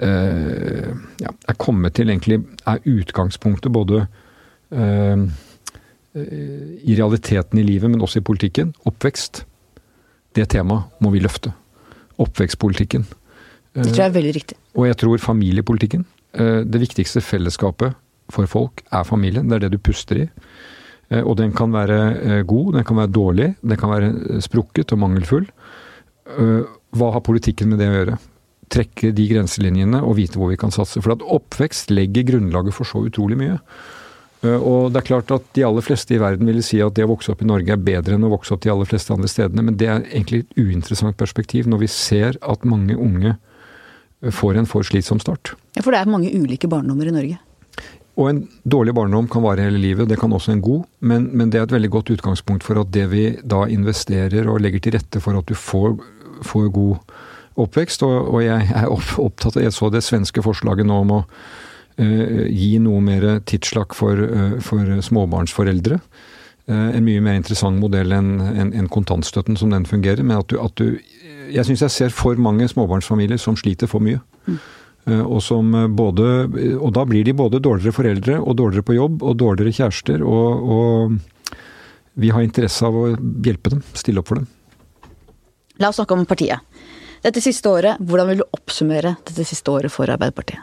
eh, 0.05 0.89
ja, 1.23 1.33
er 1.33 1.59
kommet 1.61 1.97
til 1.97 2.13
egentlig 2.13 2.43
er 2.69 2.83
utgangspunktet 2.85 3.73
både 3.73 4.05
eh, 4.71 5.27
i 6.17 6.97
realiteten 6.97 7.61
i 7.61 7.67
livet, 7.67 7.91
men 7.93 8.05
også 8.05 8.21
i 8.21 8.27
politikken. 8.27 8.75
Oppvekst. 8.89 9.45
Det 10.37 10.49
temaet 10.53 11.01
må 11.01 11.13
vi 11.13 11.23
løfte. 11.25 11.53
Oppvekstpolitikken. 12.21 13.07
Det 13.77 13.91
tror 13.91 14.03
jeg 14.03 14.09
er 14.09 14.17
veldig 14.17 14.35
riktig. 14.37 14.57
Og 14.77 14.87
jeg 14.89 14.97
tror 15.01 15.21
familiepolitikken. 15.21 16.07
Eh, 16.37 16.63
det 16.65 16.81
viktigste 16.81 17.21
fellesskapet 17.25 17.97
for 18.33 18.49
folk 18.51 18.83
er 18.93 19.05
familien. 19.09 19.49
Det 19.49 19.59
er 19.59 19.67
det 19.67 19.77
du 19.77 19.83
puster 19.83 20.25
i. 20.25 20.27
Eh, 21.11 21.23
og 21.23 21.37
den 21.41 21.53
kan 21.57 21.73
være 21.73 21.99
eh, 22.17 22.43
god, 22.49 22.73
den 22.79 22.85
kan 22.85 23.01
være 23.01 23.13
dårlig, 23.13 23.49
den 23.63 23.81
kan 23.81 23.93
være 23.93 24.41
sprukket 24.45 24.93
og 24.93 25.03
mangelfull. 25.05 25.47
Hva 26.27 27.13
har 27.15 27.23
politikken 27.23 27.71
med 27.71 27.79
det 27.83 27.91
å 27.91 27.99
gjøre? 27.99 28.17
Trekke 28.73 29.13
de 29.15 29.29
grenselinjene 29.31 30.01
og 30.03 30.17
vite 30.19 30.41
hvor 30.41 30.51
vi 30.51 30.59
kan 30.59 30.75
satse. 30.75 30.99
For 31.05 31.15
at 31.15 31.23
oppvekst 31.23 31.93
legger 31.95 32.27
grunnlaget 32.33 32.75
for 32.75 32.89
så 32.89 33.05
utrolig 33.07 33.39
mye. 33.39 33.61
Eh, 34.45 34.57
og 34.57 34.93
det 34.93 35.01
er 35.01 35.09
klart 35.11 35.33
at 35.33 35.47
De 35.57 35.65
aller 35.65 35.85
fleste 35.85 36.17
i 36.17 36.21
verden 36.21 36.49
ville 36.49 36.65
si 36.65 36.81
at 36.85 36.97
det 36.97 37.07
å 37.07 37.13
vokse 37.15 37.33
opp 37.33 37.43
i 37.43 37.49
Norge 37.49 37.73
er 37.73 37.81
bedre 37.81 38.17
enn 38.17 38.27
å 38.27 38.33
vokse 38.35 38.55
opp 38.55 38.65
de 38.65 38.73
aller 38.73 38.89
fleste 38.89 39.15
andre 39.15 39.31
stedene, 39.33 39.65
men 39.65 39.79
det 39.81 39.89
er 39.89 40.05
egentlig 40.11 40.45
et 40.45 40.61
uinteressant 40.61 41.17
perspektiv 41.19 41.71
når 41.71 41.87
vi 41.87 41.91
ser 41.93 42.39
at 42.43 42.69
mange 42.69 42.97
unge 42.97 43.33
eh, 43.33 44.33
får 44.33 44.61
en 44.61 44.69
for 44.69 44.87
slitsom 44.87 45.23
start. 45.23 45.55
Ja, 45.77 45.83
For 45.83 45.95
det 45.95 46.03
er 46.03 46.13
mange 46.13 46.33
ulike 46.33 46.71
barndommer 46.71 47.09
i 47.09 47.17
Norge? 47.17 47.43
Og 48.17 48.31
en 48.31 48.39
dårlig 48.65 48.95
barndom 48.97 49.27
kan 49.29 49.45
vare 49.45 49.67
hele 49.67 49.81
livet, 49.81 50.09
det 50.09 50.17
kan 50.17 50.33
også 50.33 50.55
en 50.55 50.63
god, 50.65 50.87
men, 51.05 51.27
men, 51.37 51.51
det 51.53 51.61
er 51.61 51.67
et 51.67 51.75
veldig 51.75 51.91
godt 51.99 52.15
utgangspunkt 52.15 52.65
for 52.65 52.81
at 52.81 52.89
det 52.95 53.05
vi 53.13 53.27
da 53.45 53.67
investerer 53.69 54.49
og 54.49 54.63
legger 54.65 54.81
til 54.87 54.97
rette 54.97 55.21
for 55.21 55.37
at 55.37 55.49
du 55.51 55.53
får, 55.53 55.99
får 56.45 56.69
god 56.75 57.17
oppvekst. 57.57 58.05
Og, 58.07 58.33
og 58.35 58.45
jeg 58.45 58.69
er 58.69 58.91
opptatt 58.91 59.57
av 59.57 59.65
Jeg 59.65 59.75
så 59.77 59.91
det 59.93 60.05
svenske 60.07 60.45
forslaget 60.45 60.89
nå 60.89 61.01
om 61.05 61.15
å 61.19 61.21
uh, 61.25 62.47
gi 62.47 62.77
noe 62.83 63.03
mer 63.05 63.29
tidslakk 63.49 63.97
for, 63.97 64.21
uh, 64.21 64.57
for 64.65 64.97
småbarnsforeldre. 65.09 66.01
Uh, 66.67 66.89
en 66.97 67.07
mye 67.07 67.23
mer 67.23 67.39
interessant 67.39 67.79
modell 67.81 68.13
enn 68.15 68.41
en, 68.43 68.73
en 68.75 68.91
kontantstøtten 68.93 69.59
som 69.59 69.73
den 69.75 69.89
fungerer. 69.89 70.25
Men 70.25 70.43
at 70.43 70.51
du, 70.53 70.59
at 70.63 70.77
du 70.77 70.99
Jeg 71.47 71.63
syns 71.63 71.85
jeg 71.85 71.95
ser 71.95 72.11
for 72.11 72.35
mange 72.43 72.67
småbarnsfamilier 72.67 73.39
som 73.39 73.57
sliter 73.57 73.87
for 73.87 74.03
mye. 74.03 74.19
Mm. 74.47 74.59
Og, 75.07 75.39
som 75.39 75.71
både, 75.95 76.25
og 76.83 76.89
da 76.91 77.05
blir 77.07 77.23
de 77.23 77.31
både 77.31 77.61
dårligere 77.63 77.95
foreldre 77.95 78.41
og 78.41 78.57
dårligere 78.59 78.83
på 78.83 78.97
jobb 78.97 79.23
og 79.23 79.37
dårligere 79.39 79.77
kjærester. 79.77 80.25
Og, 80.27 80.65
og 80.67 81.55
vi 82.19 82.33
har 82.35 82.43
interesse 82.43 82.83
av 82.83 82.97
å 82.99 83.05
hjelpe 83.15 83.71
dem, 83.71 83.85
stille 83.95 84.19
opp 84.19 84.33
for 84.33 84.41
dem. 84.41 84.49
La 85.83 85.91
oss 85.91 85.99
snakke 86.01 86.17
om 86.17 86.25
partiet. 86.29 86.61
Dette 87.25 87.43
siste 87.43 87.69
året, 87.69 88.01
Hvordan 88.01 88.31
vil 88.31 88.41
du 88.43 88.47
oppsummere 88.55 89.17
dette 89.27 89.45
siste 89.45 89.73
året 89.73 89.93
for 89.93 90.09
Arbeiderpartiet? 90.13 90.63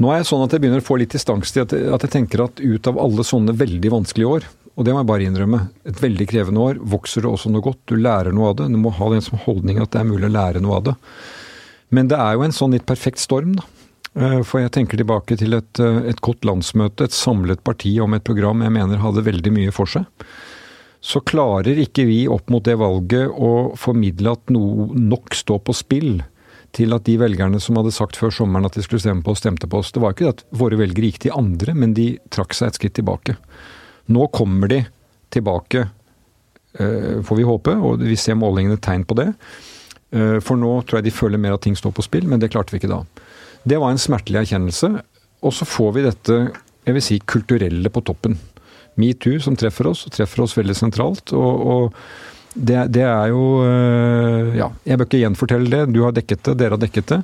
Nå 0.00 0.10
er 0.10 0.20
jeg 0.20 0.30
sånn 0.30 0.44
at 0.44 0.54
jeg 0.54 0.62
begynner 0.62 0.80
å 0.80 0.86
få 0.86 0.96
litt 1.00 1.12
distanse 1.12 1.52
til 1.52 1.66
at, 1.66 1.74
at 1.96 2.06
jeg 2.06 2.14
tenker 2.14 2.44
at 2.46 2.60
ut 2.60 2.88
av 2.88 2.98
alle 2.98 3.26
sånne 3.26 3.52
veldig 3.58 3.92
vanskelige 3.92 4.30
år, 4.38 4.46
og 4.78 4.86
det 4.86 4.94
må 4.94 5.02
jeg 5.02 5.10
bare 5.10 5.26
innrømme, 5.28 5.60
et 5.84 6.00
veldig 6.00 6.26
krevende 6.30 6.62
år, 6.64 6.80
vokser 6.80 7.26
det 7.26 7.28
også 7.30 7.52
noe 7.52 7.64
godt. 7.64 7.82
Du 7.90 7.98
lærer 8.00 8.32
noe 8.32 8.52
av 8.52 8.56
det. 8.60 8.70
Du 8.72 8.78
må 8.80 8.92
ha 8.96 9.10
den 9.12 9.24
som 9.24 9.40
holdning 9.42 9.82
at 9.82 9.90
det 9.92 10.00
er 10.00 10.08
mulig 10.08 10.30
å 10.30 10.32
lære 10.32 10.62
noe 10.64 10.78
av 10.78 10.86
det. 10.88 10.94
Men 11.92 12.08
det 12.08 12.20
er 12.22 12.38
jo 12.38 12.46
en 12.46 12.56
sånn 12.56 12.72
litt 12.76 12.86
perfekt 12.88 13.20
storm, 13.20 13.58
da. 13.58 13.66
Eh, 14.18 14.38
for 14.46 14.62
jeg 14.62 14.72
tenker 14.74 14.98
tilbake 14.98 15.36
til 15.38 15.58
et, 15.58 15.82
eh, 15.82 16.00
et 16.10 16.22
godt 16.24 16.46
landsmøte, 16.48 17.04
et 17.04 17.14
samlet 17.14 17.60
parti 17.66 17.92
om 18.00 18.14
et 18.16 18.24
program 18.24 18.64
jeg 18.64 18.74
mener 18.74 19.02
hadde 19.02 19.26
veldig 19.26 19.52
mye 19.58 19.74
for 19.74 19.90
seg 19.90 20.06
så 21.00 21.22
klarer 21.24 21.80
ikke 21.80 22.04
vi 22.08 22.24
opp 22.28 22.50
mot 22.52 22.64
det 22.64 22.76
valget 22.80 23.32
å 23.32 23.72
formidle 23.80 24.34
at 24.36 24.52
noe 24.52 24.90
nok 24.92 25.34
står 25.36 25.62
på 25.64 25.76
spill 25.76 26.20
til 26.76 26.94
at 26.94 27.06
de 27.08 27.16
velgerne 27.18 27.58
som 27.62 27.78
hadde 27.80 27.94
sagt 27.94 28.18
før 28.20 28.34
sommeren 28.34 28.68
at 28.68 28.76
de 28.76 28.84
skulle 28.84 29.02
stemme 29.02 29.24
på 29.26 29.32
oss, 29.32 29.40
stemte 29.42 29.66
på 29.70 29.80
oss. 29.80 29.90
Det 29.94 30.02
var 30.02 30.14
ikke 30.14 30.28
det 30.28 30.34
at 30.36 30.44
våre 30.60 30.78
velgere 30.78 31.10
gikk 31.10 31.22
til 31.24 31.34
andre, 31.34 31.74
men 31.74 31.96
de 31.96 32.12
trakk 32.30 32.54
seg 32.54 32.70
et 32.70 32.78
skritt 32.78 32.96
tilbake. 33.00 33.34
Nå 34.12 34.28
kommer 34.34 34.70
de 34.70 34.84
tilbake, 35.34 35.88
eh, 36.78 37.18
får 37.26 37.40
vi 37.40 37.48
håpe, 37.48 37.74
og 37.74 38.04
vi 38.04 38.18
ser 38.18 38.38
målingene 38.38 38.78
tegn 38.78 39.06
på 39.08 39.18
det. 39.18 39.32
Eh, 40.12 40.38
for 40.44 40.60
nå 40.60 40.82
tror 40.84 41.00
jeg 41.00 41.08
de 41.08 41.16
føler 41.16 41.42
mer 41.42 41.56
at 41.56 41.64
ting 41.66 41.74
står 41.78 41.96
på 41.96 42.06
spill, 42.06 42.28
men 42.28 42.38
det 42.42 42.52
klarte 42.52 42.74
vi 42.74 42.82
ikke 42.82 42.92
da. 42.92 43.02
Det 43.66 43.80
var 43.80 43.90
en 43.90 44.02
smertelig 44.02 44.44
erkjennelse. 44.44 45.02
Og 45.42 45.54
så 45.56 45.64
får 45.64 45.94
vi 45.96 46.04
dette 46.04 46.38
jeg 46.86 46.96
vil 46.96 47.04
si, 47.04 47.18
kulturelle 47.28 47.90
på 47.92 48.02
toppen. 48.04 48.38
Metoo 49.00 49.40
som 49.42 49.56
treffer 49.58 49.88
oss, 49.90 50.04
og 50.06 50.14
treffer 50.14 50.44
oss 50.44 50.56
veldig 50.58 50.76
sentralt. 50.76 51.32
og, 51.32 51.64
og 51.72 52.28
det, 52.54 52.88
det, 52.96 53.04
er 53.06 53.30
jo 53.30 53.62
øh, 53.62 54.56
Ja, 54.58 54.70
jeg 54.86 54.98
bør 54.98 55.08
ikke 55.08 55.22
gjenfortelle 55.22 55.70
det. 55.70 55.82
Du 55.94 56.02
har 56.04 56.14
dekket 56.14 56.42
det, 56.48 56.56
dere 56.62 56.76
har 56.76 56.82
dekket 56.82 57.12
det. 57.14 57.20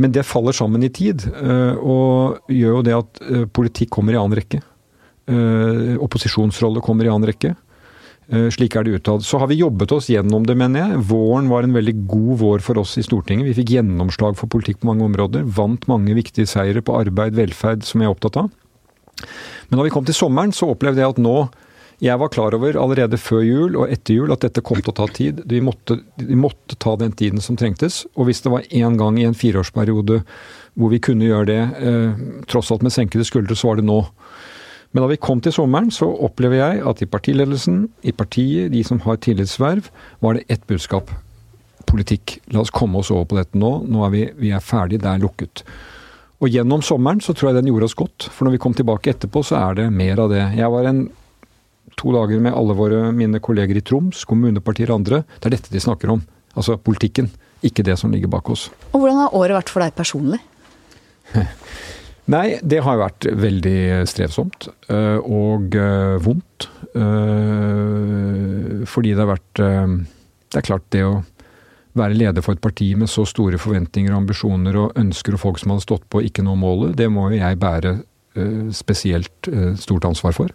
Men 0.00 0.12
det 0.14 0.24
faller 0.24 0.54
sammen 0.54 0.84
i 0.86 0.92
tid, 0.94 1.26
øh, 1.34 1.74
og 1.76 2.52
gjør 2.52 2.76
jo 2.78 2.84
det 2.86 2.94
at 2.94 3.24
øh, 3.26 3.48
politikk 3.50 3.90
kommer 3.98 4.14
i 4.14 4.20
annen 4.20 4.38
rekke. 4.38 4.62
Opposisjonsrolle 5.30 6.80
kommer 6.82 7.06
i 7.06 7.10
annen 7.10 7.28
rekke. 7.28 7.52
Slik 8.50 8.74
er 8.74 8.86
det 8.86 8.96
utad. 8.98 9.22
Så 9.22 9.38
har 9.38 9.46
vi 9.46 9.60
jobbet 9.60 9.92
oss 9.94 10.08
gjennom 10.10 10.42
det, 10.46 10.56
mener 10.58 10.80
jeg. 10.80 11.02
Våren 11.06 11.46
var 11.50 11.62
en 11.62 11.74
veldig 11.76 11.94
god 12.10 12.32
vår 12.40 12.64
for 12.66 12.80
oss 12.82 12.96
i 12.98 13.04
Stortinget. 13.06 13.46
Vi 13.46 13.54
fikk 13.60 13.70
gjennomslag 13.76 14.34
for 14.38 14.50
politikk 14.50 14.80
på 14.82 14.88
mange 14.90 15.06
områder. 15.06 15.44
Vant 15.54 15.86
mange 15.90 16.16
viktige 16.18 16.50
seire 16.50 16.82
på 16.82 16.96
arbeid, 16.98 17.38
velferd, 17.38 17.86
som 17.86 18.02
jeg 18.02 18.10
er 18.10 18.16
opptatt 18.16 18.40
av. 18.42 18.50
Men 19.68 19.80
da 19.80 19.86
vi 19.86 19.92
kom 19.94 20.06
til 20.08 20.16
sommeren, 20.16 20.54
så 20.56 20.70
opplevde 20.72 21.02
jeg 21.02 21.16
at 21.16 21.20
nå 21.22 21.36
jeg 22.00 22.16
var 22.16 22.30
klar 22.32 22.54
over 22.56 22.78
allerede 22.80 23.18
før 23.20 23.42
jul 23.44 23.74
og 23.76 23.90
etter 23.92 24.16
jul 24.16 24.32
at 24.32 24.40
dette 24.40 24.62
kom 24.64 24.78
til 24.80 24.88
å 24.88 24.96
ta 25.02 25.06
tid. 25.12 25.42
Vi 25.44 25.58
måtte, 25.60 25.98
vi 26.16 26.38
måtte 26.38 26.78
ta 26.80 26.94
den 26.96 27.12
tiden 27.12 27.44
som 27.44 27.58
trengtes. 27.60 28.06
Og 28.16 28.30
hvis 28.30 28.40
det 28.40 28.52
var 28.54 28.64
én 28.72 28.96
gang 28.96 29.18
i 29.20 29.26
en 29.28 29.36
fireårsperiode 29.36 30.22
hvor 30.80 30.92
vi 30.94 31.02
kunne 31.04 31.28
gjøre 31.28 31.50
det, 31.50 31.60
eh, 31.84 32.22
tross 32.48 32.72
alt 32.72 32.86
med 32.86 32.94
senkede 32.94 33.26
skuldre, 33.28 33.52
så 33.52 33.68
var 33.68 33.82
det 33.82 33.84
nå. 33.84 34.00
Men 34.92 35.04
da 35.04 35.10
vi 35.12 35.20
kom 35.20 35.42
til 35.44 35.52
sommeren, 35.52 35.92
så 35.92 36.08
opplever 36.08 36.56
jeg 36.56 36.80
at 36.88 37.02
i 37.04 37.10
partiledelsen, 37.10 37.82
i 38.02 38.16
partiet, 38.16 38.72
de 38.72 38.80
som 38.86 39.02
har 39.04 39.20
tillitsverv, 39.20 39.92
var 40.24 40.38
det 40.38 40.48
ett 40.48 40.66
budskap. 40.66 41.12
Politikk. 41.86 42.38
La 42.54 42.64
oss 42.64 42.72
komme 42.72 42.98
oss 42.98 43.12
over 43.12 43.28
på 43.28 43.36
dette 43.36 43.60
nå. 43.60 43.74
Nå 43.84 44.06
er 44.06 44.14
vi, 44.14 44.26
vi 44.40 44.56
er 44.56 44.88
det 44.88 45.04
er 45.04 45.20
lukket. 45.20 45.64
Og 46.40 46.48
gjennom 46.48 46.80
sommeren 46.84 47.20
så 47.20 47.34
tror 47.36 47.50
jeg 47.50 47.60
den 47.60 47.68
gjorde 47.68 47.90
oss 47.90 47.96
godt. 47.98 48.28
For 48.32 48.46
når 48.46 48.56
vi 48.56 48.60
kom 48.64 48.76
tilbake 48.76 49.12
etterpå, 49.12 49.42
så 49.44 49.58
er 49.60 49.76
det 49.76 49.90
mer 49.92 50.22
av 50.24 50.30
det. 50.32 50.40
Jeg 50.56 50.72
var 50.72 50.88
en 50.88 51.02
to 52.00 52.14
dager 52.14 52.40
med 52.40 52.56
alle 52.56 52.76
våre, 52.78 53.00
mine 53.12 53.42
kolleger 53.44 53.76
i 53.76 53.84
Troms, 53.84 54.24
kommunepartier 54.28 54.92
og 54.92 55.02
andre. 55.02 55.22
Det 55.36 55.50
er 55.50 55.56
dette 55.58 55.74
de 55.74 55.82
snakker 55.84 56.14
om. 56.14 56.22
Altså 56.56 56.78
politikken, 56.80 57.28
ikke 57.66 57.84
det 57.86 57.98
som 58.00 58.12
ligger 58.14 58.32
bak 58.32 58.48
oss. 58.52 58.70
Og 58.94 59.02
Hvordan 59.02 59.20
har 59.20 59.36
året 59.36 59.58
vært 59.58 59.72
for 59.74 59.84
deg 59.84 59.96
personlig? 59.98 60.40
Nei, 62.34 62.46
det 62.62 62.80
har 62.86 63.00
vært 63.00 63.26
veldig 63.42 63.80
strevsomt 64.08 64.70
og 64.88 65.76
vondt. 66.24 66.68
Fordi 68.90 69.12
det 69.12 69.22
har 69.22 69.30
vært 69.30 69.60
Det 69.60 70.58
er 70.60 70.66
klart, 70.66 70.86
det 70.94 71.02
å 71.06 71.20
være 71.98 72.18
leder 72.18 72.44
for 72.44 72.54
et 72.54 72.62
parti 72.62 72.92
med 72.98 73.10
så 73.10 73.24
store 73.26 73.58
forventninger 73.58 74.12
og 74.12 74.22
ambisjoner 74.22 74.76
og 74.78 74.98
ønsker 75.00 75.34
og 75.34 75.42
folk 75.42 75.58
som 75.62 75.72
hadde 75.74 75.86
stått 75.86 76.06
på 76.12 76.22
ikke 76.26 76.44
nå 76.46 76.54
målet, 76.60 76.96
det 76.98 77.08
må 77.10 77.30
jo 77.30 77.40
jeg 77.40 77.58
bære 77.60 77.96
spesielt 78.74 79.48
stort 79.80 80.06
ansvar 80.06 80.36
for. 80.36 80.52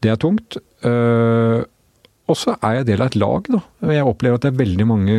Det 0.00 0.08
er 0.08 0.16
tungt. 0.16 0.56
Og 2.30 2.38
så 2.38 2.54
er 2.62 2.78
jeg 2.78 2.86
del 2.88 3.02
av 3.02 3.10
et 3.10 3.18
lag, 3.20 3.50
da. 3.50 3.60
Jeg 3.90 4.06
opplever 4.06 4.38
at 4.38 4.46
det 4.46 4.52
er 4.52 4.62
veldig 4.62 4.86
mange 4.88 5.16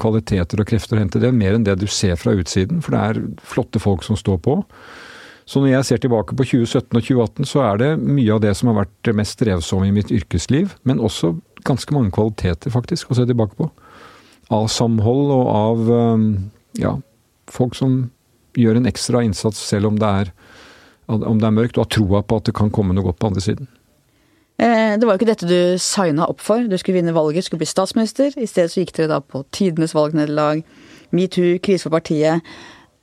kvaliteter 0.00 0.62
og 0.62 0.66
krefter 0.70 0.96
å 0.96 1.02
hente. 1.04 1.20
Det 1.22 1.28
er 1.30 1.36
mer 1.36 1.54
enn 1.54 1.66
det 1.68 1.76
du 1.78 1.86
ser 1.86 2.16
fra 2.18 2.34
utsiden, 2.34 2.80
for 2.82 2.96
det 2.96 3.02
er 3.06 3.22
flotte 3.44 3.82
folk 3.82 4.02
som 4.06 4.18
står 4.18 4.40
på. 4.42 4.56
Så 5.50 5.62
når 5.62 5.72
jeg 5.72 5.86
ser 5.88 6.02
tilbake 6.02 6.34
på 6.38 6.46
2017 6.46 6.90
og 6.94 7.02
2018, 7.02 7.46
så 7.50 7.62
er 7.66 7.80
det 7.80 7.90
mye 7.98 8.34
av 8.34 8.42
det 8.42 8.52
som 8.58 8.70
har 8.70 8.80
vært 8.84 9.12
mest 9.18 9.38
strevsomme 9.38 9.88
i 9.88 9.94
mitt 9.94 10.10
yrkesliv. 10.14 10.76
Men 10.86 11.02
også 11.02 11.36
ganske 11.66 11.94
mange 11.94 12.12
kvaliteter, 12.14 12.70
faktisk, 12.72 13.10
å 13.10 13.18
se 13.18 13.26
tilbake 13.28 13.58
på. 13.58 13.70
Av 14.50 14.68
samhold 14.72 15.30
og 15.34 15.50
av 15.54 15.92
eh, 15.96 16.24
ja, 16.82 16.96
folk 17.50 17.76
som 17.78 18.00
gjør 18.58 18.80
en 18.80 18.88
ekstra 18.90 19.22
innsats 19.22 19.60
selv 19.70 19.90
om 19.90 19.98
det 20.00 20.08
er, 20.22 20.32
om 21.10 21.38
det 21.38 21.46
er 21.46 21.54
mørkt, 21.54 21.78
og 21.78 21.86
har 21.86 21.92
troa 21.94 22.22
på 22.26 22.40
at 22.40 22.48
det 22.48 22.56
kan 22.58 22.72
komme 22.74 22.96
noe 22.96 23.06
godt 23.06 23.20
på 23.22 23.30
andre 23.30 23.44
siden. 23.44 23.70
Eh, 24.60 24.98
det 24.98 25.06
var 25.06 25.14
jo 25.14 25.22
ikke 25.22 25.30
dette 25.30 25.48
du 25.48 25.78
signa 25.80 26.26
opp 26.28 26.42
for. 26.44 26.66
Du 26.68 26.76
skulle 26.78 26.98
vinne 26.98 27.16
valget, 27.16 27.46
skulle 27.46 27.62
bli 27.62 27.70
statsminister. 27.70 28.34
I 28.36 28.48
stedet 28.50 28.72
så 28.72 28.82
gikk 28.82 28.92
dere 28.98 29.14
da 29.14 29.20
på 29.24 29.44
tidenes 29.56 29.94
valgnederlag, 29.96 30.64
metoo, 31.16 31.56
krise 31.64 31.86
for 31.86 31.96
partiet. 31.96 32.44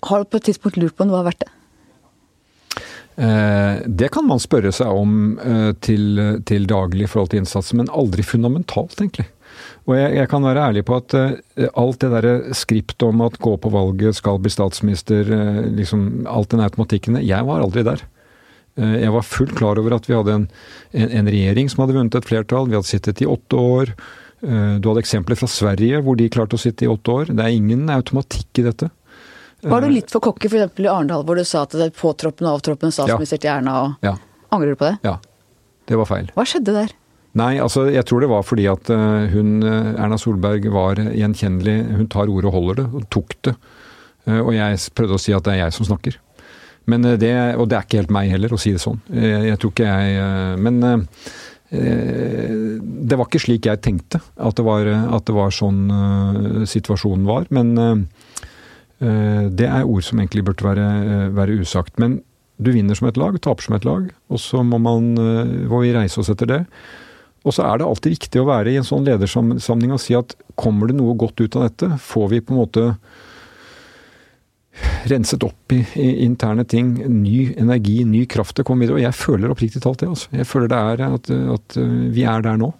Har 0.05 0.21
du 0.21 0.29
på 0.29 0.37
et 0.37 0.51
tidspunkt 0.51 0.77
lurt 0.77 0.95
på 0.95 1.05
om 1.05 1.11
det 1.11 1.17
var 1.17 1.29
verdt 1.31 1.45
det? 1.45 1.53
Eh, 3.17 3.79
det 3.89 4.11
kan 4.13 4.27
man 4.29 4.41
spørre 4.41 4.69
seg 4.75 4.93
om 4.93 5.39
eh, 5.41 5.71
til, 5.81 6.21
til, 6.45 6.67
daglig 6.69 7.07
i 7.07 7.09
forhold 7.09 7.31
til 7.33 7.41
innsatsen, 7.41 7.81
men 7.81 7.89
aldri 7.89 8.21
fundamentalt, 8.21 8.99
egentlig. 9.01 9.25
Og 9.87 9.95
jeg, 9.95 10.17
jeg 10.17 10.27
kan 10.27 10.43
være 10.43 10.65
ærlig 10.67 10.83
på 10.87 10.97
at 10.99 11.13
alt 11.79 12.01
det 12.01 12.09
derre 12.11 12.55
skriptet 12.57 13.05
om 13.07 13.21
at 13.23 13.37
gå 13.39 13.53
på 13.63 13.71
valget, 13.71 14.17
skal 14.17 14.41
bli 14.43 14.51
statsminister, 14.51 15.29
liksom 15.77 16.25
alt 16.27 16.51
den 16.51 16.63
automatikken 16.65 17.21
Jeg 17.23 17.47
var 17.47 17.63
aldri 17.63 17.85
der. 17.87 18.03
Uh, 18.77 18.97
jeg 18.99 19.13
var 19.15 19.23
fullt 19.23 19.55
klar 19.55 19.79
over 19.79 19.95
at 19.95 20.09
vi 20.09 20.17
hadde 20.17 20.33
en, 20.35 20.43
en, 20.91 21.07
en, 21.21 21.31
regjering 21.31 21.71
som 21.71 21.85
hadde 21.85 21.95
vunnet 21.95 22.19
et 22.19 22.27
flertall. 22.27 22.67
Vi 22.67 22.75
hadde 22.75 22.91
sittet 22.91 23.23
i 23.23 23.29
åtte 23.31 23.55
år. 23.57 23.95
Du 24.37 24.85
hadde 24.91 25.01
eksempler 25.01 25.39
fra 25.39 25.47
Sverige 25.49 25.97
hvor 26.05 26.19
de 26.19 26.27
klarte 26.29 26.59
å 26.59 26.61
sitte 26.61 26.85
i 26.85 26.91
åtte 26.91 27.09
år. 27.09 27.31
Det 27.31 27.41
er 27.41 27.55
ingen 27.55 27.87
automatikk 27.89 28.59
i 28.61 28.67
dette. 28.67 28.91
Var 29.65 29.81
du 29.81 29.89
litt 29.89 30.11
for 30.13 30.21
cocky 30.21 30.49
f.eks. 30.51 30.77
i 30.77 30.85
Arendal, 30.85 31.23
hvor 31.25 31.39
du 31.39 31.43
sa 31.47 31.63
at 31.65 31.73
det 31.73 31.87
er 31.87 31.95
påtroppende 31.95 32.51
og 32.51 32.59
avtroppende 32.59 32.93
statsminister 32.93 33.41
til 33.41 33.55
Erna? 33.55 33.79
og 33.81 34.05
ja. 34.05 34.13
Angrer 34.53 34.75
du 34.75 34.79
på 34.79 34.85
det? 34.85 34.97
Ja. 35.07 35.17
Det 35.87 35.97
var 35.97 36.09
feil. 36.09 36.29
Hva 36.35 36.45
skjedde 36.47 36.75
der? 36.75 36.93
Nei, 37.37 37.57
altså 37.61 37.87
jeg 37.93 38.05
tror 38.07 38.23
det 38.23 38.31
var 38.31 38.45
fordi 38.47 38.65
at 38.71 38.89
eh, 38.93 39.33
hun, 39.33 39.59
Erna 39.63 40.17
Solberg, 40.17 40.65
var 40.73 41.01
gjenkjennelig. 41.01 41.79
Hun 41.99 42.07
tar 42.13 42.31
ordet 42.31 42.49
og 42.49 42.57
holder 42.57 42.81
det, 42.81 42.87
og 42.97 43.09
tok 43.13 43.35
det. 43.47 43.57
Og 44.27 44.49
jeg 44.51 44.79
prøvde 44.97 45.15
å 45.15 45.21
si 45.21 45.31
at 45.31 45.45
det 45.45 45.53
er 45.53 45.61
jeg 45.61 45.75
som 45.77 45.85
snakker. 45.87 46.17
Men 46.91 47.05
eh, 47.05 47.19
det, 47.19 47.33
og 47.59 47.67
det 47.69 47.77
er 47.77 47.87
ikke 47.87 48.01
helt 48.01 48.15
meg 48.15 48.31
heller 48.33 48.55
å 48.55 48.61
si 48.61 48.73
det 48.75 48.83
sånn. 48.83 49.01
Jeg, 49.11 49.43
jeg 49.51 49.61
tror 49.61 49.73
ikke 49.73 49.91
jeg 49.91 50.19
eh, 50.23 50.53
Men 50.63 50.79
eh, 50.91 51.01
det 51.67 53.19
var 53.19 53.27
ikke 53.27 53.43
slik 53.43 53.67
jeg 53.67 53.83
tenkte 53.83 54.21
at 54.23 54.55
det 54.55 54.63
var, 54.63 54.87
at 54.87 55.25
det 55.27 55.33
var 55.35 55.51
sånn 55.51 55.81
situasjonen 56.63 57.25
var. 57.27 57.49
Men 57.51 57.73
det 59.03 59.67
er 59.67 59.83
ord 59.83 60.05
som 60.07 60.21
egentlig 60.21 60.45
burde 60.47 60.63
være, 60.63 60.85
være 61.35 61.57
usagt. 61.59 61.99
Men 61.99 62.21
du 62.55 62.71
vinner 62.71 62.95
som 62.95 63.09
et 63.09 63.19
lag, 63.19 63.35
taper 63.43 63.67
som 63.67 63.75
et 63.75 63.83
lag. 63.83 64.07
Og 64.31 64.39
så 64.39 64.63
må, 64.63 64.79
man, 64.79 65.11
må 65.67 65.81
vi 65.83 65.91
reise 65.91 66.23
oss 66.23 66.31
etter 66.31 66.53
det. 66.53 66.61
Og 67.45 67.53
så 67.55 67.63
er 67.67 67.79
det 67.79 67.87
alltid 67.87 68.15
viktig 68.17 68.41
å 68.41 68.47
være 68.49 68.73
i 68.73 68.79
en 68.79 68.87
sånn 68.87 69.05
ledersamling 69.07 69.93
og 69.95 70.01
si 70.03 70.17
at 70.17 70.35
kommer 70.59 70.89
det 70.89 70.97
noe 70.97 71.15
godt 71.19 71.39
ut 71.43 71.57
av 71.59 71.67
dette? 71.67 71.89
Får 72.03 72.31
vi 72.33 72.41
på 72.43 72.55
en 72.55 72.61
måte 72.63 72.85
renset 75.09 75.43
opp 75.45 75.73
i, 75.73 75.79
i, 75.95 76.09
interne 76.25 76.65
ting. 76.69 76.91
Ny 77.21 77.53
energi, 77.57 78.01
ny 78.05 78.25
kraft 78.29 78.57
til 78.57 78.65
å 78.65 78.69
komme 78.69 78.85
videre. 78.85 78.99
Og 78.99 79.05
jeg 79.05 79.17
føler 79.17 79.53
oppriktig 79.53 79.81
talt 79.83 80.03
det. 80.03 80.11
Altså. 80.11 80.33
Jeg 80.35 80.49
føler 80.49 80.73
det 80.73 80.81
er 80.91 81.05
at, 81.07 81.31
at 81.57 81.79
vi 82.13 82.27
er 82.27 82.45
der 82.45 82.59
nå. 82.61 82.73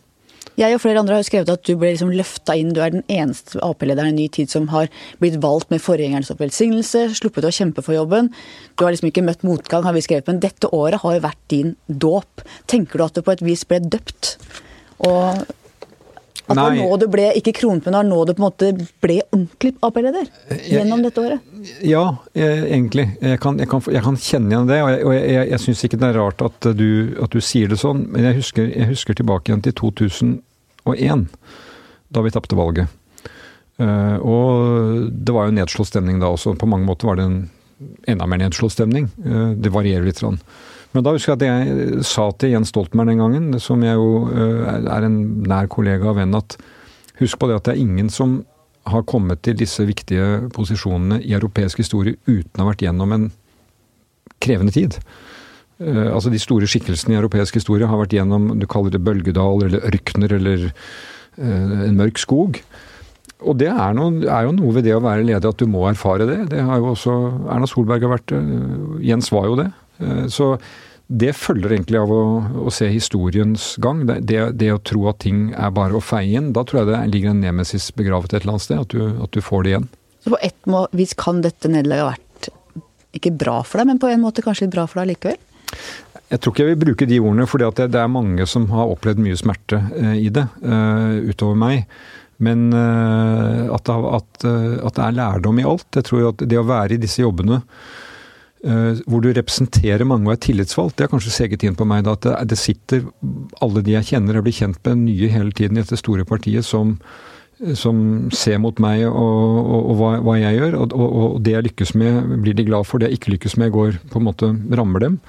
Jeg 0.58 0.74
og 0.74 0.82
flere 0.82 1.02
andre 1.04 1.20
har 1.20 1.26
skrevet 1.26 1.52
at 1.54 1.66
du 1.68 1.76
ble 1.78 1.92
liksom 1.94 2.14
løfta 2.18 2.56
inn. 2.58 2.72
Du 2.74 2.82
er 2.82 2.96
den 2.96 3.06
eneste 3.14 3.62
Ap-lederen 3.66 4.16
i 4.16 4.24
ny 4.24 4.28
tid 4.34 4.50
som 4.50 4.66
har 4.74 4.90
blitt 5.22 5.38
valgt 5.44 5.70
med 5.74 5.84
forgjengerens 5.84 6.34
velsignelse, 6.40 7.04
sluppet 7.20 7.46
å 7.46 7.54
kjempe 7.54 7.84
for 7.86 7.94
jobben. 7.94 8.32
Du 8.74 8.86
har 8.86 8.96
liksom 8.96 9.12
ikke 9.12 9.26
møtt 9.28 9.46
motgang, 9.46 9.86
har 9.86 9.94
vi 9.94 10.02
skrevet, 10.06 10.26
men 10.32 10.42
dette 10.42 10.72
året 10.74 11.04
har 11.04 11.18
jo 11.18 11.26
vært 11.28 11.44
din 11.54 11.76
dåp. 11.88 12.42
Tenker 12.66 12.98
du 12.98 13.06
at 13.06 13.20
du 13.20 13.22
på 13.22 13.38
et 13.38 13.46
vis 13.46 13.68
ble 13.70 13.84
døpt? 13.86 14.34
Og 15.06 15.46
at 16.48 16.56
det 16.56 16.64
var 16.64 16.76
nå 16.80 16.98
du 17.02 17.06
ble, 17.12 17.26
ikke 17.36 17.54
men 17.68 17.82
det 17.84 17.92
var 17.92 18.06
nå 18.08 18.20
du 18.24 18.32
på 18.32 18.40
en 18.40 18.46
måte 18.46 18.70
ble 19.04 19.18
ordentlig 19.36 19.74
Ap-leder? 19.84 20.30
Gjennom 20.72 21.04
dette 21.04 21.20
året? 21.20 21.50
Ja, 21.84 22.06
egentlig. 22.34 23.10
Jeg 23.20 23.42
kan, 23.44 23.60
jeg 23.60 23.68
kan, 23.68 23.84
jeg 23.92 24.04
kan 24.06 24.18
kjenne 24.18 24.54
igjen 24.54 24.70
det. 24.70 24.80
Og 24.82 24.92
jeg, 24.94 25.02
og 25.04 25.16
jeg, 25.18 25.48
jeg 25.52 25.64
syns 25.66 25.84
ikke 25.86 26.00
det 26.00 26.10
er 26.10 26.20
rart 26.22 26.44
at 26.48 26.70
du, 26.80 26.90
at 27.22 27.36
du, 27.36 27.42
sier 27.44 27.70
det 27.70 27.82
sånn. 27.84 28.06
Men 28.14 28.30
jeg 28.30 28.40
husker, 28.40 28.70
jeg 28.72 28.92
husker 28.94 29.20
tilbake 29.20 29.52
igjen 29.52 29.66
til 29.68 29.76
2001, 30.88 31.28
da 32.14 32.24
vi 32.26 32.34
tapte 32.34 32.58
valget. 32.58 32.96
Uh, 33.78 34.18
og 34.26 35.12
det 35.14 35.34
var 35.36 35.48
jo 35.48 35.58
nedslått 35.60 35.92
stemning 35.92 36.18
da 36.22 36.32
også. 36.34 36.56
På 36.58 36.70
mange 36.70 36.88
måter 36.88 37.12
var 37.12 37.20
det 37.20 37.28
en 37.28 37.38
enda 38.10 38.26
mer 38.26 38.42
nedslått 38.42 38.74
stemning. 38.74 39.12
Uh, 39.22 39.54
det 39.54 39.74
varierer 39.74 40.08
litt. 40.08 40.24
Sånn. 40.24 40.40
Men 40.96 41.06
da 41.06 41.14
husker 41.14 41.36
jeg 41.36 41.38
at 41.38 41.46
jeg 41.46 42.06
sa 42.08 42.30
til 42.34 42.56
Jens 42.56 42.72
Stoltenberg 42.74 43.12
den 43.12 43.22
gangen, 43.22 43.60
som 43.62 43.84
jeg 43.86 44.00
jo 44.00 44.24
uh, 44.32 44.66
er 44.96 45.06
en 45.06 45.20
nær 45.46 45.70
kollega 45.70 46.10
og 46.10 46.18
venn, 46.18 46.34
at 46.38 46.58
husk 47.22 47.38
på 47.38 47.50
det 47.50 47.60
at 47.60 47.68
det 47.68 47.76
er 47.76 47.84
ingen 47.86 48.10
som 48.14 48.40
har 48.88 49.04
kommet 49.04 49.44
til 49.44 49.58
disse 49.60 49.84
viktige 49.84 50.48
posisjonene 50.56 51.20
i 51.22 51.34
europeisk 51.36 51.82
historie 51.84 52.16
uten 52.26 52.56
å 52.56 52.64
ha 52.64 52.70
vært 52.72 52.86
gjennom 52.86 53.14
en 53.14 53.26
krevende 54.44 54.74
tid. 54.74 54.96
Uh, 55.82 56.10
altså 56.14 56.32
De 56.34 56.42
store 56.42 56.70
skikkelsene 56.70 57.16
i 57.16 57.20
europeisk 57.20 57.60
historie 57.60 57.90
har 57.90 58.02
vært 58.02 58.16
gjennom 58.18 58.50
du 58.58 58.66
kaller 58.70 58.94
det 58.94 59.04
bølgedal 59.06 59.68
eller 59.68 59.86
ørkener 59.92 60.34
eller 60.40 60.68
uh, 60.72 61.86
en 61.88 62.00
mørk 62.00 62.22
skog. 62.22 62.62
Og 63.46 63.60
det 63.62 63.70
er, 63.70 63.94
noe, 63.94 64.24
er, 64.26 64.48
jo 64.48 64.56
noe 64.58 64.74
ved 64.74 64.88
det 64.88 64.96
å 64.98 65.04
være 65.04 65.28
leder 65.28 65.52
at 65.52 65.62
du 65.62 65.70
må 65.70 65.84
erfare 65.86 66.26
det. 66.26 66.40
Det 66.56 66.64
har 66.66 66.82
jo 66.82 66.96
også 66.96 67.16
Erna 67.54 67.70
Solberg 67.70 68.08
har 68.08 68.16
vært 68.16 68.32
det. 68.34 68.40
Jens 69.06 69.30
var 69.30 69.46
jo 69.46 69.60
det. 69.60 69.68
så 70.34 70.56
det 71.08 71.32
følger 71.40 71.72
egentlig 71.72 72.00
av 72.02 72.12
å, 72.12 72.24
å 72.68 72.72
se 72.74 72.90
historiens 72.92 73.76
gang. 73.84 74.02
Det, 74.10 74.18
det, 74.28 74.40
det, 74.60 74.72
å 74.76 74.82
tro 74.84 75.06
at 75.12 75.22
ting 75.24 75.52
er 75.56 75.72
bare 75.76 75.96
å 75.96 76.04
feie 76.04 76.36
inn. 76.36 76.50
Da 76.56 76.66
tror 76.68 76.82
jeg 76.82 76.90
det 76.90 77.04
ligger 77.14 77.32
en 77.32 77.44
nemesis 77.46 77.88
begravet 77.96 78.34
et 78.34 78.42
eller 78.42 78.58
annet 78.58 78.66
sted. 78.66 78.82
At 78.84 78.92
du, 78.92 79.22
at 79.24 79.32
du 79.32 79.44
får 79.44 79.64
det 79.64 79.72
igjen. 79.72 79.88
Så 80.26 80.34
på 80.34 80.42
ett 80.44 80.74
vis 81.00 81.16
kan 81.16 81.40
dette 81.46 81.72
nederlaget 81.72 82.04
ha 82.04 82.10
vært 82.12 82.50
ikke 83.18 83.32
bra 83.40 83.62
for 83.64 83.80
deg, 83.80 83.88
men 83.94 84.02
på 84.02 84.10
en 84.12 84.24
måte 84.26 84.44
kanskje 84.46 84.68
litt 84.68 84.76
bra 84.76 84.84
for 84.90 85.00
deg 85.00 85.14
likevel? 85.14 85.40
Jeg 86.28 86.42
tror 86.42 86.54
ikke 86.54 86.64
jeg 86.66 86.74
vil 86.74 86.84
bruke 86.84 87.08
de 87.08 87.20
ordene, 87.24 87.48
for 87.48 87.64
det, 87.64 87.88
er 87.96 88.12
mange 88.12 88.48
som 88.50 88.68
har 88.74 88.92
opplevd 88.92 89.22
mye 89.24 89.38
smerte 89.40 89.80
eh, 89.96 90.18
i 90.26 90.32
det, 90.34 90.44
uh, 90.64 91.24
utover 91.30 91.56
meg. 91.60 91.86
Men 92.44 92.68
uh, 92.76 93.72
at, 93.74 93.88
det 94.44 95.06
er 95.06 95.16
lærdom 95.16 95.62
i 95.62 95.66
alt. 95.68 95.88
Jeg 95.96 96.10
tror 96.10 96.34
at 96.34 96.44
det 96.44 96.60
å 96.60 96.68
være 96.68 96.98
i 96.98 97.02
disse 97.02 97.24
jobbene 97.24 97.62
Eh, 98.66 99.00
hvor 99.06 99.22
du 99.22 99.30
representerer 99.30 100.02
mange 100.08 100.26
og 100.26 100.34
er 100.34 100.42
tillitsvalgt. 100.42 100.98
Det 100.98 101.06
har 101.06 101.12
kanskje 101.12 101.34
seget 101.36 101.64
inn 101.64 101.76
på 101.78 101.86
meg 101.86 102.08
da, 102.08 102.16
at 102.18 102.50
det, 102.50 102.58
sitter 102.58 103.04
alle 103.62 103.84
de 103.86 103.94
jeg 103.94 104.10
kjenner, 104.10 104.40
og 104.40 104.48
blir 104.48 104.56
kjent 104.58 104.80
med 104.88 105.04
nye 105.04 105.30
hele 105.30 105.54
tiden 105.54 105.78
i 105.78 105.84
dette 105.84 106.00
store 106.02 106.26
partiet, 106.26 106.66
som, 106.66 106.96
som 107.78 108.00
ser 108.34 108.58
mot 108.64 108.82
meg 108.82 109.06
og, 109.08 109.14
og, 109.14 109.78
og 109.78 110.02
hva, 110.02 110.10
hva, 110.26 110.40
jeg 110.42 110.58
gjør. 110.58 110.80
Og, 110.82 110.98
og, 110.98 111.38
det 111.46 111.54
jeg 111.54 111.68
lykkes 111.70 111.94
med, 112.02 112.34
blir 112.42 112.58
de 112.58 112.66
glad 112.66 112.90
for. 112.90 112.98
Det 112.98 113.12
jeg 113.12 113.22
ikke 113.22 113.36
lykkes 113.36 113.60
med, 113.62 113.72
går 113.78 114.02
på 114.10 114.20
en 114.20 114.28
måte 114.32 114.52
rammer 114.82 115.06
dem. 115.06 115.22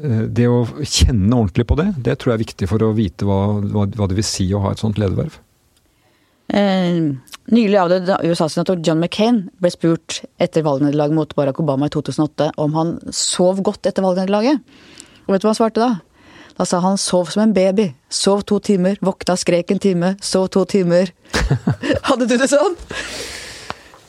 Eh, 0.00 0.24
det 0.28 0.48
å 0.48 0.62
kjenne 0.80 1.36
ordentlig 1.36 1.66
på 1.68 1.76
det, 1.80 1.90
det 2.00 2.16
tror 2.18 2.32
jeg 2.32 2.38
er 2.38 2.44
viktig 2.46 2.68
for 2.70 2.84
å 2.84 2.92
vite 2.96 3.28
hva, 3.28 3.40
hva, 3.60 3.86
hva 3.90 4.08
det 4.08 4.16
vil 4.18 4.26
si 4.26 4.48
å 4.54 4.62
ha 4.64 4.72
et 4.72 4.82
sånt 4.82 5.00
lederverv. 5.00 5.36
Eh, 6.52 7.12
nylig 7.52 7.78
avdød 7.80 8.10
USA-senator 8.24 8.80
John 8.84 9.00
McCain 9.00 9.44
ble 9.62 9.72
spurt 9.72 10.20
etter 10.42 10.64
valgnederlaget 10.66 11.16
mot 11.16 11.36
Barack 11.36 11.60
Obama 11.62 11.88
i 11.88 11.92
2008 11.92 12.52
om 12.60 12.74
han 12.76 12.96
sov 13.14 13.62
godt 13.64 13.88
etter 13.88 14.04
valgnederlaget. 14.04 14.64
Og 15.26 15.34
vet 15.34 15.44
du 15.44 15.48
hva 15.48 15.54
han 15.54 15.60
svarte 15.60 15.84
da? 15.84 15.92
Da 16.58 16.66
sa 16.68 16.82
han 16.84 16.98
sov 17.00 17.30
som 17.32 17.46
en 17.46 17.54
baby. 17.56 17.88
Sov 18.12 18.44
to 18.48 18.58
timer, 18.60 18.98
våkna, 19.00 19.38
skrek 19.40 19.72
en 19.72 19.80
time, 19.80 20.14
sov 20.20 20.50
to 20.52 20.66
timer. 20.68 21.12
Hadde 22.08 22.28
du 22.28 22.36
det 22.36 22.50
sånn? 22.52 22.76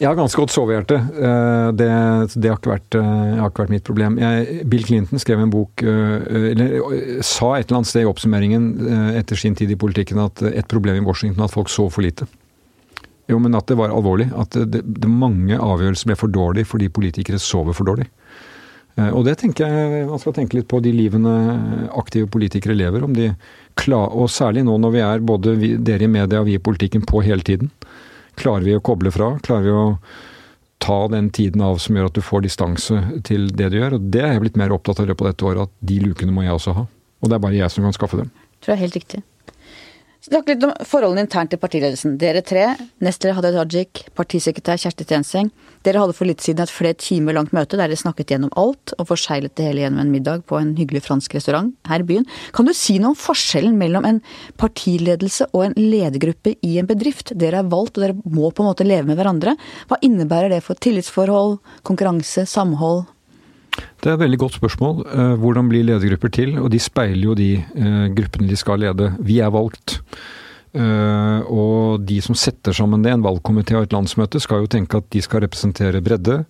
Jeg 0.02 0.10
har 0.10 0.18
ganske 0.18 0.40
godt 0.40 0.54
sovehjerte. 0.54 0.98
Eh, 0.98 1.68
det, 1.78 1.88
det 2.34 2.50
har, 2.50 2.58
ikke 2.58 2.72
vært, 2.72 2.96
eh, 2.98 3.10
har 3.40 3.52
ikke 3.52 3.64
vært 3.64 3.74
mitt 3.76 3.86
problem. 3.86 4.18
Jeg, 4.22 4.64
Bill 4.70 4.86
Clinton 4.88 5.22
skrev 5.22 5.44
en 5.44 5.54
bok, 5.54 5.84
eh, 5.86 6.26
eller 6.52 6.74
sa 7.26 7.54
et 7.56 7.68
eller 7.68 7.82
annet 7.82 7.92
sted 7.92 8.06
i 8.06 8.10
oppsummeringen 8.10 8.66
etter 9.20 9.40
sin 9.40 9.58
tid 9.58 9.72
i 9.72 9.78
politikken 9.80 10.22
at 10.24 10.42
et 10.50 10.70
problem 10.72 10.98
i 10.98 11.06
Washington 11.06 11.44
er 11.44 11.52
at 11.52 11.54
folk 11.54 11.70
sov 11.72 11.94
for 11.94 12.06
lite. 12.06 12.26
Jo, 13.30 13.38
men 13.40 13.54
at 13.56 13.70
det 13.70 13.78
var 13.80 13.94
alvorlig. 13.94 14.32
At 14.36 14.58
det, 14.58 14.82
det 14.82 15.12
mange 15.12 15.60
avgjørelser 15.62 16.10
ble 16.10 16.18
for 16.20 16.34
dårlig 16.34 16.66
fordi 16.68 16.90
politikere 16.92 17.40
sover 17.40 17.78
for 17.78 17.88
dårlig. 17.88 18.10
Og 18.94 19.24
det 19.26 19.40
tenker 19.42 19.66
jeg 19.66 20.04
man 20.06 20.20
skal 20.22 20.36
tenke 20.36 20.54
litt 20.54 20.68
på 20.70 20.78
de 20.86 20.92
livene 20.94 21.32
aktive 21.98 22.28
politikere 22.30 22.76
lever. 22.78 23.02
om 23.02 23.16
de 23.16 23.32
klar, 23.80 24.12
Og 24.14 24.30
særlig 24.30 24.62
nå 24.68 24.76
når 24.78 24.92
vi 24.94 25.02
er 25.02 25.24
både 25.26 25.56
vi, 25.58 25.72
dere 25.78 26.06
i 26.06 26.12
media 26.12 26.44
og 26.44 26.46
vi 26.46 26.60
i 26.60 26.62
politikken 26.62 27.02
på 27.02 27.24
hele 27.26 27.42
tiden. 27.42 27.72
Klarer 28.40 28.66
vi 28.68 28.78
å 28.78 28.84
koble 28.84 29.12
fra? 29.14 29.34
Klarer 29.46 29.68
vi 29.68 29.74
å 29.74 29.98
ta 30.84 31.00
den 31.08 31.30
tiden 31.34 31.64
av 31.64 31.78
som 31.80 31.96
gjør 31.96 32.10
at 32.10 32.18
du 32.18 32.24
får 32.26 32.44
distanse 32.46 32.98
til 33.28 33.48
det 33.56 33.70
du 33.72 33.80
gjør? 33.80 33.98
Og 33.98 34.10
det 34.14 34.24
er 34.24 34.34
jeg 34.36 34.46
blitt 34.46 34.60
mer 34.60 34.74
opptatt 34.76 35.00
av 35.00 35.08
i 35.08 35.12
løpet 35.12 35.26
av 35.26 35.34
dette 35.34 35.48
året, 35.50 35.70
at 35.70 35.88
de 35.92 36.00
lukene 36.04 36.36
må 36.36 36.46
jeg 36.46 36.58
også 36.58 36.76
ha. 36.80 36.88
Og 37.24 37.30
det 37.30 37.38
er 37.38 37.46
bare 37.46 37.60
jeg 37.60 37.72
som 37.72 37.88
kan 37.88 37.96
skaffe 37.96 38.20
dem. 38.20 38.34
Tror 38.60 38.74
jeg 38.74 38.80
er 38.80 38.86
helt 38.86 39.00
riktig. 39.00 39.22
Snakk 40.24 40.48
litt 40.48 40.62
om 40.64 40.72
forholdene 40.88 41.26
internt 41.26 41.52
i 41.52 41.58
partiledelsen. 41.60 42.14
Dere 42.16 42.40
tre, 42.48 42.62
nestleder 43.04 43.36
Hadia 43.36 43.66
Tajik, 43.68 44.06
partisekretær 44.16 44.80
Kjersti 44.80 45.04
Tjenseng. 45.10 45.50
Dere 45.84 46.00
hadde 46.00 46.16
for 46.16 46.30
litt 46.30 46.40
siden 46.40 46.64
et 46.64 46.72
flere 46.72 46.96
timer 46.96 47.36
langt 47.36 47.52
møte 47.52 47.76
der 47.76 47.92
dere 47.92 48.00
snakket 48.00 48.32
gjennom 48.32 48.54
alt, 48.56 48.94
og 48.96 49.10
forseglet 49.10 49.52
det 49.60 49.66
hele 49.68 49.84
gjennom 49.84 50.00
en 50.00 50.14
middag 50.14 50.46
på 50.48 50.56
en 50.62 50.72
hyggelig 50.78 51.02
fransk 51.10 51.36
restaurant 51.36 51.74
her 51.92 52.06
i 52.06 52.08
byen. 52.08 52.28
Kan 52.56 52.70
du 52.70 52.72
si 52.72 52.96
noe 53.04 53.12
om 53.12 53.20
forskjellen 53.20 53.76
mellom 53.82 54.08
en 54.08 54.22
partiledelse 54.64 55.50
og 55.52 55.66
en 55.66 55.76
ledergruppe 55.76 56.56
i 56.64 56.78
en 56.80 56.88
bedrift? 56.88 57.36
Dere 57.36 57.60
er 57.60 57.74
valgt, 57.76 58.00
og 58.00 58.06
dere 58.06 58.16
må 58.24 58.48
på 58.48 58.64
en 58.64 58.72
måte 58.72 58.88
leve 58.88 59.10
med 59.10 59.20
hverandre. 59.20 59.58
Hva 59.92 60.00
innebærer 60.08 60.56
det 60.56 60.64
for 60.64 60.80
tillitsforhold, 60.80 61.60
konkurranse, 61.84 62.48
samhold? 62.48 63.10
Det 64.04 64.12
er 64.12 64.18
et 64.18 64.24
veldig 64.26 64.40
godt 64.42 64.58
spørsmål. 64.60 65.04
Eh, 65.08 65.34
hvordan 65.40 65.70
blir 65.72 65.86
ledergrupper 65.88 66.32
til? 66.36 66.58
Og 66.60 66.70
de 66.74 66.80
speiler 66.84 67.24
jo 67.24 67.36
de 67.40 67.54
eh, 67.56 68.08
gruppene 68.16 68.50
de 68.50 68.58
skal 68.60 68.82
lede. 68.84 69.14
Vi 69.24 69.38
er 69.40 69.54
valgt. 69.54 70.02
Eh, 70.74 71.40
og 71.48 72.04
de 72.04 72.18
som 72.26 72.36
setter 72.36 72.76
sammen 72.76 73.06
det, 73.06 73.14
en 73.14 73.24
valgkomité 73.24 73.78
og 73.80 73.88
et 73.88 73.96
landsmøte, 73.96 74.42
skal 74.44 74.66
jo 74.66 74.72
tenke 74.74 75.00
at 75.00 75.08
de 75.16 75.22
skal 75.24 75.46
representere 75.46 76.04
bredde. 76.04 76.42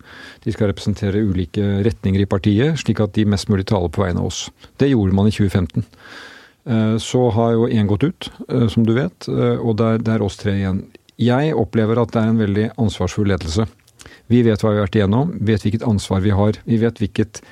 De 0.42 0.54
skal 0.54 0.72
representere 0.72 1.22
ulike 1.22 1.62
retninger 1.86 2.24
i 2.24 2.28
partiet, 2.30 2.80
slik 2.82 3.04
at 3.04 3.14
de 3.14 3.28
mest 3.28 3.52
mulig 3.52 3.68
taler 3.70 3.92
på 3.92 4.02
vegne 4.02 4.24
av 4.24 4.32
oss. 4.32 4.48
Det 4.82 4.90
gjorde 4.90 5.14
man 5.14 5.30
i 5.30 5.36
2015. 5.36 5.86
Så 6.96 7.20
har 7.36 7.50
jo 7.52 7.66
én 7.68 7.84
gått 7.84 8.06
ut, 8.08 8.26
som 8.72 8.86
du 8.88 8.94
vet, 8.96 9.26
og 9.28 9.74
det 9.76 10.08
er 10.08 10.22
oss 10.24 10.38
tre 10.40 10.54
igjen. 10.56 10.78
Jeg 11.20 11.52
opplever 11.52 12.00
at 12.00 12.14
det 12.14 12.22
er 12.22 12.30
en 12.32 12.40
veldig 12.40 12.68
ansvarsfull 12.80 13.28
ledelse. 13.28 13.66
Vi 14.32 14.40
vet 14.46 14.62
hva 14.62 14.72
vi 14.72 14.80
har 14.80 14.86
vært 14.86 14.98
igjennom, 14.98 15.34
vet 15.44 15.64
hvilket 15.64 15.84
ansvar 15.86 16.22
vi 16.24 16.32
har. 16.34 16.58
Vi 16.64 16.78
vet 16.80 17.00
hvilket, 17.02 17.42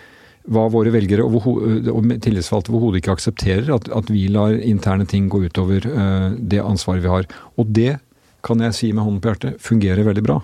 hva 0.52 0.66
våre 0.72 0.92
velgere 0.94 1.26
og, 1.26 1.44
og 1.92 2.14
tillitsvalgte 2.24 2.72
overhodet 2.72 3.02
ikke 3.02 3.16
aksepterer. 3.18 3.68
At, 3.74 3.90
at, 3.92 4.12
vi 4.12 4.24
lar 4.32 4.56
interne 4.56 5.06
ting 5.08 5.28
gå 5.32 5.44
utover 5.44 5.86
uh, 5.88 6.32
det 6.38 6.62
ansvaret 6.64 7.04
vi 7.04 7.12
har. 7.12 7.28
Og 7.60 7.74
det 7.76 7.98
kan 8.42 8.62
jeg 8.64 8.78
si 8.78 8.90
med 8.92 9.04
hånden 9.04 9.22
på 9.22 9.32
hjertet 9.32 9.62
fungerer 9.62 10.08
veldig 10.08 10.24
bra. 10.26 10.40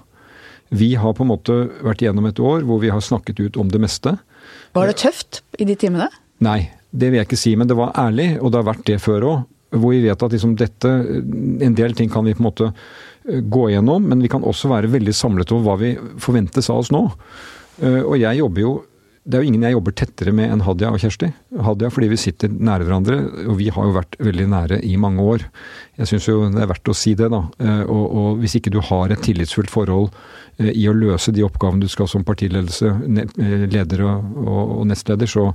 Vi 0.69 0.93
har 1.01 1.15
på 1.17 1.25
en 1.25 1.33
måte 1.33 1.55
vært 1.81 2.03
igjennom 2.05 2.29
et 2.29 2.41
år 2.45 2.65
hvor 2.69 2.83
vi 2.83 2.93
har 2.93 3.01
snakket 3.05 3.41
ut 3.41 3.57
om 3.57 3.71
det 3.73 3.81
meste. 3.81 4.19
Var 4.77 4.91
det 4.91 4.99
tøft 5.01 5.41
i 5.57 5.67
de 5.69 5.77
timene? 5.81 6.11
Nei, 6.45 6.69
det 6.91 7.09
vil 7.09 7.23
jeg 7.23 7.29
ikke 7.29 7.41
si. 7.41 7.55
Men 7.57 7.71
det 7.71 7.79
var 7.79 7.97
ærlig, 7.99 8.35
og 8.41 8.53
det 8.53 8.61
har 8.61 8.69
vært 8.69 8.85
det 8.91 8.99
før 9.03 9.31
òg. 9.33 9.47
Hvor 9.69 9.93
vi 9.93 10.01
vet 10.01 10.23
at 10.25 10.33
liksom 10.33 10.55
dette 10.57 10.89
En 10.89 11.75
del 11.77 11.93
ting 11.93 12.09
kan 12.09 12.25
vi 12.25 12.33
på 12.33 12.41
en 12.41 12.47
måte 12.47 12.71
gå 13.29 13.69
igjennom, 13.71 14.07
men 14.09 14.23
vi 14.25 14.31
kan 14.33 14.47
også 14.47 14.71
være 14.73 14.91
veldig 14.93 15.15
samlet 15.17 15.53
over 15.55 15.67
hva 15.67 15.81
vi 15.81 15.95
forventes 16.23 16.71
av 16.73 16.83
oss 16.83 16.93
nå. 16.95 17.05
Eh, 17.83 18.01
og 18.03 18.17
jeg 18.21 18.41
jobber 18.41 18.65
jo 18.65 18.77
det 19.29 19.37
er 19.37 19.43
jo 19.45 19.51
ingen 19.51 19.65
jeg 19.67 19.75
jobber 19.75 19.93
tettere 19.93 20.33
med 20.33 20.49
enn 20.49 20.63
Hadia 20.65 20.89
og 20.89 21.03
Kjersti. 21.03 21.27
Hadia 21.61 21.91
fordi 21.93 22.07
vi 22.09 22.17
sitter 22.17 22.49
nære 22.49 22.87
hverandre, 22.87 23.17
og 23.45 23.59
vi 23.59 23.67
har 23.75 23.85
jo 23.85 23.93
vært 23.93 24.17
veldig 24.25 24.47
nære 24.49 24.79
i 24.89 24.95
mange 24.97 25.21
år. 25.21 25.45
Jeg 26.01 26.09
syns 26.09 26.29
jo 26.31 26.39
det 26.55 26.63
er 26.65 26.71
verdt 26.71 26.89
å 26.89 26.97
si 26.97 27.13
det, 27.19 27.29
da. 27.35 27.43
Eh, 27.61 27.83
og, 27.85 28.07
og, 28.07 28.41
hvis 28.41 28.57
ikke 28.57 28.73
du 28.73 28.81
har 28.89 29.13
et 29.13 29.21
tillitsfullt 29.27 29.73
forhold 29.75 30.09
eh, 30.57 30.73
i 30.73 30.87
å 30.89 30.97
løse 30.97 31.35
de 31.37 31.45
oppgavene 31.45 31.85
du 31.85 31.93
skal 31.93 32.09
som 32.09 32.25
partiledelse, 32.25 32.95
leder 33.69 34.07
og, 34.09 34.33
og, 34.47 34.63
og 34.79 34.89
nestleder, 34.89 35.29
så, 35.29 35.51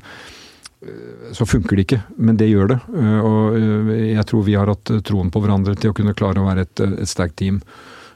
så 1.33 1.45
funker 1.47 1.77
det 1.77 1.85
ikke, 1.87 1.99
men 2.21 2.37
det 2.39 2.49
gjør 2.49 2.73
det. 2.73 2.77
Eh, 2.99 3.19
og 3.23 3.57
eh, 3.57 3.91
jeg 4.13 4.27
tror 4.29 4.45
vi 4.47 4.55
har 4.57 4.71
hatt 4.71 4.91
troen 5.07 5.31
på 5.33 5.41
hverandre 5.43 5.75
til 5.79 5.93
å 5.93 5.97
kunne 5.97 6.15
klare 6.17 6.41
å 6.41 6.47
være 6.47 6.67
et, 6.67 6.83
et 6.85 7.09
sterkt 7.09 7.37
team. 7.41 7.59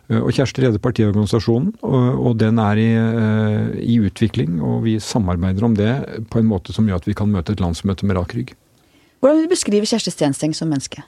Eh, 0.09 0.20
og 0.20 0.30
Kjersti 0.36 0.63
leder 0.63 0.82
partiorganisasjonen, 0.84 1.74
og, 1.88 2.07
og 2.30 2.38
den 2.41 2.61
er 2.63 2.82
i, 2.82 2.89
i, 3.84 3.99
utvikling. 4.07 4.61
Og 4.61 4.84
vi 4.88 4.97
samarbeider 5.03 5.68
om 5.68 5.78
det 5.78 5.91
på 6.32 6.41
en 6.41 6.49
måte 6.49 6.76
som 6.76 6.88
gjør 6.88 7.01
at 7.01 7.09
vi 7.09 7.18
kan 7.18 7.32
møte 7.34 7.55
et 7.55 7.63
landsmøte 7.63 8.07
med 8.07 8.20
rak 8.20 8.38
rygg. 8.38 8.55
Hvordan 9.22 9.39
vil 9.39 9.47
du 9.47 9.55
beskrive 9.55 9.89
Kjersti 9.89 10.13
Stensteng 10.13 10.53
som 10.57 10.70
menneske? 10.70 11.01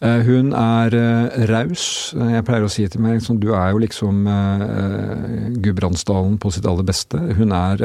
Eh, 0.00 0.22
hun 0.24 0.54
er 0.56 0.94
uh, 0.96 1.34
raus. 1.50 1.82
Jeg 2.16 2.44
pleier 2.48 2.64
å 2.64 2.70
si 2.72 2.86
til 2.88 3.02
meg 3.04 3.18
liksom, 3.18 3.36
du 3.40 3.50
er 3.52 3.74
jo 3.74 3.82
liksom 3.82 4.22
Gudbrandsdalen 5.60 6.38
på 6.40 6.52
sitt 6.54 6.68
aller 6.68 6.86
beste. 6.88 7.20
Hun 7.36 7.52
er 7.52 7.82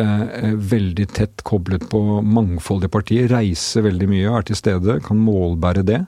veldig 0.55 1.07
tett 1.11 1.43
koblet 1.47 1.84
på 1.91 1.99
mangfoldige 2.24 2.93
partier, 2.93 3.28
reiser 3.32 3.84
veldig 3.89 4.07
mye, 4.11 4.32
er 4.32 4.47
til 4.47 4.59
stede, 4.59 5.01
kan 5.03 5.20
målbære 5.20 5.84
det. 5.88 6.05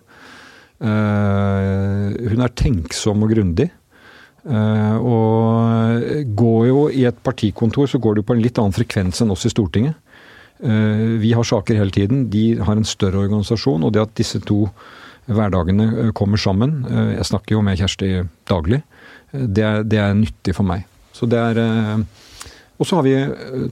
hun 0.79 2.43
er 2.45 2.53
tenksom 2.55 3.23
og 3.25 3.33
grundig. 3.33 3.67
og 4.47 6.35
går 6.39 6.61
jo 6.67 6.83
i 6.93 7.03
et 7.09 7.17
partikontor, 7.23 7.87
så 7.87 7.99
går 7.99 8.15
du 8.15 8.21
på 8.23 8.37
en 8.37 8.43
litt 8.43 8.59
annen 8.61 8.75
frekvens 8.75 9.21
enn 9.21 9.33
oss 9.33 9.45
i 9.45 9.51
Stortinget. 9.51 9.97
vi 10.61 11.33
har 11.33 11.43
saker 11.43 11.75
hele 11.75 11.91
tiden, 11.91 12.29
de 12.29 12.59
har 12.59 12.77
en 12.77 12.85
større 12.85 13.25
organisasjon, 13.25 13.83
og 13.83 13.93
det 13.93 14.01
at 14.01 14.15
disse 14.15 14.39
to 14.39 14.69
hverdagene 15.27 15.87
eh, 16.05 16.11
kommer 16.15 16.39
sammen. 16.41 16.79
Eh, 16.87 17.13
jeg 17.17 17.27
snakker 17.31 17.57
jo 17.57 17.63
med 17.65 17.79
Kjersti 17.79 18.11
daglig. 18.49 18.81
Eh, 19.33 19.45
det 19.47 19.65
er, 19.65 19.83
det 19.87 19.99
er 20.01 20.15
nyttig 20.17 20.55
for 20.57 20.67
meg. 20.67 20.87
Så 21.15 21.29
det 21.29 21.39
er 21.39 22.05
Og 22.77 22.85
så 22.85 22.99
har 22.99 23.03
vi 23.07 23.15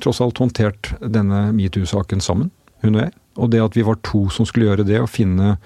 tross 0.01 0.17
alt 0.21 0.39
håndtert 0.41 0.95
denne 0.99 1.51
metoo-saken 1.53 2.23
sammen, 2.25 2.49
hun 2.81 2.95
og 2.95 3.03
jeg. 3.03 3.11
Og 3.37 3.51
det 3.53 3.59
at 3.61 3.75
vi 3.77 3.83
var 3.85 3.99
to 4.01 4.23
som 4.33 4.47
skulle 4.49 4.65
gjøre 4.65 4.85
det, 4.87 4.97
og 4.97 5.11
finne 5.13 5.59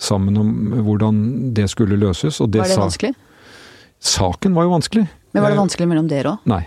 sammen 0.00 0.38
om 0.40 0.48
hvordan 0.86 1.52
det 1.52 1.68
skulle 1.68 1.98
løses. 2.00 2.40
Og 2.40 2.48
det 2.54 2.62
var 2.62 2.72
det 2.72 2.78
vanskelig? 2.80 3.12
Saken 4.00 4.56
var 4.56 4.64
jo 4.64 4.72
vanskelig. 4.72 5.04
Men 5.32 5.44
var 5.44 5.52
det 5.52 5.60
vanskelig 5.60 5.90
mellom 5.90 6.08
dere 6.08 6.32
òg? 6.38 6.48
Nei, 6.48 6.62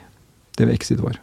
det 0.54 0.68
vil 0.68 0.76
jeg 0.76 0.82
ikke 0.84 0.92
si 0.92 1.00
det 1.00 1.08
var. 1.08 1.18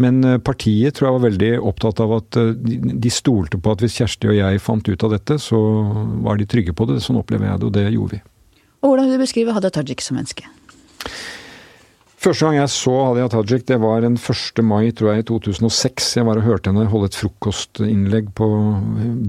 Men 0.00 0.22
eh, 0.24 0.38
partiet 0.40 0.96
tror 0.96 1.08
jeg 1.08 1.16
var 1.18 1.26
veldig 1.26 1.50
opptatt 1.70 2.00
av 2.02 2.14
at 2.20 2.38
eh, 2.40 2.54
de 2.56 3.12
stolte 3.12 3.60
på 3.60 3.74
at 3.74 3.84
hvis 3.84 3.98
Kjersti 4.00 4.30
og 4.30 4.38
jeg 4.38 4.62
fant 4.64 4.88
ut 4.88 5.04
av 5.06 5.16
dette, 5.16 5.36
så 5.42 5.60
var 6.24 6.40
de 6.40 6.48
trygge 6.48 6.76
på 6.76 6.88
det. 6.88 7.02
Sånn 7.04 7.20
opplever 7.20 7.50
jeg 7.50 7.60
det, 7.60 7.68
og 7.68 7.76
det 7.76 7.90
gjorde 7.90 8.16
vi. 8.16 8.22
Og 8.80 8.88
Hvordan 8.88 9.10
vil 9.10 9.20
du 9.20 9.26
beskrive 9.26 9.56
Hadia 9.56 9.72
Tajik 9.74 10.00
som 10.04 10.16
menneske? 10.16 10.48
Første 12.20 12.44
gang 12.44 12.58
jeg 12.58 12.72
så 12.72 12.94
Hadia 13.10 13.28
Tajik, 13.32 13.66
det 13.68 13.76
var 13.80 14.00
den 14.04 14.16
1. 14.16 14.62
mai 14.64 14.88
tror 14.96 15.12
jeg, 15.12 15.24
i 15.24 15.26
2006. 15.28 16.08
Jeg 16.16 16.28
var 16.28 16.40
og 16.40 16.48
hørte 16.48 16.72
henne 16.72 16.88
holde 16.88 17.10
et 17.10 17.16
frokostinnlegg 17.20 18.32
på 18.36 18.48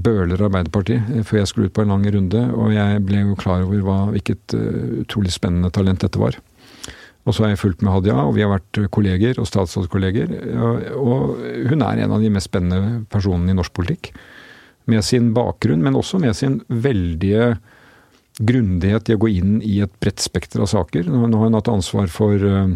Bøhler 0.04 0.48
Arbeiderparti 0.48 1.02
eh, 1.02 1.26
før 1.28 1.42
jeg 1.42 1.52
skulle 1.52 1.72
ut 1.72 1.76
på 1.76 1.84
en 1.84 1.92
lang 1.92 2.08
runde, 2.16 2.46
og 2.56 2.72
jeg 2.76 3.04
ble 3.10 3.26
jo 3.26 3.40
klar 3.40 3.68
over 3.68 3.84
hva, 3.88 4.00
hvilket 4.16 4.56
utrolig 5.04 5.36
spennende 5.36 5.72
talent 5.76 6.08
dette 6.08 6.20
var. 6.22 6.40
Og 7.22 7.36
så 7.36 7.46
har 7.46 7.52
jeg 7.52 7.62
fulgt 7.62 7.84
med 7.86 7.94
Hadia, 7.94 8.18
og 8.26 8.34
vi 8.34 8.42
har 8.42 8.50
vært 8.50 8.80
kolleger 8.94 9.38
og 9.42 9.50
statsrådskolleger. 9.50 10.32
Og 10.98 11.36
hun 11.70 11.84
er 11.86 12.02
en 12.02 12.16
av 12.16 12.24
de 12.24 12.32
mest 12.34 12.50
spennende 12.50 13.04
personene 13.14 13.54
i 13.54 13.58
norsk 13.58 13.76
politikk. 13.78 14.10
Med 14.90 15.06
sin 15.06 15.30
bakgrunn, 15.36 15.84
men 15.86 15.98
også 16.00 16.18
med 16.22 16.34
sin 16.38 16.60
veldige 16.68 17.54
grundighet 18.42 19.10
i 19.10 19.16
å 19.16 19.22
gå 19.22 19.30
inn 19.36 19.60
i 19.62 19.80
et 19.86 19.94
bredt 20.02 20.24
spekter 20.24 20.64
av 20.64 20.72
saker. 20.72 21.10
Nå 21.12 21.30
har 21.30 21.46
hun 21.46 21.58
hatt 21.60 21.70
ansvar 21.70 22.10
for 22.10 22.42
eh, 22.42 22.74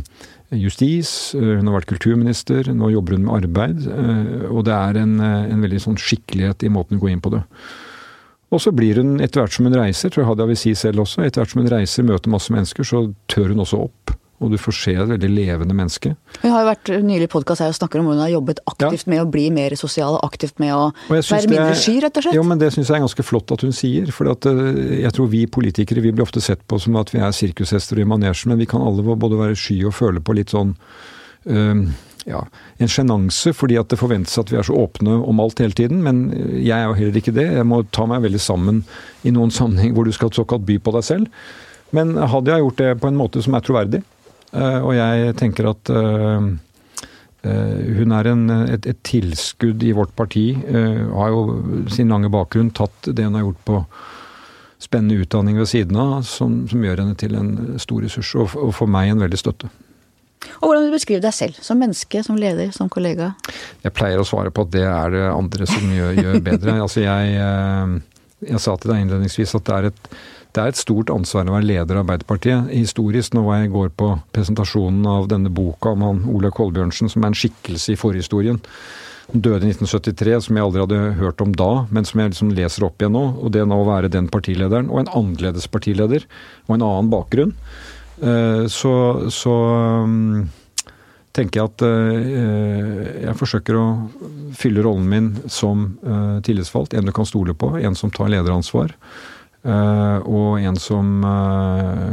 justis, 0.62 1.34
eh, 1.38 1.56
hun 1.58 1.72
har 1.72 1.80
vært 1.80 1.90
kulturminister, 1.96 2.70
nå 2.76 2.92
jobber 2.94 3.18
hun 3.18 3.26
med 3.26 3.38
arbeid. 3.40 3.88
Eh, 3.90 4.46
og 4.52 4.68
det 4.68 4.76
er 4.76 5.02
en, 5.02 5.18
en 5.24 5.66
veldig 5.66 5.82
sånn 5.88 5.98
skikkelighet 6.02 6.68
i 6.68 6.72
måten 6.76 7.00
hun 7.00 7.06
går 7.08 7.16
inn 7.16 7.24
på 7.26 7.34
det. 7.34 7.42
Og 8.54 8.62
så 8.62 8.76
blir 8.76 9.02
hun, 9.02 9.16
etter 9.24 9.42
hvert 9.42 9.56
som 9.56 9.66
hun 9.66 9.76
reiser, 9.80 10.12
tror 10.14 10.22
jeg 10.22 10.30
Hadia 10.30 10.50
vil 10.52 10.60
si 10.60 10.76
selv 10.78 11.02
også, 11.08 11.26
etter 11.26 11.42
hvert 11.42 11.56
som 11.56 11.64
hun 11.64 11.72
reiser, 11.74 12.06
møter 12.06 12.32
masse 12.32 12.54
mennesker, 12.54 12.86
så 12.86 13.08
tør 13.32 13.56
hun 13.56 13.66
også 13.66 13.82
opp 13.88 14.14
og 14.44 14.52
du 14.52 14.58
får 14.60 14.76
se 14.76 14.94
et 15.00 15.08
veldig 15.08 15.30
levende 15.32 15.76
menneske. 15.78 16.12
Hun 16.42 16.52
har 16.52 16.64
jo 16.64 16.68
vært 16.68 16.90
nylig 17.06 17.28
i 17.30 17.32
podkast 17.32 17.64
her 17.64 17.72
og 17.72 17.78
snakker 17.78 18.02
om 18.02 18.10
hvordan 18.10 18.20
hun 18.20 18.26
har 18.26 18.34
jobbet 18.34 18.62
aktivt 18.68 19.06
ja. 19.06 19.12
med 19.14 19.22
å 19.24 19.28
bli 19.32 19.46
mer 19.56 19.76
sosial, 19.80 20.18
aktivt 20.28 20.60
med 20.60 20.74
å 20.76 20.82
være 21.08 21.42
mindre 21.48 21.78
sky, 21.80 21.98
rett 22.04 22.20
og 22.20 22.26
slett. 22.26 22.36
Jo, 22.36 22.44
men 22.48 22.60
det 22.60 22.74
syns 22.76 22.92
jeg 22.92 23.00
er 23.00 23.06
ganske 23.06 23.26
flott 23.26 23.54
at 23.56 23.64
hun 23.64 23.76
sier. 23.76 24.12
For 24.16 24.28
eh, 24.28 24.82
jeg 25.06 25.14
tror 25.16 25.30
vi 25.32 25.46
politikere 25.48 26.04
vi 26.04 26.12
blir 26.12 26.26
ofte 26.26 26.44
sett 26.44 26.66
på 26.68 26.80
som 26.84 26.98
at 27.00 27.14
vi 27.16 27.22
er 27.24 27.36
sirkushester 27.36 28.02
i 28.02 28.08
manesjen, 28.08 28.52
men 28.52 28.60
vi 28.60 28.68
kan 28.70 28.84
alle 28.84 29.06
både 29.16 29.40
være 29.40 29.60
sky 29.60 29.80
og 29.88 29.96
føle 29.96 30.24
på 30.24 30.36
litt 30.36 30.52
sånn 30.52 30.76
um, 31.48 31.86
ja, 32.28 32.42
en 32.82 32.92
sjenanse 32.92 33.54
fordi 33.56 33.78
at 33.80 33.92
det 33.94 34.00
forventes 34.02 34.36
at 34.42 34.52
vi 34.52 34.58
er 34.60 34.66
så 34.68 34.76
åpne 34.82 35.20
om 35.30 35.40
alt 35.40 35.62
hele 35.64 35.78
tiden. 35.78 36.02
Men 36.04 36.26
jeg 36.58 36.76
er 36.76 36.90
jo 36.90 36.98
heller 36.98 37.22
ikke 37.22 37.36
det. 37.38 37.48
Jeg 37.56 37.70
må 37.70 37.86
ta 37.96 38.08
meg 38.10 38.26
veldig 38.26 38.42
sammen 38.42 38.84
i 39.24 39.32
noen 39.32 39.54
sammenheng 39.54 39.96
hvor 39.96 40.08
du 40.08 40.12
skal 40.16 40.34
såkalt 40.36 40.66
by 40.68 40.80
på 40.82 40.96
deg 40.98 41.08
selv. 41.08 41.48
Men 41.96 42.18
Hadia 42.18 42.58
har 42.58 42.66
gjort 42.66 42.82
det 42.82 42.92
på 43.00 43.08
en 43.08 43.20
måte 43.20 43.44
som 43.46 43.56
er 43.56 43.64
troverdig. 43.64 44.02
Eh, 44.56 44.80
og 44.82 44.94
jeg 44.96 45.36
tenker 45.40 45.70
at 45.70 45.92
eh, 45.92 46.50
eh, 47.46 47.80
hun 48.00 48.14
er 48.16 48.30
en, 48.32 48.44
et, 48.64 48.88
et, 48.88 49.02
tilskudd 49.06 49.84
i 49.84 49.94
vårt 49.96 50.16
parti. 50.18 50.48
Har 50.56 51.34
jo 51.34 51.88
sin 51.92 52.14
lange 52.14 52.32
bakgrunn 52.34 52.74
tatt 52.76 53.12
det 53.12 53.28
hun 53.28 53.40
har 53.40 53.48
gjort 53.48 53.66
på 53.68 53.82
spennende 54.86 55.18
utdanning 55.24 55.58
ved 55.58 55.70
siden 55.72 55.98
av, 55.98 56.20
som, 56.28 56.64
som 56.70 56.84
gjør 56.84 57.02
henne 57.02 57.18
til 57.18 57.36
en 57.40 57.52
stor 57.82 58.06
ressurs. 58.06 58.36
Og, 58.38 58.56
og 58.60 58.76
for 58.76 58.92
meg 58.92 59.12
en 59.12 59.24
veldig 59.24 59.40
støtte. 59.42 59.72
Og 60.60 60.68
hvordan 60.68 60.84
vil 60.84 60.92
du 60.92 60.96
beskrive 61.00 61.24
deg 61.24 61.34
selv? 61.34 61.58
Som 61.64 61.80
menneske, 61.82 62.22
som 62.24 62.38
leder, 62.38 62.70
som 62.76 62.90
kollega? 62.92 63.32
Jeg 63.82 63.96
pleier 63.98 64.22
å 64.22 64.28
svare 64.28 64.52
på 64.54 64.68
at 64.68 64.76
det 64.76 64.84
er 64.86 65.16
det 65.16 65.24
andre 65.32 65.68
som 65.68 65.88
gjør, 65.90 66.20
gjør 66.20 66.38
bedre. 66.46 66.76
altså 66.86 67.02
jeg, 67.02 67.40
jeg 68.46 68.62
sa 68.62 68.76
til 68.78 68.94
deg 68.94 69.02
innledningsvis 69.06 69.56
at 69.58 69.66
det 69.66 69.80
er, 69.80 69.90
et, 69.90 70.12
det 70.56 70.64
er 70.64 70.72
et 70.72 70.80
stort 70.80 71.12
ansvar 71.12 71.50
å 71.50 71.58
være 71.58 71.68
leder 71.68 71.98
av 71.98 72.06
Arbeiderpartiet. 72.06 72.70
Historisk, 72.72 73.34
nå 73.36 73.44
var 73.44 73.60
jeg 73.60 73.70
i 73.70 73.74
går 73.74 73.90
på 74.00 74.14
presentasjonen 74.36 75.04
av 75.12 75.28
denne 75.32 75.52
boka 75.52 75.92
om 75.92 76.06
han 76.06 76.22
Ola 76.32 76.52
Kolbjørnsen, 76.56 77.12
som 77.12 77.26
er 77.26 77.34
en 77.34 77.40
skikkelse 77.42 77.92
i 77.92 78.00
forhistorien, 78.00 78.62
han 79.32 79.42
døde 79.42 79.66
i 79.66 79.74
1973, 79.74 80.36
som 80.46 80.58
jeg 80.58 80.66
aldri 80.68 80.84
hadde 80.84 81.16
hørt 81.20 81.42
om 81.42 81.54
da, 81.58 81.70
men 81.90 82.06
som 82.06 82.22
jeg 82.22 82.32
liksom 82.32 82.52
leser 82.56 82.86
opp 82.86 83.02
igjen 83.02 83.16
nå. 83.18 83.24
Og 83.42 83.54
det 83.56 83.64
nå 83.66 83.80
å 83.82 83.88
være 83.88 84.12
den 84.14 84.30
partilederen, 84.32 84.92
og 84.92 85.02
en 85.02 85.14
annerledes 85.18 85.66
partileder, 85.72 86.28
og 86.68 86.76
en 86.76 86.86
annen 86.86 87.10
bakgrunn, 87.12 87.56
eh, 88.22 88.68
så, 88.72 88.94
så 89.34 89.56
mm, 90.06 90.46
tenker 91.36 91.62
jeg 91.62 91.72
at 91.72 91.86
eh, 91.90 93.24
jeg 93.26 93.38
forsøker 93.42 93.80
å 93.82 93.88
fylle 94.56 94.86
rollen 94.86 95.10
min 95.10 95.32
som 95.50 95.88
eh, 96.06 96.38
tillitsvalgt. 96.46 96.94
En 96.94 97.10
du 97.10 97.16
kan 97.16 97.28
stole 97.28 97.58
på, 97.58 97.74
en 97.82 97.98
som 97.98 98.14
tar 98.14 98.30
lederansvar, 98.32 98.94
og 99.66 100.60
en 100.62 100.76
som 100.78 101.24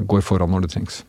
går 0.08 0.22
foran 0.24 0.50
når 0.54 0.64
det 0.64 0.70
trengs. 0.72 1.02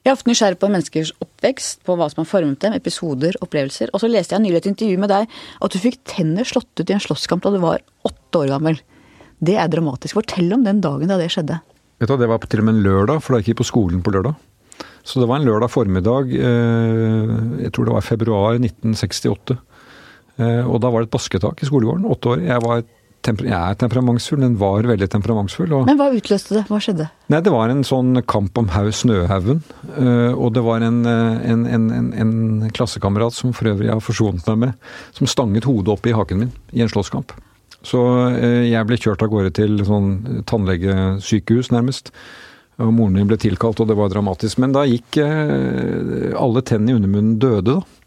Jeg 0.00 0.08
er 0.08 0.16
ofte 0.16 0.30
nysgjerrig 0.30 0.56
på 0.56 0.68
menneskers 0.72 1.10
oppvekst, 1.20 1.82
på 1.84 1.94
hva 2.00 2.06
som 2.08 2.22
har 2.22 2.28
formet 2.30 2.62
dem, 2.62 2.72
episoder, 2.72 3.36
opplevelser. 3.44 3.90
Og 3.92 4.00
så 4.00 4.08
leste 4.08 4.32
jeg 4.32 4.40
nylig 4.46 4.62
et 4.62 4.68
intervju 4.70 5.00
med 5.02 5.12
deg 5.12 5.26
at 5.60 5.74
du 5.74 5.76
fikk 5.82 5.98
tenner 6.08 6.48
slått 6.48 6.80
ut 6.80 6.88
i 6.88 6.94
en 6.96 7.02
slåsskamp 7.04 7.44
da 7.44 7.52
du 7.52 7.58
var 7.60 7.84
åtte 8.08 8.40
år 8.40 8.54
gammel. 8.54 8.80
Det 9.44 9.58
er 9.60 9.68
dramatisk. 9.68 10.16
Fortell 10.16 10.48
om 10.56 10.64
den 10.64 10.80
dagen 10.80 11.12
da 11.12 11.18
det 11.20 11.28
skjedde. 11.34 11.58
Vet 12.00 12.08
du, 12.08 12.16
Det 12.16 12.28
var 12.32 12.40
til 12.46 12.62
og 12.62 12.66
med 12.70 12.78
en 12.78 12.86
lørdag, 12.86 13.20
for 13.20 13.36
da 13.36 13.42
gikk 13.42 13.52
jeg 13.52 13.60
på 13.60 13.68
skolen 13.68 14.00
på 14.00 14.14
lørdag. 14.16 14.40
Så 15.04 15.20
det 15.20 15.28
var 15.28 15.40
en 15.40 15.48
lørdag 15.48 15.68
formiddag, 15.68 16.32
eh, 16.32 17.36
jeg 17.66 17.72
tror 17.72 17.84
det 17.84 17.92
var 17.92 18.04
februar 18.04 18.56
1968. 18.56 19.58
Eh, 20.40 20.64
og 20.64 20.80
da 20.80 20.88
var 20.88 21.04
det 21.04 21.10
et 21.10 21.16
basketak 21.16 21.60
i 21.60 21.68
skolegården. 21.68 22.08
Åtte 22.08 22.32
år. 22.32 22.44
Jeg 22.48 22.64
var 22.64 22.84
jeg 23.20 23.52
er 23.52 23.76
temperamentsfull, 23.76 24.40
den 24.40 24.56
var 24.60 24.86
veldig 24.88 25.08
temperamentsfull. 25.12 25.74
Men 25.84 25.98
hva 25.98 26.08
utløste 26.16 26.56
det? 26.56 26.62
Hva 26.70 26.78
skjedde? 26.80 27.10
Nei, 27.28 27.40
Det 27.44 27.52
var 27.52 27.68
en 27.68 27.84
sånn 27.84 28.22
kamp 28.24 28.56
om 28.56 28.70
haug 28.72 28.92
Snøhaugen. 28.96 29.62
Eh, 29.96 30.32
og 30.32 30.54
det 30.54 30.62
var 30.64 30.80
en, 30.80 31.04
eh, 31.04 31.50
en, 31.52 31.66
en, 31.66 32.12
en, 32.16 32.70
klassekamerat 32.72 33.36
som 33.36 33.52
for 33.52 33.68
øvrig 33.68 33.90
jeg 33.90 33.94
har 33.94 34.00
forsonet 34.00 34.46
meg 34.48 34.58
med, 34.64 34.90
som 35.12 35.28
stanget 35.28 35.68
hodet 35.68 35.92
opp 35.92 36.06
i 36.06 36.16
haken 36.16 36.40
min 36.40 36.52
i 36.72 36.80
en 36.80 36.88
slåsskamp. 36.88 37.36
Så 37.84 38.00
eh, 38.32 38.70
jeg 38.72 38.88
ble 38.88 38.96
kjørt 38.96 39.22
av 39.22 39.32
gårde 39.32 39.52
til 39.60 39.84
sånn 39.84 40.42
tannlegesykehus, 40.48 41.70
nærmest. 41.76 42.12
Og 42.80 42.94
moren 42.96 43.18
min 43.18 43.28
ble 43.28 43.36
tilkalt, 43.36 43.80
og 43.84 43.90
det 43.90 43.98
var 44.00 44.08
dramatisk. 44.08 44.56
Men 44.64 44.72
da 44.72 44.86
gikk 44.88 45.18
alle 45.20 46.62
tennene 46.64 46.94
i 46.94 46.96
undermunnen 46.96 47.36
døde, 47.36 47.74
da. 47.76 47.99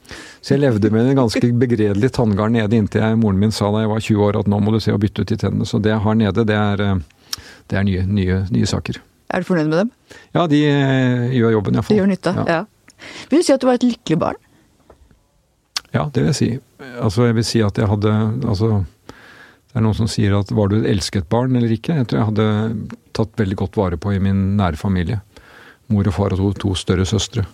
Så 0.44 0.56
jeg 0.56 0.64
levde 0.64 0.92
med 0.92 1.08
en 1.08 1.22
ganske 1.22 1.50
begredelig 1.60 2.10
tanngard 2.18 2.52
nede 2.52 2.76
inntil 2.76 3.04
jeg, 3.04 3.18
moren 3.20 3.40
min 3.40 3.54
sa 3.56 3.70
da 3.72 3.86
jeg 3.86 3.92
var 3.94 4.04
20 4.04 4.24
år 4.28 4.40
at 4.42 4.50
nå 4.52 4.60
må 4.60 4.74
du 4.76 4.80
se 4.84 4.94
å 4.94 5.00
bytte 5.00 5.24
ut 5.24 5.32
de 5.32 5.38
tennene. 5.40 5.68
Så 5.70 5.80
det 5.80 5.94
jeg 5.94 6.04
har 6.04 6.18
nede, 6.20 6.46
det 6.50 6.58
er, 6.60 6.84
eh, 6.84 7.40
det 7.72 7.80
er 7.80 7.88
nye, 7.88 8.06
nye, 8.08 8.40
nye, 8.52 8.70
saker. 8.70 9.00
Er 9.34 9.44
du 9.44 9.48
fornøyd 9.48 9.72
med 9.72 9.80
dem? 9.84 9.94
Ja, 10.36 10.48
de 10.52 10.60
eh, 10.68 11.30
gjør 11.40 11.58
jobben 11.58 11.80
iallfall. 11.80 11.96
De 11.96 12.02
gjør 12.02 12.12
nytte, 12.12 12.36
ja. 12.42 12.60
ja. 12.60 13.06
Vil 13.32 13.40
du 13.40 13.48
si 13.48 13.56
at 13.56 13.64
du 13.64 13.70
var 13.70 13.80
et 13.80 13.88
lykkelig 13.88 14.20
barn? 14.20 14.42
Ja, 15.94 16.08
det 16.10 16.24
vil 16.24 16.30
jeg 16.32 16.40
si. 16.40 16.52
Altså, 17.00 17.28
jeg 17.30 17.38
vil 17.38 17.48
si 17.48 17.62
at 17.64 17.78
jeg 17.78 17.88
hadde 17.88 18.12
Altså, 18.50 18.84
det 19.74 19.80
er 19.80 19.86
noen 19.86 19.98
som 19.98 20.10
sier 20.12 20.36
at 20.38 20.52
var 20.54 20.70
du 20.70 20.80
et 20.80 20.90
elsket 20.92 21.30
barn 21.32 21.56
eller 21.58 21.72
ikke? 21.74 21.96
Jeg 22.02 22.10
tror 22.10 22.20
jeg 22.20 22.30
hadde 22.32 22.48
tatt 23.16 23.40
veldig 23.40 23.58
godt 23.64 23.80
vare 23.80 23.98
på 23.98 24.14
i 24.14 24.22
min 24.22 24.58
nære 24.60 24.78
familie. 24.78 25.22
Mor 25.94 26.08
og 26.10 26.16
far 26.16 26.36
og 26.36 26.42
to, 26.42 26.52
to 26.62 26.76
større 26.78 27.06
søstre. 27.10 27.46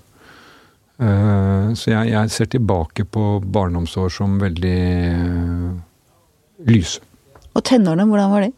Eh, 1.00 1.68
så 1.80 1.94
jeg, 1.94 2.12
jeg, 2.12 2.32
ser 2.34 2.50
tilbake 2.52 3.06
på 3.08 3.26
barndomsår 3.48 4.10
som 4.12 4.40
veldig 4.42 4.80
uh, 5.16 5.78
lyse. 6.68 7.00
Og 7.56 7.64
tenårene, 7.66 8.08
hvordan 8.10 8.34
var 8.34 8.48
de? 8.48 8.52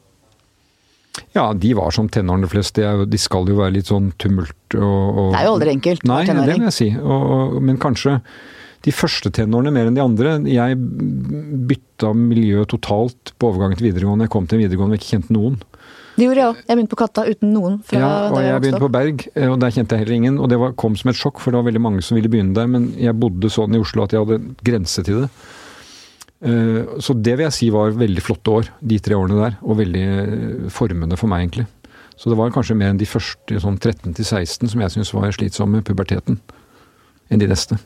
Ja, 1.35 1.51
de 1.53 1.73
var 1.77 1.93
som 1.93 2.07
tenårene 2.09 2.49
flest. 2.49 2.79
De, 2.79 3.19
skal 3.21 3.49
jo 3.51 3.59
være 3.59 3.75
litt 3.77 3.91
sånn 3.91 4.09
tumult 4.19 4.77
og, 4.77 4.81
og 4.81 5.29
Det 5.35 5.41
er 5.41 5.47
jo 5.47 5.53
aldri 5.57 5.75
enkelt. 5.75 6.07
Nei, 6.07 6.23
det 6.25 6.47
vil 6.47 6.65
jeg 6.69 6.75
si. 6.75 6.89
Og, 6.97 7.29
og, 7.35 7.55
men 7.67 7.79
kanskje 7.81 8.17
de 8.81 8.93
første 8.95 9.29
tenårene 9.35 9.73
mer 9.75 9.89
enn 9.89 9.97
de 9.97 10.03
andre. 10.03 10.37
Jeg 10.49 10.79
bytta 11.69 12.13
miljø 12.17 12.65
totalt 12.69 13.35
på 13.37 13.51
overgangen 13.51 13.77
til 13.77 13.91
videregående. 13.91 14.25
Jeg 14.25 14.33
kom 14.33 14.49
til 14.49 14.63
videregående 14.63 14.97
og 14.97 15.03
ikke 15.03 15.13
kjente 15.13 15.35
noen. 15.35 15.59
Det 16.21 16.27
gjorde 16.27 16.41
jeg 16.43 16.51
òg. 16.51 16.57
Jeg 16.67 16.77
begynte 16.77 16.93
på 16.93 16.97
Katta 17.01 17.21
uten 17.25 17.49
noen. 17.49 17.79
ja, 17.95 18.09
og 18.29 18.35
jeg, 18.37 18.51
jeg 18.51 18.61
begynte 18.61 18.81
på 18.83 18.89
Berg, 18.93 19.23
eh, 19.33 19.47
og 19.49 19.55
der 19.63 19.71
kjente 19.73 19.97
jeg 19.97 20.03
heller 20.03 20.17
ingen. 20.19 20.35
Og 20.37 20.51
det 20.51 20.59
var, 20.61 20.75
kom 20.77 20.93
som 20.99 21.09
et 21.09 21.17
sjokk, 21.17 21.41
for 21.41 21.49
det 21.49 21.57
var 21.57 21.65
veldig 21.65 21.81
mange 21.81 22.03
som 22.05 22.19
ville 22.19 22.29
begynne 22.29 22.53
der. 22.53 22.67
Men 22.69 22.91
jeg 22.93 23.17
bodde 23.17 23.49
sånn 23.49 23.73
i 23.73 23.81
Oslo 23.81 24.05
at 24.05 24.13
jeg 24.13 24.21
hadde 24.21 24.37
grense 24.61 25.01
til 25.07 25.23
det. 25.23 25.31
Eh, 26.45 26.93
så 27.01 27.15
det 27.17 27.33
vil 27.39 27.47
jeg 27.47 27.55
si 27.57 27.71
var 27.73 27.97
veldig 27.97 28.25
flotte 28.27 28.53
år, 28.53 28.69
de 28.93 28.99
tre 29.01 29.17
årene 29.17 29.39
der. 29.39 29.57
Og 29.65 29.79
veldig 29.81 30.05
eh, 30.11 30.69
formende 30.77 31.17
for 31.17 31.31
meg, 31.31 31.47
egentlig. 31.47 31.65
Så 32.21 32.29
det 32.29 32.37
var 32.37 32.53
kanskje 32.53 32.77
mer 32.77 32.93
enn 32.93 33.01
de 33.01 33.09
første 33.09 33.63
sånn 33.65 33.81
13 33.81 34.13
til 34.13 34.27
16 34.27 34.69
som 34.75 34.85
jeg 34.85 34.93
syns 34.93 35.15
var 35.17 35.33
slitsomme, 35.33 35.81
puberteten, 35.87 36.37
enn 37.33 37.41
de 37.41 37.49
neste. 37.49 37.81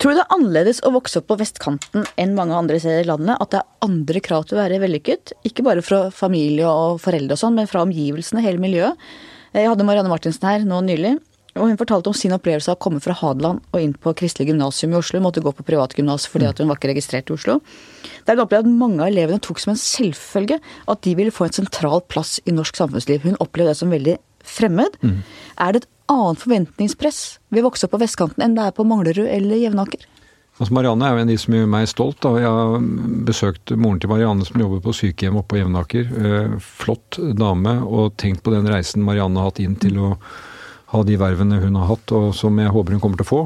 Tror 0.00 0.14
du 0.14 0.16
det 0.16 0.22
er 0.22 0.32
annerledes 0.32 0.78
å 0.88 0.94
vokse 0.94 1.20
opp 1.20 1.26
på 1.28 1.36
vestkanten 1.42 2.06
enn 2.16 2.30
mange 2.32 2.56
andre 2.56 2.78
steder 2.80 3.02
i 3.02 3.08
landet? 3.10 3.36
At 3.36 3.50
det 3.52 3.58
er 3.58 3.84
andre 3.84 4.22
krav 4.24 4.46
til 4.48 4.56
å 4.56 4.62
være 4.62 4.78
vellykket? 4.80 5.34
Ikke 5.44 5.64
bare 5.66 5.82
fra 5.84 6.06
familie 6.08 6.64
og 6.64 7.02
foreldre 7.04 7.36
og 7.36 7.40
sånn, 7.42 7.58
men 7.58 7.68
fra 7.68 7.82
omgivelsene, 7.84 8.40
hele 8.40 8.62
miljøet. 8.62 8.96
Jeg 9.52 9.68
hadde 9.68 9.84
Marianne 9.84 10.08
Martinsen 10.08 10.48
her 10.48 10.64
nå 10.64 10.78
nylig. 10.86 11.18
Og 11.58 11.66
hun 11.66 11.76
fortalte 11.76 12.08
om 12.08 12.16
sin 12.16 12.32
opplevelse 12.32 12.72
av 12.72 12.78
å 12.78 12.80
komme 12.80 13.02
fra 13.04 13.12
Hadeland 13.18 13.60
og 13.74 13.84
inn 13.84 13.92
på 13.92 14.14
Kristelig 14.16 14.54
gymnasium 14.54 14.94
i 14.94 14.98
Oslo. 15.02 15.20
Hun 15.20 15.26
måtte 15.26 15.44
gå 15.44 15.52
på 15.52 15.66
privatgymnas 15.68 16.24
fordi 16.32 16.48
at 16.48 16.62
hun 16.62 16.70
var 16.70 16.80
ikke 16.80 16.94
registrert 16.94 17.28
i 17.28 17.36
Oslo. 17.36 17.58
Der 18.24 18.38
hun 18.38 18.46
opplevde 18.46 18.70
at 18.70 18.80
mange 18.80 19.02
av 19.02 19.10
elevene 19.10 19.42
tok 19.44 19.60
som 19.60 19.74
en 19.74 19.82
selvfølge 19.82 20.62
at 20.62 21.04
de 21.04 21.16
ville 21.18 21.34
få 21.34 21.50
en 21.50 21.58
sentral 21.60 22.00
plass 22.08 22.38
i 22.46 22.56
norsk 22.56 22.80
samfunnsliv. 22.80 23.26
Hun 23.26 23.40
opplevde 23.42 23.74
det 23.74 23.82
som 23.82 23.92
veldig 23.92 24.16
fremmed. 24.46 24.96
Mm. 25.02 25.20
Er 25.60 25.74
det 25.74 25.84
et 25.84 25.90
annet 26.10 26.42
forventningspress 26.42 27.20
ved 27.50 27.62
å 27.62 27.68
vokse 27.70 27.86
opp 27.86 27.94
på 27.94 28.02
vestkanten 28.02 28.44
enn 28.44 28.56
det 28.56 28.66
er 28.66 28.76
på 28.76 28.86
Manglerud 28.88 29.28
eller 29.28 29.60
Jevnaker? 29.60 30.06
Altså 30.60 30.74
Marianne 30.76 31.06
er 31.06 31.14
jo 31.14 31.20
en 31.22 31.24
av 31.24 31.32
de 31.32 31.38
som 31.40 31.54
gjør 31.56 31.68
meg 31.72 31.88
stolt. 31.88 32.18
Da. 32.20 32.34
Jeg 32.36 32.50
har 32.52 32.88
besøkt 33.28 33.72
moren 33.80 34.00
til 34.02 34.10
Marianne 34.12 34.44
som 34.44 34.60
jobber 34.60 34.82
på 34.84 34.92
sykehjem 34.98 35.38
oppe 35.40 35.54
på 35.54 35.60
Jevnaker. 35.62 36.10
Eh, 36.20 36.58
flott 36.60 37.16
dame, 37.38 37.78
og 37.86 38.12
tenkt 38.20 38.44
på 38.44 38.52
den 38.52 38.68
reisen 38.68 39.06
Marianne 39.06 39.40
har 39.40 39.48
hatt 39.48 39.62
inn 39.64 39.78
til 39.80 39.96
å 39.96 40.12
ha 40.90 41.02
de 41.06 41.16
vervene 41.16 41.62
hun 41.62 41.78
har 41.78 41.88
hatt, 41.94 42.12
og 42.12 42.34
som 42.36 42.58
jeg 42.60 42.72
håper 42.74 42.96
hun 42.96 43.02
kommer 43.02 43.22
til 43.22 43.28
å 43.28 43.30
få. 43.30 43.42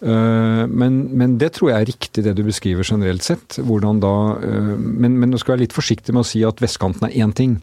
Eh, 0.00 0.64
men, 0.66 1.00
men, 1.12 1.36
det 1.38 1.52
tror 1.54 1.70
jeg 1.70 1.78
er 1.78 1.90
riktig, 1.92 2.24
det 2.24 2.34
du 2.34 2.42
beskriver 2.46 2.86
generelt 2.88 3.24
sett. 3.26 3.60
Hvordan 3.60 4.00
da, 4.02 4.14
eh, 4.42 4.74
men, 4.74 5.18
men 5.20 5.30
du 5.30 5.38
skal 5.38 5.54
være 5.54 5.66
litt 5.68 5.76
forsiktig 5.76 6.16
med 6.16 6.24
å 6.24 6.30
si 6.32 6.42
at 6.46 6.62
vestkanten 6.62 7.06
er 7.08 7.18
én 7.20 7.34
ting. 7.36 7.60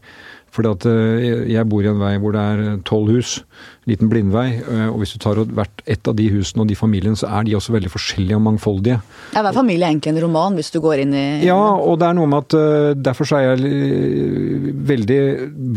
Fordi 0.58 0.72
at 0.74 0.86
eh, 0.90 1.50
jeg 1.54 1.70
bor 1.70 1.86
i 1.86 1.90
en 1.92 2.00
vei 2.02 2.16
hvor 2.22 2.34
det 2.34 2.42
er 2.42 2.80
tolv 2.88 3.12
hus, 3.14 3.36
liten 3.86 4.10
blindvei. 4.10 4.48
Eh, 4.64 4.88
og 4.90 5.04
hvis 5.04 5.14
du 5.14 5.20
tar 5.22 5.38
hvert 5.46 5.84
ett 5.86 6.10
av 6.10 6.16
de 6.18 6.26
husene 6.34 6.64
og 6.64 6.72
de 6.72 6.78
familiene, 6.80 7.20
så 7.20 7.30
er 7.38 7.46
de 7.46 7.54
også 7.60 7.76
veldig 7.76 7.92
forskjellige 7.94 8.40
og 8.40 8.44
mangfoldige. 8.48 8.98
Ja, 9.36 9.44
Hver 9.46 9.60
familie 9.60 9.86
er 9.86 9.94
egentlig 9.94 10.16
en 10.16 10.24
roman, 10.26 10.58
hvis 10.58 10.74
du 10.74 10.80
går 10.82 11.04
inn 11.04 11.14
i 11.14 11.26
Ja, 11.46 11.60
og 11.78 12.00
det 12.02 12.10
er 12.10 12.18
noe 12.18 12.32
med 12.32 12.48
at 12.48 13.06
derfor 13.06 13.30
så 13.30 13.38
er 13.38 13.52
jeg 13.52 14.74
veldig 14.90 15.22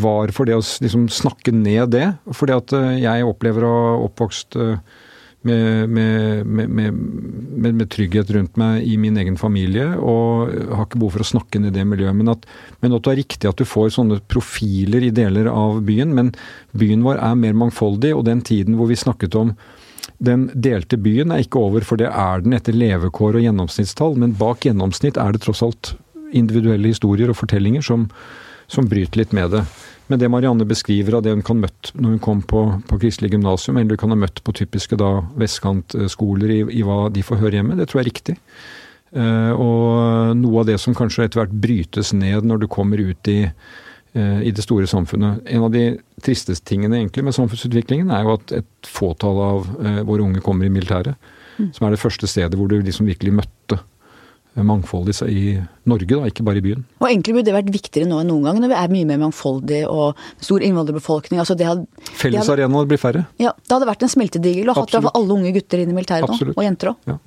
var 0.01 0.33
for 0.33 0.49
det 0.49 0.57
å 0.57 0.64
liksom 0.64 1.11
snakke 1.12 1.53
ned 1.53 1.93
det. 1.93 2.07
Fordi 2.33 2.57
at 2.57 2.76
jeg 3.03 3.28
opplever 3.28 3.68
å 3.68 3.76
ha 3.76 3.95
oppvokst 4.09 4.57
med, 5.43 5.88
med, 5.88 6.47
med, 6.68 6.93
med, 7.72 7.86
trygghet 7.91 8.30
rundt 8.36 8.59
meg 8.61 8.84
i 8.84 8.97
min 9.01 9.16
egen 9.20 9.38
familie, 9.41 9.86
og 9.97 10.53
har 10.53 10.84
ikke 10.84 11.01
behov 11.01 11.16
for 11.16 11.24
å 11.24 11.30
snakke 11.30 11.62
ned 11.62 11.72
det 11.76 11.86
miljøet. 11.88 12.16
Men 12.16 12.34
at, 12.34 12.45
men 12.84 12.97
at 12.97 13.07
det 13.07 13.14
er 13.14 13.20
riktig 13.22 13.49
at 13.49 13.61
du 13.61 13.68
får 13.68 13.95
sånne 13.97 14.20
profiler 14.28 15.07
i 15.07 15.12
deler 15.16 15.49
av 15.53 15.80
byen. 15.86 16.12
Men 16.16 16.34
byen 16.76 17.05
vår 17.07 17.22
er 17.24 17.41
mer 17.41 17.57
mangfoldig, 17.64 18.12
og 18.16 18.26
den 18.28 18.45
tiden 18.45 18.76
hvor 18.76 18.91
vi 18.91 19.01
snakket 19.01 19.38
om 19.41 19.55
den 20.20 20.51
delte 20.53 20.99
byen 21.01 21.32
er 21.32 21.47
ikke 21.47 21.62
over, 21.62 21.84
for 21.86 22.01
det 22.01 22.11
er 22.11 22.45
den 22.45 22.53
etter 22.57 22.76
levekår 22.76 23.38
og 23.38 23.45
gjennomsnittstall. 23.47 24.18
Men 24.20 24.36
bak 24.36 24.66
gjennomsnitt 24.68 25.20
er 25.20 25.32
det 25.32 25.45
tross 25.47 25.64
alt 25.64 25.95
individuelle 26.36 26.93
historier 26.93 27.32
og 27.32 27.38
fortellinger 27.41 27.84
som, 27.84 28.11
som 28.70 28.88
bryter 28.91 29.22
litt 29.22 29.32
med 29.36 29.57
det. 29.57 29.64
Men 30.11 30.19
det 30.19 30.29
Marianne 30.29 30.67
beskriver 30.67 31.15
av 31.17 31.23
det 31.23 31.37
hun 31.37 31.45
kan 31.47 31.61
møtt 31.63 31.93
når 31.95 32.17
hun 32.17 32.23
kom 32.23 32.41
på, 32.43 32.65
på 32.91 32.99
kristelig 32.99 33.31
gymnasium, 33.31 33.77
eller 33.79 33.95
hun 33.95 34.03
kan 34.03 34.15
ha 34.15 34.19
møtt 34.19 34.41
på 34.43 34.55
typiske 34.59 34.99
da 34.99 35.21
vestkantskoler 35.39 36.51
i, 36.51 36.61
i, 36.81 36.83
hva 36.87 37.05
de 37.15 37.23
får 37.23 37.39
høre 37.45 37.61
hjemme, 37.61 37.77
det 37.79 37.87
tror 37.91 38.01
jeg 38.01 38.07
er 38.07 38.11
riktig. 38.11 38.35
Uh, 39.15 39.53
og 39.55 40.35
noe 40.39 40.63
av 40.63 40.67
det 40.67 40.77
som 40.83 40.97
kanskje 40.99 41.29
etter 41.29 41.43
hvert 41.43 41.55
brytes 41.63 42.11
ned 42.15 42.47
når 42.47 42.65
du 42.65 42.67
kommer 42.71 42.99
ut 42.99 43.31
i, 43.31 43.39
uh, 43.47 44.41
i 44.43 44.51
det 44.55 44.67
store 44.67 44.91
samfunnet. 44.91 45.47
En 45.51 45.69
av 45.69 45.71
de 45.75 45.85
tristeste 46.23 46.67
tingene 46.67 46.99
egentlig 46.99 47.27
med 47.27 47.39
samfunnsutviklingen 47.39 48.11
er 48.15 48.27
jo 48.27 48.35
at 48.35 48.57
et 48.59 48.91
fåtall 48.91 49.39
av 49.47 49.71
uh, 49.79 50.03
våre 50.11 50.27
unge 50.27 50.43
kommer 50.43 50.67
i 50.67 50.75
militæret. 50.75 51.31
Mm. 51.61 51.71
Som 51.77 51.87
er 51.87 51.95
det 51.95 52.03
første 52.03 52.31
stedet 52.31 52.59
hvor 52.59 52.71
du 52.71 52.81
liksom 52.83 53.07
virkelig 53.07 53.39
møtte 53.45 53.79
mangfold 54.57 55.09
i 55.31 55.57
Norge, 55.89 56.11
da, 56.11 56.29
ikke 56.29 56.45
bare 56.47 56.61
i 56.61 56.65
byen. 56.65 56.85
Og 57.01 57.09
egentlig 57.09 57.37
burde 57.37 57.49
det 57.49 57.57
vært 57.57 57.73
viktigere 57.73 58.09
nå 58.11 58.21
enn 58.21 58.31
noen 58.33 58.49
gang, 58.49 58.61
når 58.63 58.73
vi 58.73 58.79
er 58.81 58.93
mye 58.93 59.09
mer 59.09 59.23
mangfoldige 59.23 59.89
og 59.91 60.21
stor 60.43 60.65
innvandrerbefolkning. 60.67 61.41
Altså 61.43 61.57
Fellesarenaer 62.19 62.91
blir 62.91 63.01
færre? 63.01 63.27
Ja, 63.43 63.55
det 63.57 63.77
hadde 63.77 63.89
vært 63.89 64.07
en 64.07 64.13
smeltedigel 64.13 64.71
å 64.71 64.77
ha 64.77 64.87
alle 65.15 65.37
unge 65.37 65.55
gutter 65.57 65.83
inn 65.83 65.93
i 65.93 65.97
militæret 65.97 66.29
nå, 66.29 66.55
og 66.57 66.65
jenter 66.67 66.95
òg. 66.95 67.13
Ja. 67.13 67.21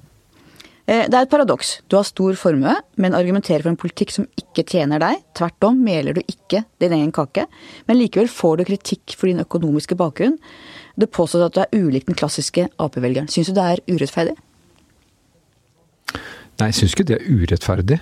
Eh, 0.83 1.05
det 1.07 1.15
er 1.15 1.23
et 1.23 1.31
paradoks. 1.31 1.77
Du 1.87 1.95
har 1.95 2.03
stor 2.07 2.35
formue, 2.35 2.75
men 2.99 3.15
argumenterer 3.15 3.63
for 3.63 3.71
en 3.71 3.79
politikk 3.79 4.11
som 4.11 4.27
ikke 4.39 4.65
tjener 4.67 4.99
deg. 4.99 5.21
Tvert 5.37 5.67
om 5.69 5.79
meler 5.79 6.17
du 6.17 6.21
ikke 6.25 6.65
din 6.83 6.95
egen 6.97 7.13
kake, 7.15 7.47
men 7.87 8.01
likevel 8.01 8.27
får 8.31 8.59
du 8.59 8.65
kritikk 8.67 9.15
for 9.15 9.31
din 9.31 9.39
økonomiske 9.43 9.95
bakgrunn. 9.99 10.35
Det 10.99 11.11
påstås 11.15 11.45
at 11.47 11.55
du 11.55 11.61
er 11.63 11.85
ulik 11.85 12.09
den 12.09 12.19
klassiske 12.19 12.67
Ap-velgeren. 12.77 13.31
Syns 13.31 13.49
du 13.49 13.55
det 13.55 13.63
er 13.63 13.85
urettferdig? 13.87 14.35
Nei, 16.59 16.69
jeg 16.69 16.77
syns 16.77 16.95
ikke 16.95 17.07
det 17.09 17.19
er 17.19 17.29
urettferdig. 17.29 17.99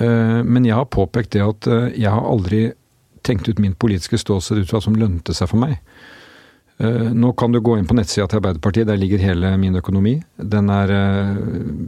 Eh, 0.00 0.40
men 0.42 0.66
jeg 0.66 0.76
har 0.78 0.90
påpekt 0.90 1.34
det 1.36 1.44
at 1.44 1.68
eh, 1.70 1.92
jeg 1.94 2.10
har 2.10 2.26
aldri 2.26 2.66
tenkt 3.24 3.48
ut 3.48 3.60
min 3.62 3.76
politiske 3.78 4.18
ståsted 4.20 4.62
ut 4.62 4.68
fra 4.68 4.80
hva 4.80 4.86
som 4.88 4.98
lønte 4.98 5.36
seg 5.36 5.50
for 5.50 5.60
meg. 5.62 5.76
Eh, 6.82 7.10
nå 7.14 7.32
kan 7.38 7.54
du 7.54 7.60
gå 7.62 7.76
inn 7.78 7.88
på 7.88 7.96
nettsida 7.96 8.26
til 8.28 8.40
Arbeiderpartiet, 8.40 8.88
der 8.90 8.98
ligger 9.00 9.22
hele 9.22 9.54
min 9.60 9.78
økonomi. 9.78 10.16
Den 10.36 10.72
er 10.72 10.94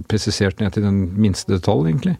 presisert 0.09 0.61
ned 0.63 0.77
til 0.77 0.87
den 0.87 1.03
minste 1.19 1.57
detalj, 1.57 1.91
egentlig. 1.91 2.17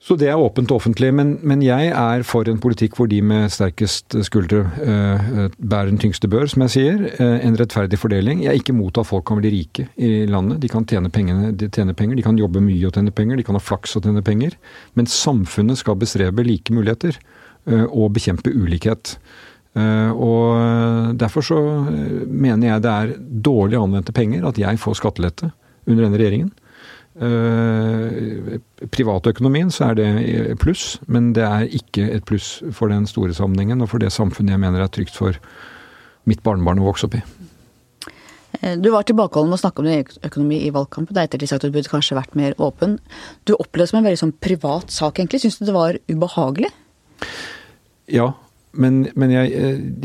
Så 0.00 0.16
det 0.16 0.30
er 0.32 0.40
åpent 0.40 0.70
og 0.72 0.80
offentlig. 0.80 1.10
Men, 1.12 1.34
men, 1.44 1.60
jeg 1.60 1.90
er 1.92 2.22
for 2.24 2.48
en 2.48 2.60
politikk 2.62 2.96
hvor 2.96 3.08
de 3.10 3.18
med 3.20 3.50
sterkest 3.52 4.16
skuldre 4.24 4.62
uh, 4.64 5.42
bærer 5.60 5.90
den 5.90 6.00
tyngste 6.00 6.28
bør, 6.30 6.46
som 6.48 6.64
jeg 6.64 6.72
sier. 6.72 7.02
Uh, 7.18 7.36
en 7.44 7.58
rettferdig 7.60 8.00
fordeling. 8.00 8.40
Jeg 8.46 8.54
er 8.54 8.62
ikke 8.62 8.72
imot 8.72 8.96
at 9.00 9.08
folk 9.10 9.26
kan 9.28 9.42
bli 9.42 9.52
rike 9.52 9.90
i 10.00 10.24
landet. 10.30 10.62
De 10.62 10.70
kan 10.72 10.88
tjene, 10.88 11.12
pengene, 11.12 11.52
de 11.52 11.68
tjener 11.68 11.96
penger, 11.98 12.16
de 12.16 12.24
kan 12.24 12.40
jobbe 12.40 12.64
mye 12.64 12.88
og 12.88 12.96
tjene 12.96 13.12
penger, 13.12 13.36
de 13.36 13.44
kan 13.44 13.58
ha 13.58 13.62
flaks 13.62 13.98
og 14.00 14.08
tjene 14.08 14.24
penger. 14.24 14.56
Men 14.96 15.10
samfunnet 15.10 15.82
skal 15.82 16.00
bestrebe 16.00 16.48
like 16.48 16.72
muligheter 16.72 17.20
uh, 17.68 17.84
og 17.90 18.14
bekjempe 18.16 18.56
ulikhet. 18.56 19.18
Og 19.70 21.14
Derfor 21.14 21.44
så 21.46 21.56
mener 22.26 22.66
jeg 22.66 22.82
det 22.82 22.90
er 22.90 23.12
dårlig 23.46 23.76
anvendte 23.78 24.10
penger 24.10 24.42
at 24.48 24.56
jeg 24.58 24.80
får 24.82 24.96
skattelette 24.98 25.52
under 25.86 26.08
denne 26.08 26.18
regjeringen. 26.18 26.50
Uh, 27.20 28.56
privatøkonomien 28.94 29.68
så 29.68 29.90
er 29.90 29.98
det 29.98 30.58
pluss, 30.62 30.94
men 31.04 31.34
det 31.36 31.44
er 31.44 31.68
ikke 31.68 32.06
et 32.14 32.24
pluss 32.24 32.62
for 32.72 32.88
den 32.88 33.04
store 33.10 33.36
sammenhengen 33.36 33.84
og 33.84 33.90
for 33.92 34.00
det 34.00 34.08
samfunnet 34.14 34.56
jeg 34.56 34.62
mener 34.62 34.80
er 34.80 34.92
trygt 34.92 35.18
for 35.20 35.36
mitt 36.28 36.40
barnebarn 36.46 36.80
å 36.80 36.88
vokse 36.88 37.08
opp 37.08 37.18
i. 37.18 37.22
Eh, 38.60 38.76
du 38.78 38.90
var 38.92 39.06
tilbakeholden 39.08 39.52
med 39.52 39.58
å 39.58 39.62
snakke 39.62 39.82
om 39.82 39.88
din 39.88 40.26
økonomi 40.26 40.60
i 40.66 40.72
valgkampen. 40.74 41.14
Det 41.14 41.22
er 41.22 41.30
ettertid 41.30 41.52
sagt 41.52 41.64
at 41.64 41.70
du 41.70 41.76
burde 41.76 41.92
kanskje 41.92 42.18
vært 42.18 42.36
mer 42.38 42.56
åpen. 42.58 42.98
Du 43.48 43.54
opplevde 43.56 43.86
det 43.86 43.92
som 43.92 44.00
en 44.00 44.08
veldig 44.08 44.22
sånn 44.24 44.36
privat 44.42 44.92
sak, 44.94 45.20
egentlig. 45.20 45.42
Syns 45.44 45.60
du 45.60 45.66
det 45.68 45.76
var 45.76 45.98
ubehagelig? 46.10 46.72
Ja, 48.10 48.32
men, 48.78 49.00
men 49.18 49.32
jeg, 49.34 49.50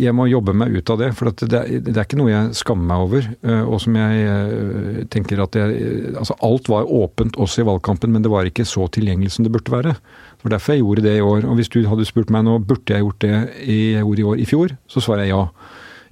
jeg, 0.01 0.13
må 0.17 0.25
jobbe 0.25 0.55
meg 0.57 0.73
ut 0.73 0.89
av 0.89 0.97
det. 0.97 1.11
For 1.17 1.29
det, 1.29 1.49
det, 1.85 1.93
er 1.93 2.01
ikke 2.01 2.17
noe 2.17 2.31
jeg 2.31 2.55
skammer 2.57 2.87
meg 2.89 3.03
over. 3.03 3.27
Eh, 3.45 3.61
og 3.61 3.77
som 3.83 3.97
jeg 3.99 4.23
eh, 4.25 5.01
tenker 5.13 5.43
at 5.43 5.57
jeg 5.59 6.13
Altså 6.15 6.37
alt 6.45 6.69
var 6.71 6.89
åpent 6.89 7.37
også 7.41 7.61
i 7.61 7.67
valgkampen, 7.67 8.13
men 8.13 8.25
det 8.25 8.31
var 8.33 8.49
ikke 8.49 8.65
så 8.65 8.87
tilgjengelig 8.89 9.35
som 9.35 9.45
det 9.45 9.53
burde 9.53 9.73
være. 9.73 9.93
Det 9.93 10.47
var 10.47 10.55
derfor 10.55 10.73
jeg 10.73 10.81
gjorde 10.81 11.05
det 11.05 11.15
i 11.19 11.25
år. 11.25 11.45
Og 11.45 11.59
hvis 11.59 11.69
du 11.69 11.83
hadde 11.85 12.07
spurt 12.09 12.33
meg 12.33 12.47
nå 12.47 12.57
burde 12.65 12.97
jeg 12.97 13.05
gjort 13.05 13.21
det 13.21 13.33
jeg 13.35 14.01
gjorde 14.01 14.23
i 14.23 14.29
år 14.31 14.41
i 14.41 14.49
fjor, 14.49 14.75
så 14.89 15.03
svarer 15.03 15.27
jeg 15.27 15.35
ja. 15.35 15.43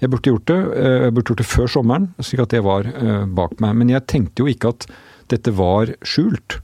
Jeg 0.03 0.11
burde 0.11 0.35
gjort 0.35 0.49
det. 0.51 0.59
Eh, 0.77 0.99
jeg 1.07 1.17
burde 1.17 1.33
gjort 1.33 1.41
det 1.41 1.49
før 1.49 1.73
sommeren, 1.79 2.09
slik 2.21 2.45
at 2.45 2.53
det 2.53 2.61
var 2.65 2.89
bak 3.33 3.57
meg. 3.63 3.81
Men 3.81 3.95
jeg 3.95 4.05
tenkte 4.13 4.45
jo 4.45 4.53
ikke 4.53 4.75
at 4.75 4.87
dette 5.33 5.57
var 5.57 5.95
skjult. 6.05 6.59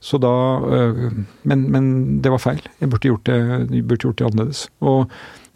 Så 0.00 0.16
da 0.20 0.32
øh, 0.64 1.12
men, 1.42 1.66
men, 1.70 1.84
det 2.24 2.32
var 2.32 2.40
feil. 2.40 2.62
Jeg 2.80 2.88
burde 2.90 3.10
gjort 3.10 3.26
det, 3.28 3.40
burde 3.84 4.00
gjort 4.06 4.18
det 4.18 4.26
annerledes. 4.30 4.62
Og 4.80 5.10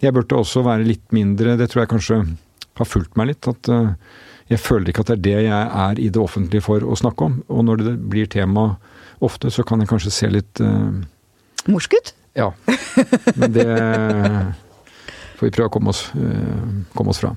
jeg 0.05 0.13
burde 0.13 0.37
også 0.37 0.65
være 0.67 0.85
litt 0.85 1.15
mindre 1.17 1.57
Det 1.57 1.71
tror 1.73 1.85
jeg 1.85 1.93
kanskje 1.95 2.19
har 2.77 2.89
fulgt 2.89 3.17
meg 3.17 3.33
litt. 3.33 3.49
At 3.49 3.71
øh, 3.73 3.95
jeg 4.53 4.61
føler 4.61 4.93
ikke 4.93 5.07
at 5.07 5.15
det 5.15 5.17
er 5.17 5.25
det 5.25 5.39
jeg 5.47 5.71
er 5.87 6.03
i 6.03 6.11
det 6.13 6.21
offentlige 6.21 6.65
for 6.67 6.85
å 6.85 6.99
snakke 7.01 7.31
om. 7.31 7.41
Og 7.49 7.65
når 7.65 7.81
det 7.81 7.95
blir 8.13 8.29
tema 8.29 8.75
ofte, 9.25 9.49
så 9.51 9.65
kan 9.65 9.81
jeg 9.81 9.89
kanskje 9.89 10.13
se 10.13 10.29
litt 10.29 10.61
uh, 10.61 10.93
Morsk 11.71 11.97
ut? 11.97 12.11
Ja. 12.37 12.51
Men 13.41 13.55
det 13.55 13.65
får 15.39 15.47
vi 15.47 15.55
prøve 15.55 15.71
å 15.71 15.73
komme 15.73 15.95
oss, 15.95 16.11
uh, 16.13 16.83
komme 16.93 17.15
oss 17.15 17.23
fra. 17.25 17.33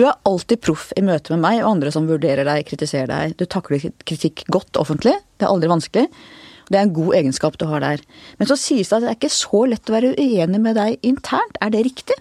Du 0.00 0.06
er 0.08 0.16
alltid 0.24 0.62
proff 0.64 0.94
i 0.96 1.02
møte 1.04 1.34
med 1.34 1.42
meg 1.42 1.58
og 1.60 1.74
andre 1.74 1.90
som 1.92 2.06
vurderer 2.08 2.46
deg, 2.48 2.64
kritiserer 2.64 3.10
deg. 3.10 3.34
Du 3.36 3.44
takler 3.44 3.82
kritikk 4.08 4.46
godt 4.48 4.78
offentlig. 4.80 5.12
Det 5.36 5.44
er 5.44 5.52
aldri 5.52 5.68
vanskelig. 5.68 6.06
Det 6.72 6.78
er 6.78 6.86
en 6.86 6.94
god 6.96 7.18
egenskap 7.18 7.58
du 7.60 7.66
har 7.68 7.84
der. 7.84 8.00
Men 8.40 8.48
så 8.48 8.56
sies 8.56 8.88
det 8.88 8.96
at 8.96 9.04
det 9.04 9.10
er 9.10 9.18
ikke 9.18 9.34
så 9.34 9.66
lett 9.68 9.92
å 9.92 9.98
være 9.98 10.14
uenig 10.16 10.60
med 10.64 10.78
deg 10.80 11.04
internt. 11.04 11.60
Er 11.60 11.74
det 11.74 11.84
riktig? 11.84 12.16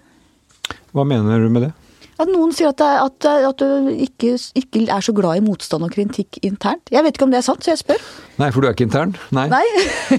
Hva 0.91 1.07
mener 1.07 1.39
du 1.39 1.47
med 1.55 1.69
det? 1.69 1.71
At 2.19 2.27
noen 2.27 2.51
sier 2.51 2.73
at, 2.73 2.83
at, 2.83 3.29
at 3.47 3.63
du 3.63 3.93
ikke, 3.95 4.33
ikke, 4.59 4.83
er 4.91 4.99
så 5.05 5.15
glad 5.15 5.39
i 5.39 5.45
motstand 5.45 5.87
og 5.87 5.95
kritikk 5.95 6.41
internt. 6.43 6.91
Jeg 6.91 7.07
vet 7.07 7.15
ikke 7.15 7.29
om 7.29 7.31
det 7.31 7.39
er 7.39 7.47
sant, 7.47 7.63
så 7.63 7.77
jeg 7.77 7.85
spør. 7.85 8.03
Nei, 8.43 8.51
for 8.51 8.59
du 8.59 8.67
er 8.67 8.75
ikke 8.75 8.89
intern? 8.89 9.15
Nei. 9.31 9.47
Nei. 9.55 9.63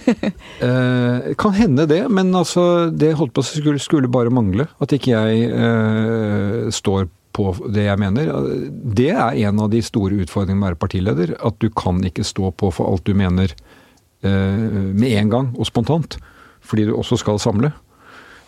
eh, 0.65 1.31
kan 1.37 1.59
hende 1.61 1.85
det, 1.93 2.07
men 2.09 2.33
altså, 2.33 2.89
det 2.89 3.19
holdt 3.21 3.37
på 3.37 3.45
å 3.45 3.53
skulle, 3.53 3.85
skulle 3.85 4.09
bare 4.09 4.33
mangle. 4.33 4.71
At 4.81 4.97
ikke 4.97 5.13
jeg 5.13 5.51
eh, 5.53 6.71
står 6.73 7.11
på 7.37 7.53
det 7.72 7.87
jeg 7.87 8.01
mener. 8.01 8.33
Det 8.70 9.11
er 9.12 9.39
en 9.47 9.61
av 9.62 9.70
de 9.72 9.83
store 9.85 10.22
utfordringene 10.24 10.59
med 10.59 10.66
å 10.66 10.70
være 10.70 10.83
partileder. 10.83 11.35
At 11.47 11.61
du 11.62 11.70
kan 11.70 12.03
ikke 12.07 12.26
stå 12.26 12.53
på 12.59 12.72
for 12.74 12.91
alt 12.91 13.07
du 13.07 13.14
mener 13.16 13.53
eh, 13.53 14.91
med 14.93 15.14
en 15.14 15.33
gang 15.33 15.53
og 15.57 15.68
spontant. 15.68 16.18
Fordi 16.66 16.89
du 16.89 16.95
også 16.97 17.20
skal 17.20 17.41
samle. 17.43 17.72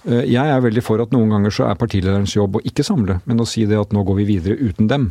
Eh, 0.04 0.24
jeg 0.32 0.42
er 0.42 0.62
veldig 0.64 0.84
for 0.84 1.02
at 1.02 1.12
noen 1.14 1.30
ganger 1.32 1.54
så 1.54 1.68
er 1.68 1.78
partilederens 1.78 2.34
jobb 2.36 2.58
å 2.58 2.64
ikke 2.66 2.86
samle, 2.86 3.20
men 3.28 3.42
å 3.42 3.48
si 3.48 3.66
det 3.70 3.78
at 3.78 3.94
nå 3.94 4.02
går 4.06 4.22
vi 4.22 4.30
videre 4.34 4.58
uten 4.60 4.90
dem. 4.90 5.10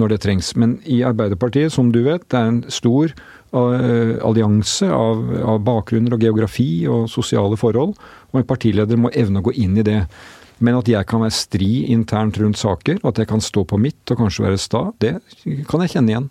Når 0.00 0.08
det 0.08 0.22
trengs. 0.24 0.54
Men 0.56 0.78
i 0.88 1.02
Arbeiderpartiet, 1.04 1.74
som 1.74 1.90
du 1.92 1.98
vet, 2.06 2.22
det 2.32 2.38
er 2.38 2.46
en 2.48 2.62
stor 2.72 3.10
uh, 3.12 4.14
allianse 4.24 4.86
av, 4.88 5.20
av 5.44 5.58
bakgrunner 5.66 6.16
og 6.16 6.24
geografi 6.24 6.86
og 6.88 7.10
sosiale 7.12 7.58
forhold. 7.60 7.92
Og 8.32 8.40
en 8.40 8.46
partileder 8.48 8.96
må 8.96 9.10
evne 9.12 9.42
å 9.42 9.44
gå 9.50 9.52
inn 9.60 9.76
i 9.76 9.84
det. 9.84 9.98
Men 10.62 10.78
at 10.78 10.88
jeg 10.90 11.08
kan 11.10 11.24
være 11.24 11.34
stri 11.34 11.70
internt 11.90 12.38
rundt 12.38 12.60
saker, 12.60 13.00
at 13.02 13.18
jeg 13.18 13.28
kan 13.30 13.42
stå 13.42 13.64
på 13.68 13.80
mitt 13.82 14.12
og 14.14 14.22
kanskje 14.22 14.46
være 14.46 14.60
sta, 14.62 14.84
det 15.02 15.16
kan 15.68 15.82
jeg 15.82 15.96
kjenne 15.96 16.14
igjen. 16.14 16.28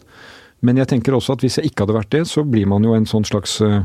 Men 0.65 0.79
jeg 0.79 0.91
tenker 0.91 1.17
også 1.17 1.35
at 1.35 1.43
hvis 1.43 1.57
jeg 1.59 1.71
ikke 1.71 1.85
hadde 1.85 1.97
vært 1.97 2.13
det, 2.13 2.25
så 2.29 2.45
blir 2.47 2.69
man 2.69 2.85
jo 2.85 2.93
en 2.95 3.07
sånn 3.09 3.25
slags 3.27 3.57
eh, 3.65 3.81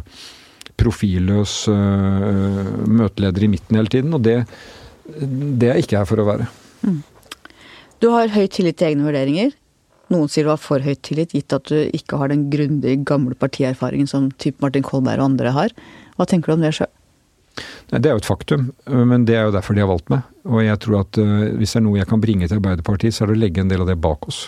profilløs 0.77 1.55
uh, 1.73 2.67
møteleder 2.85 3.47
i 3.47 3.49
midten 3.49 3.79
hele 3.81 3.93
tiden. 3.93 4.13
Og 4.13 4.21
det, 4.27 4.43
det 5.63 5.71
er 5.73 5.81
ikke 5.81 6.03
her 6.03 6.09
for 6.09 6.21
å 6.21 6.27
være. 6.29 6.51
Mm. 6.85 7.01
Du 8.05 8.11
har 8.13 8.35
høy 8.35 8.45
tillit 8.53 8.77
til 8.77 8.91
egne 8.91 9.07
vurderinger. 9.09 9.55
Noen 10.13 10.29
sier 10.31 10.47
du 10.47 10.53
har 10.53 10.61
for 10.63 10.85
høy 10.85 10.93
tillit, 11.01 11.33
gitt 11.35 11.55
at 11.57 11.73
du 11.73 11.81
ikke 11.97 12.21
har 12.21 12.31
den 12.31 12.45
grundige, 12.53 13.01
gamle 13.09 13.35
partierfaringen 13.41 14.11
som 14.11 14.29
type 14.39 14.61
Martin 14.63 14.85
Kolberg 14.87 15.23
og 15.23 15.31
andre 15.33 15.55
har. 15.57 15.75
Hva 16.21 16.29
tenker 16.29 16.53
du 16.53 16.59
om 16.59 16.67
det 16.67 16.77
sjøl? 16.77 16.93
Det 17.87 18.09
er 18.09 18.17
jo 18.17 18.21
et 18.21 18.27
faktum, 18.27 18.71
men 18.91 19.25
det 19.29 19.37
er 19.39 19.45
jo 19.47 19.55
derfor 19.55 19.77
de 19.77 19.83
har 19.85 19.91
valgt 19.91 20.11
meg. 20.11 20.27
Og 20.51 20.63
jeg 20.65 20.79
tror 20.83 21.05
at 21.05 21.19
uh, 21.23 21.49
hvis 21.55 21.75
det 21.75 21.81
er 21.81 21.85
noe 21.87 22.01
jeg 22.01 22.09
kan 22.11 22.23
bringe 22.23 22.49
til 22.49 22.59
Arbeiderpartiet, 22.59 23.15
så 23.15 23.25
er 23.25 23.31
det 23.31 23.37
å 23.37 23.43
legge 23.45 23.63
en 23.63 23.71
del 23.71 23.85
av 23.85 23.91
det 23.91 23.99
bak 24.03 24.27
oss. 24.27 24.47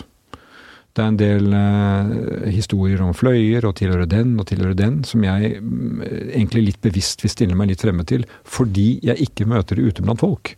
Det 0.95 1.03
er 1.03 1.11
en 1.13 1.19
del 1.19 1.53
uh, 1.53 2.49
historier 2.51 2.99
om 3.05 3.15
fløyer 3.15 3.67
og 3.69 3.77
tilhøre 3.79 4.09
den 4.11 4.33
og 4.41 4.49
tilhøre 4.49 4.75
den, 4.75 5.01
som 5.07 5.23
jeg 5.23 5.59
um, 5.63 6.03
egentlig 6.03 6.65
litt 6.67 6.81
bevisst 6.83 7.23
vil 7.23 7.31
stille 7.31 7.55
meg 7.55 7.71
litt 7.71 7.85
fremme 7.85 8.03
til, 8.07 8.27
fordi 8.43 8.89
jeg 9.07 9.29
ikke 9.29 9.47
møter 9.47 9.79
det 9.79 9.87
ute 9.87 10.03
blant 10.03 10.23
folk. 10.23 10.53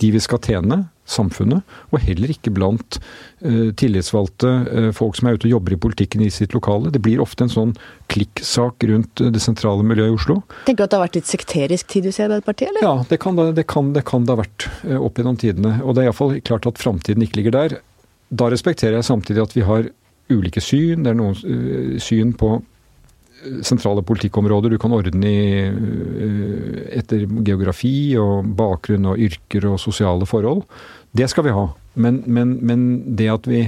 De 0.00 0.12
vi 0.14 0.22
skal 0.24 0.40
tjene, 0.44 0.86
samfunnet, 1.06 1.76
og 1.92 2.02
heller 2.02 2.32
ikke 2.32 2.52
blant 2.54 2.98
uh, 2.98 3.70
tillitsvalgte 3.78 4.52
uh, 4.66 4.88
folk 4.96 5.18
som 5.18 5.30
er 5.30 5.38
ute 5.38 5.48
og 5.48 5.56
jobber 5.56 5.76
i 5.76 5.80
politikken 5.86 6.24
i 6.26 6.30
sitt 6.34 6.56
lokale. 6.56 6.92
Det 6.94 7.02
blir 7.04 7.22
ofte 7.22 7.46
en 7.46 7.52
sånn 7.52 7.74
klikksak 8.12 8.86
rundt 8.90 9.22
uh, 9.22 9.30
det 9.32 9.42
sentrale 9.42 9.86
miljøet 9.86 10.12
i 10.12 10.16
Oslo. 10.18 10.40
Tenker 10.68 10.84
du 10.84 10.86
at 10.88 10.94
det 10.94 11.00
har 11.00 11.06
vært 11.06 11.20
litt 11.20 11.32
sekterisk 11.32 11.90
tid 11.94 12.10
hos 12.10 12.20
Arbeiderpartiet, 12.22 12.72
eller? 12.72 12.86
Ja, 12.86 12.94
det 13.08 13.20
kan 13.22 13.38
det, 13.38 13.66
kan, 13.70 13.92
det, 13.96 14.06
kan 14.08 14.26
det 14.26 14.36
ha 14.36 14.42
vært 14.42 14.68
opp 14.98 15.20
gjennom 15.20 15.38
tidene. 15.40 15.76
Og 15.84 15.94
det 15.94 16.04
er 16.04 16.10
iallfall 16.10 16.38
klart 16.46 16.68
at 16.68 16.82
framtiden 16.82 17.24
ikke 17.26 17.42
ligger 17.42 17.56
der. 17.56 17.78
Da 18.34 18.50
respekterer 18.50 18.98
jeg 18.98 19.08
samtidig 19.08 19.44
at 19.44 19.54
vi 19.54 19.66
har 19.66 19.90
ulike 20.32 20.62
syn. 20.64 21.04
Det 21.06 21.12
er 21.12 21.20
noen 21.20 22.00
syn 22.02 22.32
på 22.38 22.56
sentrale 23.62 24.02
politikkområder 24.02 24.72
du 24.72 24.78
kan 24.80 24.94
ordne 24.96 25.30
i, 25.30 25.64
etter 26.96 27.26
geografi 27.46 28.16
og 28.20 28.48
bakgrunn 28.58 29.10
og 29.12 29.20
yrker 29.22 29.68
og 29.70 29.80
sosiale 29.82 30.28
forhold. 30.28 30.64
Det 31.12 31.28
skal 31.30 31.46
vi 31.46 31.54
ha. 31.54 31.68
Men, 31.94 32.22
men, 32.26 32.58
men 32.66 32.82
det 33.16 33.30
at 33.32 33.48
vi 33.48 33.62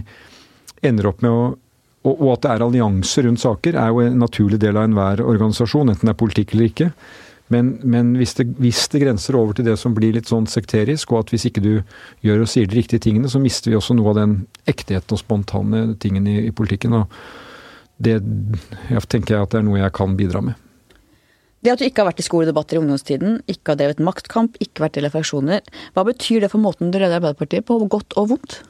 ender 0.84 1.10
opp 1.12 1.24
med 1.24 1.32
å 1.32 1.48
og, 2.06 2.12
og 2.14 2.28
at 2.36 2.44
det 2.44 2.50
er 2.52 2.62
allianser 2.64 3.26
rundt 3.26 3.42
saker, 3.42 3.76
er 3.76 3.90
jo 3.90 4.04
en 4.04 4.20
naturlig 4.22 4.60
del 4.62 4.76
av 4.78 4.86
enhver 4.86 5.22
organisasjon, 5.24 5.90
enten 5.90 6.08
det 6.08 6.14
er 6.14 6.20
politikk 6.20 6.54
eller 6.54 6.68
ikke. 6.70 6.86
Men, 7.52 7.72
men 7.82 8.12
hvis, 8.20 8.34
det, 8.36 8.44
hvis, 8.60 8.82
det, 8.92 9.00
grenser 9.02 9.38
over 9.38 9.56
til 9.56 9.66
det 9.66 9.78
som 9.80 9.94
blir 9.96 10.12
litt 10.14 10.28
sånn 10.28 10.46
sekterisk, 10.50 11.12
og 11.12 11.24
at 11.24 11.32
hvis 11.32 11.48
ikke 11.48 11.64
du 11.64 11.72
gjør 12.24 12.44
og 12.44 12.50
sier 12.52 12.68
de 12.68 12.76
riktige 12.76 13.02
tingene, 13.08 13.30
så 13.32 13.40
mister 13.40 13.72
vi 13.72 13.78
også 13.78 13.96
noe 13.96 14.12
av 14.12 14.20
den 14.20 14.34
ekteheten 14.68 15.16
og 15.16 15.22
spontane 15.22 15.82
tingen 16.02 16.28
i, 16.28 16.38
i 16.50 16.54
politikken. 16.54 16.98
Og 17.00 17.98
det 17.98 18.18
jeg 18.20 19.04
tenker 19.08 19.34
jeg 19.34 19.48
at 19.48 19.54
det 19.54 19.62
er 19.62 19.66
noe 19.66 19.80
jeg 19.80 19.96
kan 19.96 20.16
bidra 20.18 20.44
med. 20.44 20.67
Det 21.64 21.72
at 21.72 21.80
du 21.80 21.86
ikke 21.88 22.04
har 22.04 22.12
vært 22.12 22.22
i 22.22 22.26
skoledebatter 22.26 22.78
i 22.78 22.82
ungdomstiden, 22.82 23.40
ikke 23.50 23.72
har 23.72 23.78
drevet 23.80 24.02
maktkamp, 24.04 24.58
ikke 24.62 24.84
vært 24.84 24.98
del 24.98 25.08
av 25.08 25.16
fraksjoner, 25.16 25.64
hva 25.96 26.04
betyr 26.06 26.44
det 26.44 26.52
for 26.52 26.62
måten 26.62 26.92
du 26.92 27.00
leder 27.00 27.18
Arbeiderpartiet 27.18 27.66
på, 27.66 27.80
godt 27.90 28.14
og 28.20 28.34
vondt? 28.34 28.60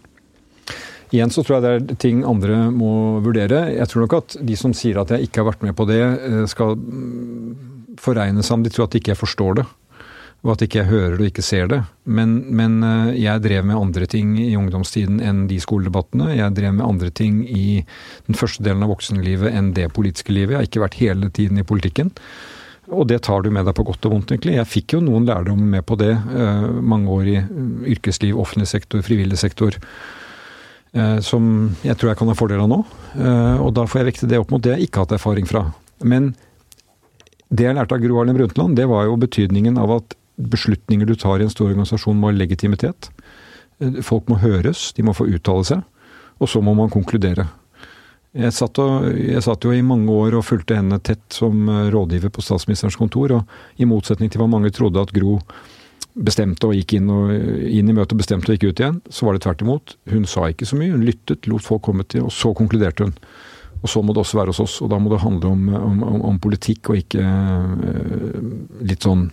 Igjen 1.15 1.33
så 1.33 1.45
tror 1.45 1.59
jeg 1.59 1.65
det 1.65 1.73
er 1.95 2.01
ting 2.03 2.21
andre 2.29 2.67
må 2.73 3.21
vurdere. 3.25 3.63
Jeg 3.73 3.89
tror 3.89 4.05
nok 4.05 4.17
at 4.19 4.39
de 4.45 4.57
som 4.61 4.75
sier 4.77 5.01
at 5.01 5.13
jeg 5.15 5.29
ikke 5.29 5.41
har 5.41 5.51
vært 5.51 5.65
med 5.65 5.77
på 5.77 5.87
det, 5.89 6.01
eh, 6.05 6.43
skal 6.51 6.77
mm, 6.77 7.95
foregne 8.01 8.45
seg 8.45 8.59
om 8.59 8.65
de 8.65 8.73
tror 8.73 8.89
at 8.89 8.97
ikke 8.99 9.15
jeg 9.15 9.21
forstår 9.21 9.61
det. 9.61 9.67
Og 10.47 10.53
at 10.53 10.63
ikke 10.63 10.83
jeg 10.83 10.91
hører 10.93 11.17
det 11.17 11.25
og 11.25 11.31
ikke 11.33 11.45
ser 11.47 11.71
det. 11.73 11.81
Men, 12.05 12.37
men, 12.55 12.77
eh, 12.85 13.15
jeg 13.25 13.45
drev 13.45 13.65
med 13.71 13.81
andre 13.81 14.09
ting 14.11 14.37
i 14.41 14.53
ungdomstiden 14.61 15.23
enn 15.25 15.47
de 15.49 15.59
skoledebattene. 15.65 16.29
Jeg 16.37 16.57
drev 16.61 16.77
med 16.77 16.87
andre 16.87 17.11
ting 17.11 17.41
i 17.49 17.81
den 18.29 18.37
første 18.37 18.65
delen 18.65 18.85
av 18.85 18.93
voksenlivet 18.93 19.57
enn 19.57 19.73
det 19.77 19.89
politiske 19.97 20.37
livet. 20.37 20.55
Jeg 20.55 20.61
har 20.61 20.71
ikke 20.71 20.85
vært 20.85 21.01
hele 21.01 21.33
tiden 21.33 21.61
i 21.61 21.67
politikken. 21.67 22.13
Og 22.89 23.05
det 23.09 23.21
tar 23.27 23.43
du 23.45 23.51
med 23.53 23.67
deg 23.69 23.77
på 23.77 23.85
godt 23.85 24.07
og 24.09 24.15
vondt, 24.15 24.33
egentlig. 24.33 24.57
Jeg 24.57 24.69
fikk 24.69 24.95
jo 24.97 25.03
noen 25.05 25.27
lærdom 25.29 25.61
med 25.75 25.85
på 25.89 25.99
det. 26.01 26.15
Eh, 26.15 26.69
mange 26.81 27.13
år 27.13 27.29
i 27.29 27.37
yrkesliv, 27.95 28.39
offentlig 28.41 28.69
sektor, 28.71 29.03
frivillig 29.05 29.39
sektor. 29.41 29.77
Eh, 30.97 31.19
som 31.25 31.75
jeg 31.85 31.99
tror 31.99 32.13
jeg 32.13 32.21
kan 32.21 32.33
ha 32.33 32.37
fordel 32.39 32.65
av 32.65 32.71
nå. 32.73 32.79
Eh, 33.19 33.59
og 33.65 33.75
da 33.77 33.85
får 33.85 34.01
jeg 34.01 34.09
vekte 34.13 34.31
det 34.31 34.41
opp 34.41 34.55
mot 34.55 34.65
det 34.65 34.77
jeg 34.77 34.89
ikke 34.89 35.03
har 35.03 35.09
hatt 35.09 35.19
erfaring 35.19 35.49
fra. 35.49 35.67
Men 36.01 36.33
det 37.53 37.69
jeg 37.69 37.77
lærte 37.77 37.97
av 37.97 38.01
Gro 38.05 38.21
Harlem 38.21 38.41
Brundtland, 38.41 38.77
det 38.79 38.89
var 38.89 39.05
jo 39.05 39.21
betydningen 39.21 39.77
av 39.81 39.99
at 40.01 40.17
beslutninger 40.39 41.09
du 41.09 41.17
tar 41.19 41.43
i 41.43 41.47
en 41.49 41.53
stor 41.53 41.69
organisasjon 41.69 42.17
må 42.17 42.31
ha 42.31 42.37
legitimitet. 42.37 43.11
Folk 44.07 44.31
må 44.31 44.41
høres, 44.41 44.93
de 44.97 45.05
må 45.07 45.15
få 45.15 45.29
uttale 45.29 45.67
seg. 45.67 45.85
Og 46.39 46.51
så 46.51 46.63
må 46.63 46.75
man 46.79 46.93
konkludere. 46.93 47.49
Jeg 48.37 48.53
satt, 48.53 48.79
og, 48.83 49.09
jeg 49.17 49.41
satt, 49.43 49.65
jo 49.65 49.73
i 49.73 49.85
mange 49.85 50.13
år 50.13 50.37
og 50.37 50.45
fulgte 50.45 50.77
henne 50.77 50.99
tett 51.01 51.25
som 51.33 51.65
eh, 51.73 51.89
rådgiver 51.95 52.33
på 52.35 52.45
statsministerens 52.45 52.99
kontor, 53.01 53.39
og 53.39 53.81
i 53.81 53.89
motsetning 53.89 54.29
til 54.31 54.43
hva 54.43 54.51
mange 54.53 54.73
trodde 54.75 55.01
at 55.01 55.15
Gro 55.17 55.39
bestemte 56.19 56.69
og 56.69 56.75
gikk 56.77 56.97
inn, 56.99 57.09
og, 57.13 57.33
inn 57.33 57.89
i 57.89 57.95
møtet 57.95 58.17
og 58.17 58.21
bestemte 58.21 58.51
og 58.51 58.59
gikk 58.59 58.69
ut 58.69 58.83
igjen, 58.83 59.01
så 59.09 59.27
var 59.27 59.37
det 59.37 59.45
tvert 59.47 59.65
imot. 59.65 59.97
Hun 60.13 60.27
sa 60.29 60.49
ikke 60.51 60.69
så 60.69 60.77
mye, 60.79 60.93
hun 60.93 61.07
lyttet, 61.07 61.49
lot 61.49 61.65
folk 61.65 61.85
komme 61.89 62.05
til, 62.05 62.27
og 62.29 62.35
så 62.35 62.53
konkluderte 62.59 63.07
hun. 63.07 63.17
Og 63.79 63.91
så 63.93 64.03
må 64.03 64.13
det 64.13 64.25
også 64.25 64.41
være 64.41 64.53
hos 64.53 64.63
oss, 64.65 64.79
og 64.83 64.91
da 64.93 64.99
må 65.01 65.13
det 65.13 65.23
handle 65.23 65.53
om, 65.55 65.69
om, 65.79 66.01
om 66.33 66.41
politikk 66.43 66.91
og 66.91 66.99
ikke 66.99 67.23
uh, 67.23 68.41
litt 68.83 69.07
sånn 69.07 69.29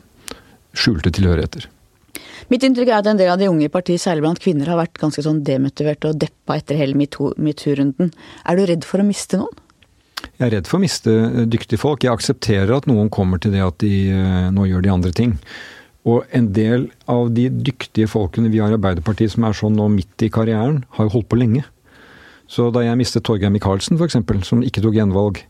skjulte 0.78 1.10
tilhørigheter. 1.16 1.66
Mitt 2.52 2.66
inntrykk 2.66 2.92
er 2.92 3.00
at 3.00 3.10
en 3.10 3.20
del 3.20 3.32
av 3.32 3.42
de 3.42 3.50
unge 3.50 3.68
i 3.68 3.72
partiet, 3.72 4.02
særlig 4.02 4.26
blant 4.26 4.42
kvinner, 4.42 4.70
har 4.72 4.80
vært 4.80 5.00
ganske 5.02 5.24
sånn 5.26 5.44
demotiverte 5.48 6.12
og 6.12 6.20
deppa 6.22 6.58
etter 6.60 6.80
hele 6.80 6.98
metoo-runden. 6.98 8.12
Er 8.46 8.58
du 8.58 8.66
redd 8.70 8.88
for 8.88 9.02
å 9.02 9.08
miste 9.08 9.40
noen? 9.42 9.62
Jeg 10.26 10.48
er 10.48 10.54
redd 10.58 10.68
for 10.70 10.80
å 10.80 10.84
miste 10.84 11.14
eh, 11.14 11.46
dyktige 11.50 11.80
folk. 11.82 12.04
Jeg 12.04 12.16
aksepterer 12.16 12.74
at 12.76 12.90
noen 12.90 13.12
kommer 13.14 13.42
til 13.42 13.54
det 13.56 13.64
at 13.64 13.78
de 13.84 13.94
eh, 14.12 14.50
nå 14.54 14.68
gjør 14.70 14.86
de 14.86 14.94
andre 14.94 15.14
ting. 15.16 15.36
Og 16.06 16.26
en 16.38 16.52
del 16.54 16.90
av 17.10 17.32
de 17.34 17.48
dyktige 17.50 18.10
folkene 18.10 18.52
vi 18.54 18.62
har 18.62 18.74
i 18.74 18.78
Arbeiderpartiet 18.78 19.34
som 19.34 19.48
er 19.48 19.58
sånn 19.58 19.78
nå 19.78 19.88
midt 19.94 20.26
i 20.26 20.30
karrieren, 20.34 20.84
har 20.98 21.08
jo 21.08 21.16
holdt 21.18 21.32
på 21.32 21.40
lenge. 21.40 21.64
Så 22.52 22.68
da 22.74 22.84
jeg 22.86 23.00
mistet 23.00 23.26
Torgeir 23.26 23.54
Micaelsen 23.54 23.98
f.eks., 23.98 24.20
som 24.46 24.62
ikke 24.66 24.84
tok 24.84 24.98
gjenvalg, 25.00 25.42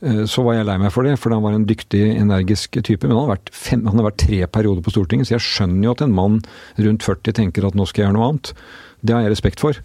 så 0.00 0.44
var 0.46 0.54
jeg 0.56 0.64
lei 0.64 0.78
meg 0.80 0.92
for 0.94 1.04
det, 1.04 1.18
for 1.20 1.34
han 1.34 1.42
var 1.44 1.52
en 1.52 1.66
dyktig, 1.68 2.00
energisk 2.16 2.78
type. 2.80 3.04
Men 3.04 3.18
han 3.18 3.26
har, 3.26 3.34
vært 3.34 3.50
fem, 3.52 3.82
han 3.84 4.00
har 4.00 4.06
vært 4.06 4.22
tre 4.22 4.38
perioder 4.48 4.84
på 4.86 4.94
Stortinget, 4.94 5.28
så 5.28 5.34
jeg 5.36 5.44
skjønner 5.44 5.84
jo 5.84 5.92
at 5.92 6.04
en 6.06 6.14
mann 6.16 6.38
rundt 6.80 7.04
40 7.04 7.36
tenker 7.36 7.66
at 7.68 7.76
nå 7.76 7.84
skal 7.88 8.02
jeg 8.02 8.08
gjøre 8.08 8.16
noe 8.16 8.30
annet. 8.30 8.54
Det 9.04 9.16
har 9.16 9.26
jeg 9.26 9.34
respekt 9.34 9.60
for. 9.60 9.76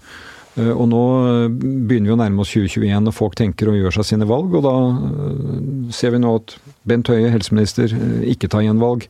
Eh, 0.55 0.71
og 0.71 0.87
nå 0.91 1.03
begynner 1.51 2.09
vi 2.09 2.15
å 2.15 2.19
nærme 2.19 2.43
oss 2.43 2.53
2021 2.55 3.11
og 3.11 3.15
folk 3.15 3.35
tenker 3.39 3.71
og 3.71 3.79
gjør 3.79 3.97
seg 3.97 4.09
sine 4.11 4.29
valg. 4.29 4.55
Og 4.55 4.63
da 4.65 4.75
eh, 4.93 5.91
ser 5.95 6.15
vi 6.15 6.21
nå 6.23 6.35
at 6.39 6.55
Bent 6.87 7.11
Høie, 7.11 7.31
helseminister, 7.33 7.91
ikke 8.31 8.51
tar 8.51 8.65
igjen 8.65 8.83
valg 8.83 9.09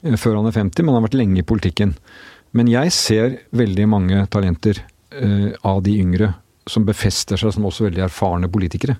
før 0.00 0.38
han 0.38 0.48
er 0.48 0.56
50, 0.56 0.80
men 0.80 0.94
han 0.94 1.02
har 1.02 1.10
vært 1.10 1.18
lenge 1.20 1.42
i 1.42 1.44
politikken. 1.44 1.92
Men 2.56 2.70
jeg 2.72 2.92
ser 2.96 3.34
veldig 3.52 3.84
mange 3.92 4.22
talenter 4.32 4.80
av 5.66 5.82
de 5.84 5.92
yngre 6.00 6.30
som 6.70 6.86
befester 6.86 7.36
seg 7.36 7.52
som 7.52 7.66
også 7.68 7.88
veldig 7.88 8.04
erfarne 8.06 8.48
politikere. 8.48 8.96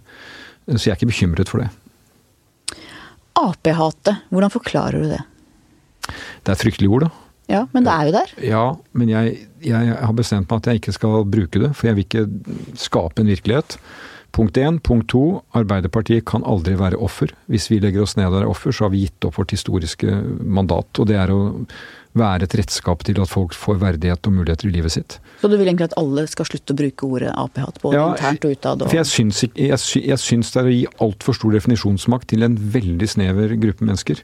Så 0.77 0.89
jeg 0.89 0.95
er 0.95 0.99
ikke 1.01 1.11
bekymret 1.11 1.51
for 1.51 1.65
det. 1.65 1.71
Ap-hatet, 3.41 4.23
hvordan 4.31 4.53
forklarer 4.53 5.03
du 5.03 5.11
det? 5.11 5.23
Det 6.11 6.53
er 6.53 6.57
et 6.57 6.63
fryktelig 6.63 6.91
ord, 6.91 7.07
da. 7.07 7.11
Ja, 7.51 7.65
men 7.75 7.87
det 7.87 7.93
er 7.93 8.07
jo 8.07 8.13
der. 8.15 8.33
Ja, 8.47 8.65
men 8.95 9.11
jeg, 9.11 9.39
jeg 9.65 9.95
har 9.99 10.15
bestemt 10.15 10.51
meg 10.51 10.61
at 10.61 10.69
jeg 10.71 10.81
ikke 10.81 10.95
skal 10.95 11.25
bruke 11.27 11.63
det. 11.63 11.73
For 11.75 11.89
jeg 11.89 11.99
vil 11.99 12.07
ikke 12.07 12.27
skape 12.79 13.25
en 13.25 13.33
virkelighet. 13.33 13.77
Punkt 14.37 14.59
én. 14.61 14.79
Punkt 14.81 15.09
to. 15.13 15.23
Arbeiderpartiet 15.59 16.27
kan 16.29 16.45
aldri 16.47 16.77
være 16.79 16.99
offer. 17.03 17.33
Hvis 17.51 17.71
vi 17.73 17.81
legger 17.83 18.05
oss 18.05 18.17
ned 18.19 18.31
og 18.31 18.43
er 18.43 18.51
offer, 18.51 18.75
så 18.75 18.87
har 18.87 18.95
vi 18.95 19.05
gitt 19.07 19.27
opp 19.27 19.41
vårt 19.41 19.55
historiske 19.55 20.21
mandat. 20.41 20.91
Og 21.03 21.09
det 21.11 21.19
er 21.19 21.33
å 21.35 21.41
være 22.19 22.47
et 22.47 22.55
redskap 22.59 23.05
til 23.07 23.21
at 23.23 23.31
folk 23.31 23.55
får 23.55 23.79
verdighet 23.83 24.27
og 24.27 24.35
muligheter 24.35 24.67
i 24.67 24.73
livet 24.75 24.95
sitt. 24.97 25.19
Så 25.41 25.51
du 25.51 25.55
vil 25.55 25.69
egentlig 25.69 25.91
at 25.91 25.97
alle 26.01 26.25
skal 26.31 26.49
slutte 26.49 26.75
å 26.75 26.79
bruke 26.81 27.07
ordet 27.07 27.31
Ap-hat, 27.39 27.79
både 27.83 27.99
ja, 27.99 28.07
internt 28.11 28.47
og 28.47 28.55
utad? 28.57 28.83
Og... 28.83 28.91
For 28.91 28.99
jeg 28.99 29.11
syns, 29.11 29.43
jeg, 29.47 29.79
jeg 29.79 30.23
syns 30.23 30.51
det 30.55 30.63
er 30.63 30.71
å 30.71 30.75
gi 30.75 30.85
altfor 31.07 31.39
stor 31.39 31.55
definisjonsmakt 31.55 32.31
til 32.33 32.47
en 32.47 32.59
veldig 32.75 33.11
snever 33.15 33.55
gruppe 33.63 33.87
mennesker. 33.87 34.23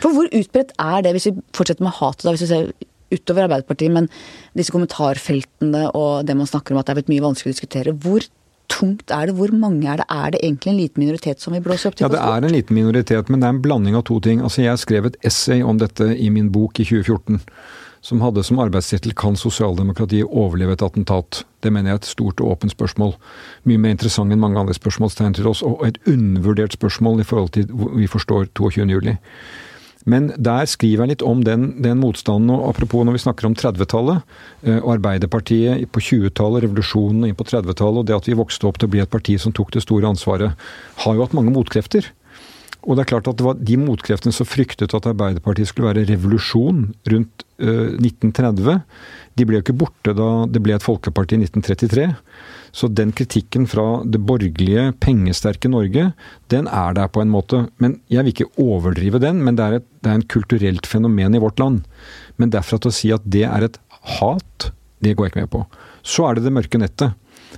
For 0.00 0.14
hvor 0.16 0.26
utbredt 0.26 0.74
er 0.82 1.06
det, 1.06 1.14
hvis 1.16 1.30
vi 1.30 1.36
fortsetter 1.56 1.86
med 1.86 1.94
hatet, 2.00 2.26
da, 2.26 2.34
hvis 2.34 2.46
vi 2.48 2.50
ser 2.50 2.72
utover 3.10 3.46
Arbeiderpartiet, 3.46 3.94
men 3.94 4.10
disse 4.58 4.74
kommentarfeltene 4.74 5.88
og 5.98 6.26
det 6.26 6.36
man 6.38 6.50
snakker 6.50 6.74
om 6.74 6.82
at 6.82 6.86
det 6.86 6.94
er 6.94 7.00
blitt 7.00 7.14
mye 7.14 7.24
vanskelig 7.24 7.52
å 7.52 7.56
diskutere. 7.56 7.94
Hvor 7.94 8.26
tungt 8.70 9.10
er 9.10 9.28
det? 9.28 9.36
Hvor 9.36 9.52
mange 9.52 9.90
er 9.90 10.00
det? 10.00 10.06
Er 10.10 10.32
det 10.34 10.40
egentlig 10.42 10.72
en 10.72 10.80
liten 10.80 11.04
minoritet 11.04 11.42
som 11.42 11.56
vil 11.56 11.64
blåse 11.64 11.90
opp 11.90 11.98
til 11.98 12.06
Ja, 12.06 12.12
det 12.14 12.22
er 12.22 12.46
en 12.46 12.54
liten 12.54 12.78
minoritet, 12.78 13.28
men 13.28 13.42
det 13.42 13.50
er 13.50 13.56
en 13.56 13.62
blanding 13.62 13.98
av 13.98 14.06
to 14.08 14.20
ting. 14.20 14.40
Altså, 14.40 14.62
Jeg 14.62 14.78
skrev 14.78 15.06
et 15.06 15.20
essay 15.24 15.62
om 15.62 15.78
dette 15.78 16.14
i 16.16 16.30
min 16.30 16.50
bok 16.52 16.80
i 16.80 16.84
2014 16.84 17.42
som 18.00 18.20
hadde 18.20 18.42
som 18.42 18.58
arbeidstittel 18.58 19.12
'Kan 19.12 19.36
sosialdemokratiet 19.36 20.24
overleve 20.30 20.72
et 20.72 20.82
attentat?' 20.82 21.44
Det 21.62 21.72
mener 21.72 21.90
jeg 21.90 21.94
er 21.94 22.00
et 22.00 22.04
stort 22.06 22.40
og 22.40 22.50
åpent 22.50 22.72
spørsmål. 22.72 23.14
Mye 23.64 23.78
mer 23.78 23.90
interessant 23.90 24.32
enn 24.32 24.40
mange 24.40 24.58
andre 24.58 24.74
spørsmålstegn 24.74 25.34
til 25.34 25.46
oss, 25.46 25.62
og 25.62 25.86
et 25.86 25.98
undervurdert 26.06 26.72
spørsmål 26.72 27.20
i 27.20 27.24
forhold 27.24 27.50
til 27.52 27.66
vi 27.96 28.06
forstår 28.06 28.46
22.07. 28.54 29.16
Men 30.08 30.30
der 30.40 30.68
skriver 30.70 31.04
jeg 31.04 31.14
litt 31.14 31.24
om 31.26 31.42
den, 31.44 31.74
den, 31.84 31.98
motstanden. 32.00 32.52
og 32.54 32.70
Apropos 32.70 33.04
når 33.04 33.18
vi 33.18 33.24
snakker 33.24 33.48
om 33.48 33.56
30-tallet, 33.58 34.22
eh, 34.64 34.78
og 34.78 34.94
Arbeiderpartiet 34.96 35.84
på 35.92 36.04
20-tallet, 36.06 36.64
revolusjonen 36.64 37.28
inn 37.28 37.36
på 37.36 37.48
30-tallet, 37.48 38.00
og 38.00 38.08
det 38.08 38.16
at 38.16 38.30
vi 38.30 38.38
vokste 38.38 38.68
opp 38.70 38.80
til 38.80 38.88
å 38.88 38.94
bli 38.94 39.02
et 39.04 39.12
parti 39.12 39.36
som 39.40 39.52
tok 39.56 39.74
det 39.76 39.84
store 39.84 40.08
ansvaret, 40.08 40.56
har 41.04 41.16
jo 41.16 41.26
hatt 41.26 41.36
mange 41.36 41.52
motkrefter. 41.54 42.08
Og 42.86 42.96
det 42.96 43.04
er 43.04 43.10
klart 43.12 43.28
at 43.28 43.36
det 43.36 43.44
var 43.44 43.58
de 43.60 43.76
motkreftene 43.80 44.32
som 44.32 44.48
fryktet 44.48 44.94
at 44.96 45.08
Arbeiderpartiet 45.10 45.68
skulle 45.68 45.90
være 45.90 46.06
revolusjon 46.08 46.86
rundt 47.12 47.44
1930, 47.60 48.70
eh, 48.72 48.80
de 49.36 49.46
ble 49.46 49.58
jo 49.58 49.64
ikke 49.64 49.76
borte 49.82 50.14
da 50.16 50.28
det 50.48 50.62
ble 50.64 50.72
et 50.76 50.84
folkeparti 50.84 51.36
i 51.36 51.42
1933. 51.44 52.06
Så 52.72 52.88
den 52.88 53.12
kritikken 53.16 53.66
fra 53.68 54.00
det 54.08 54.22
borgerlige, 54.24 54.94
pengesterke 55.02 55.68
Norge, 55.68 56.10
den 56.48 56.70
er 56.70 56.96
der 56.96 57.10
på 57.12 57.20
en 57.20 57.32
måte. 57.32 57.66
Men 57.78 58.00
Jeg 58.08 58.24
vil 58.24 58.32
ikke 58.32 58.52
overdrive 58.56 59.20
den, 59.20 59.44
men 59.44 59.56
det 59.56 59.64
er 59.66 59.80
et 59.80 59.90
det 60.00 60.10
er 60.10 60.18
en 60.18 60.28
kulturelt 60.32 60.88
fenomen 60.88 61.34
i 61.36 61.40
vårt 61.42 61.60
land. 61.60 61.84
Men 62.40 62.52
derfra 62.52 62.80
til 62.80 62.90
å 62.90 62.96
si 62.96 63.10
at 63.12 63.24
det 63.28 63.44
er 63.44 63.66
et 63.66 63.78
hat, 64.18 64.70
det 65.04 65.14
går 65.16 65.28
jeg 65.28 65.34
ikke 65.34 65.44
med 65.44 65.52
på. 65.52 65.64
Så 66.02 66.24
er 66.26 66.36
det 66.36 66.46
det 66.46 66.54
mørke 66.56 66.80
nettet. 66.80 67.16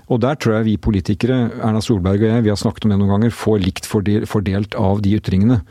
Og 0.08 0.20
der 0.24 0.38
tror 0.40 0.58
jeg 0.58 0.68
vi 0.70 0.76
politikere, 0.80 1.46
Erna 1.60 1.82
Solberg 1.84 2.22
og 2.22 2.28
jeg, 2.30 2.44
vi 2.46 2.52
har 2.52 2.60
snakket 2.60 2.86
om 2.86 2.94
det 2.94 3.00
noen 3.00 3.14
ganger, 3.16 3.34
får 3.36 3.62
likt 3.62 3.88
fordelt 3.88 4.76
av 4.78 5.02
de 5.04 5.16
ytringene. 5.18 5.62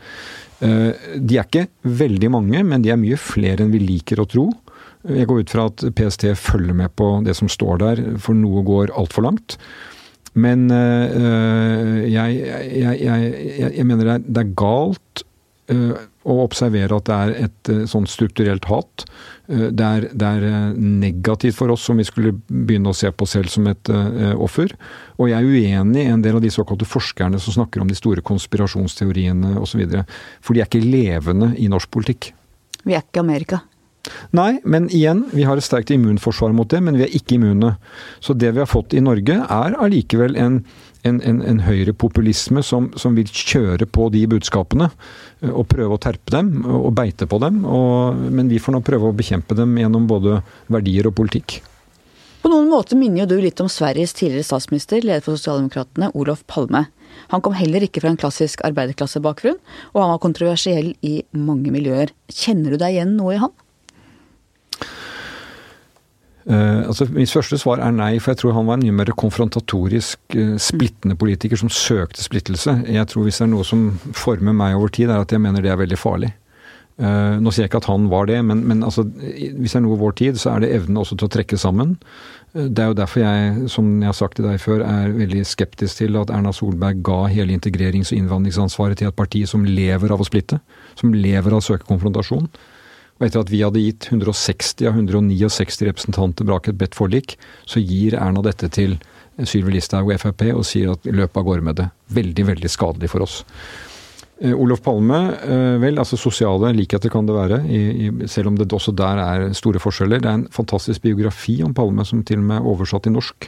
Eh, 0.62 1.06
de 1.18 1.38
er 1.38 1.46
ikke 1.46 1.68
veldig 1.82 2.30
mange, 2.34 2.62
men 2.66 2.84
de 2.84 2.92
er 2.94 3.00
mye 3.00 3.18
flere 3.20 3.64
enn 3.64 3.72
vi 3.74 3.82
liker 3.82 4.22
å 4.22 4.28
tro. 4.30 4.48
Jeg 5.08 5.26
går 5.26 5.42
ut 5.42 5.50
fra 5.50 5.66
at 5.70 5.82
PST 5.98 6.28
følger 6.38 6.76
med 6.78 6.92
på 6.94 7.08
det 7.26 7.34
som 7.34 7.50
står 7.50 7.82
der, 7.82 8.04
for 8.22 8.38
noe 8.38 8.62
går 8.66 8.94
altfor 8.98 9.26
langt. 9.26 9.58
Men 10.38 10.70
øh, 10.70 11.98
jeg, 12.08 12.38
jeg, 12.38 12.94
jeg, 13.02 13.72
jeg, 13.76 13.84
mener 13.84 14.06
det 14.06 14.14
er, 14.14 14.22
det 14.24 14.44
er 14.44 14.54
galt 14.56 15.24
å 16.22 16.36
observere 16.44 16.96
at 16.98 17.08
det 17.08 17.16
er 17.18 17.32
et 17.46 17.70
sånn 17.90 18.06
strukturelt 18.10 18.68
hat. 18.70 19.04
Det 19.48 19.86
er, 19.86 20.06
det 20.14 20.28
er, 20.28 20.76
negativt 20.76 21.58
for 21.58 21.72
oss 21.74 21.88
om 21.90 21.98
vi 21.98 22.06
skulle 22.06 22.34
begynne 22.46 22.92
å 22.92 22.96
se 22.96 23.10
på 23.10 23.26
oss 23.26 23.34
selv 23.36 23.50
som 23.52 23.66
et 23.70 23.90
offer. 24.36 24.74
Og 25.18 25.32
jeg 25.32 25.38
er 25.40 25.48
uenig 25.48 26.04
i 26.04 26.12
en 26.12 26.22
del 26.22 26.38
av 26.38 26.44
de 26.44 26.52
såkalte 26.54 26.88
forskerne 26.88 27.40
som 27.42 27.58
snakker 27.58 27.82
om 27.82 27.90
de 27.90 27.98
store 27.98 28.24
konspirasjonsteoriene 28.24 29.56
osv. 29.60 29.82
For 30.40 30.54
de 30.54 30.62
er 30.62 30.70
ikke 30.70 30.84
levende 30.84 31.52
i 31.58 31.68
norsk 31.72 31.90
politikk. 31.92 32.32
Vi 32.86 32.94
er 32.96 33.04
ikke 33.04 33.22
Amerika. 33.22 33.64
Nei, 34.34 34.56
men 34.66 34.88
igjen, 34.90 35.26
vi 35.30 35.44
har 35.46 35.58
et 35.58 35.66
sterkt 35.66 35.92
immunforsvar 35.94 36.54
mot 36.56 36.70
det, 36.70 36.80
men 36.82 36.96
vi 36.98 37.06
er 37.06 37.14
ikke 37.14 37.36
immune. 37.36 37.76
Så 38.24 38.34
det 38.34 38.50
vi 38.54 38.62
har 38.62 38.70
fått 38.70 38.96
i 38.96 39.02
Norge, 39.04 39.36
er 39.38 39.76
allikevel 39.78 40.38
en, 40.40 40.62
en, 41.08 41.18
en, 41.20 41.42
en 41.42 41.60
høyrepopulisme 41.66 42.62
som, 42.66 42.90
som 42.98 43.16
vil 43.18 43.28
kjøre 43.28 43.88
på 43.90 44.08
de 44.14 44.22
budskapene. 44.30 44.90
Eh, 45.42 45.50
og 45.50 45.68
prøve 45.72 45.98
å 45.98 46.02
terpe 46.02 46.34
dem 46.34 46.62
og 46.68 46.92
beite 46.98 47.28
på 47.30 47.40
dem. 47.42 47.62
Og, 47.66 48.22
men 48.30 48.50
vi 48.52 48.60
får 48.62 48.76
nå 48.76 48.82
prøve 48.86 49.10
å 49.10 49.18
bekjempe 49.18 49.58
dem 49.58 49.76
gjennom 49.80 50.08
både 50.10 50.40
verdier 50.72 51.10
og 51.10 51.16
politikk. 51.18 51.60
På 52.42 52.50
noen 52.50 52.66
måter 52.66 52.98
minner 52.98 53.22
jo 53.22 53.36
du 53.36 53.44
litt 53.44 53.60
om 53.62 53.70
Sveriges 53.70 54.16
tidligere 54.18 54.48
statsminister, 54.48 55.04
leder 55.04 55.22
for 55.22 55.38
Sosialdemokratene, 55.38 56.10
Olof 56.18 56.42
Palme. 56.50 56.88
Han 57.30 57.42
kom 57.44 57.54
heller 57.54 57.84
ikke 57.86 58.02
fra 58.02 58.10
en 58.10 58.18
klassisk 58.18 58.64
arbeiderklassebakgrunn, 58.66 59.60
og 59.92 60.00
han 60.00 60.10
var 60.10 60.22
kontroversiell 60.24 60.90
i 61.06 61.20
mange 61.38 61.70
miljøer. 61.70 62.10
Kjenner 62.32 62.74
du 62.74 62.80
deg 62.82 62.96
igjen 62.96 63.14
noe 63.14 63.36
i 63.36 63.42
han? 63.44 63.54
Uh, 66.42 66.88
altså 66.88 67.06
Mitt 67.14 67.30
første 67.30 67.58
svar 67.60 67.78
er 67.78 67.94
nei, 67.94 68.16
for 68.18 68.32
jeg 68.32 68.40
tror 68.40 68.56
han 68.56 68.66
var 68.66 68.78
en 68.78 68.82
mye 68.82 68.98
mer 68.98 69.12
konfrontatorisk, 69.18 70.18
uh, 70.34 70.56
splittende 70.58 71.14
politiker 71.18 71.60
som 71.60 71.70
søkte 71.70 72.24
splittelse. 72.24 72.80
Jeg 72.90 73.08
tror 73.10 73.28
hvis 73.28 73.38
det 73.38 73.46
er 73.46 73.52
noe 73.52 73.66
som 73.66 73.92
former 74.16 74.56
meg 74.56 74.78
over 74.78 74.90
tid, 74.90 75.10
er 75.10 75.22
at 75.22 75.32
jeg 75.32 75.42
mener 75.42 75.62
det 75.62 75.70
er 75.70 75.78
veldig 75.78 76.00
farlig. 76.00 76.32
Uh, 77.00 77.38
nå 77.40 77.50
sier 77.50 77.64
jeg 77.64 77.70
ikke 77.70 77.80
at 77.84 77.88
han 77.92 78.10
var 78.10 78.26
det, 78.28 78.40
men, 78.44 78.64
men 78.68 78.82
altså, 78.84 79.04
hvis 79.06 79.72
det 79.72 79.78
er 79.78 79.86
noe 79.86 80.00
vår 80.02 80.18
tid, 80.18 80.40
så 80.42 80.56
er 80.56 80.64
det 80.64 80.72
evnen 80.76 80.98
også 81.00 81.16
til 81.16 81.30
å 81.30 81.34
trekke 81.38 81.58
sammen. 81.60 81.94
Det 82.52 82.82
er 82.82 82.90
jo 82.90 82.98
derfor 82.98 83.22
jeg, 83.22 83.70
som 83.72 83.86
jeg 84.02 84.10
har 84.10 84.18
sagt 84.18 84.36
til 84.36 84.44
deg 84.44 84.58
før, 84.60 84.82
er 84.84 85.14
veldig 85.14 85.46
skeptisk 85.48 86.02
til 86.02 86.18
at 86.20 86.30
Erna 86.34 86.52
Solberg 86.52 87.00
ga 87.06 87.22
hele 87.32 87.54
integrerings- 87.56 88.12
og 88.12 88.18
innvandringsansvaret 88.18 89.00
til 89.00 89.08
et 89.08 89.16
parti 89.16 89.46
som 89.48 89.64
lever 89.64 90.12
av 90.12 90.20
å 90.20 90.26
splitte. 90.28 90.58
Som 90.98 91.14
lever 91.16 91.54
av 91.54 91.62
å 91.62 91.64
søke 91.64 91.88
konfrontasjon. 91.88 92.50
Og 93.22 93.28
etter 93.28 93.44
at 93.44 93.50
vi 93.52 93.60
hadde 93.62 93.78
gitt 93.78 94.08
160 94.10 94.88
av 94.90 94.96
169 94.98 95.84
representanter 95.86 96.48
bak 96.48 96.66
et 96.66 96.78
bedt 96.80 96.96
forlik, 96.98 97.36
så 97.70 97.78
gir 97.78 98.16
Erna 98.18 98.42
dette 98.42 98.66
til 98.74 98.96
Sylvi 99.46 99.76
Listhaug 99.76 100.10
og 100.10 100.18
Frp 100.18 100.42
og 100.50 100.64
sier 100.66 100.90
at 100.90 101.06
løp 101.06 101.38
av 101.38 101.46
gårde 101.46 101.62
med 101.68 101.78
det. 101.78 101.86
Veldig, 102.18 102.48
veldig 102.50 102.70
skadelig 102.74 103.12
for 103.12 103.22
oss. 103.22 103.36
Uh, 104.42 104.56
Olof 104.58 104.82
Palme, 104.82 105.20
uh, 105.38 105.78
vel, 105.78 106.02
altså 106.02 106.18
sosiale 106.18 106.72
likheter 106.74 107.14
kan 107.14 107.30
det 107.30 107.38
være, 107.38 107.60
i, 107.70 107.80
i, 108.08 108.10
selv 108.26 108.50
om 108.50 108.58
det 108.58 108.66
også 108.74 108.90
der 108.98 109.22
er 109.22 109.46
store 109.54 109.78
forskjeller. 109.78 110.18
Det 110.18 110.30
er 110.32 110.40
en 110.40 110.48
fantastisk 110.50 111.06
biografi 111.06 111.60
om 111.62 111.78
Palme 111.78 112.02
som 112.08 112.26
til 112.26 112.42
og 112.42 112.48
med 112.50 112.58
er 112.58 112.68
oversatt 112.74 113.06
til 113.06 113.14
norsk. 113.14 113.46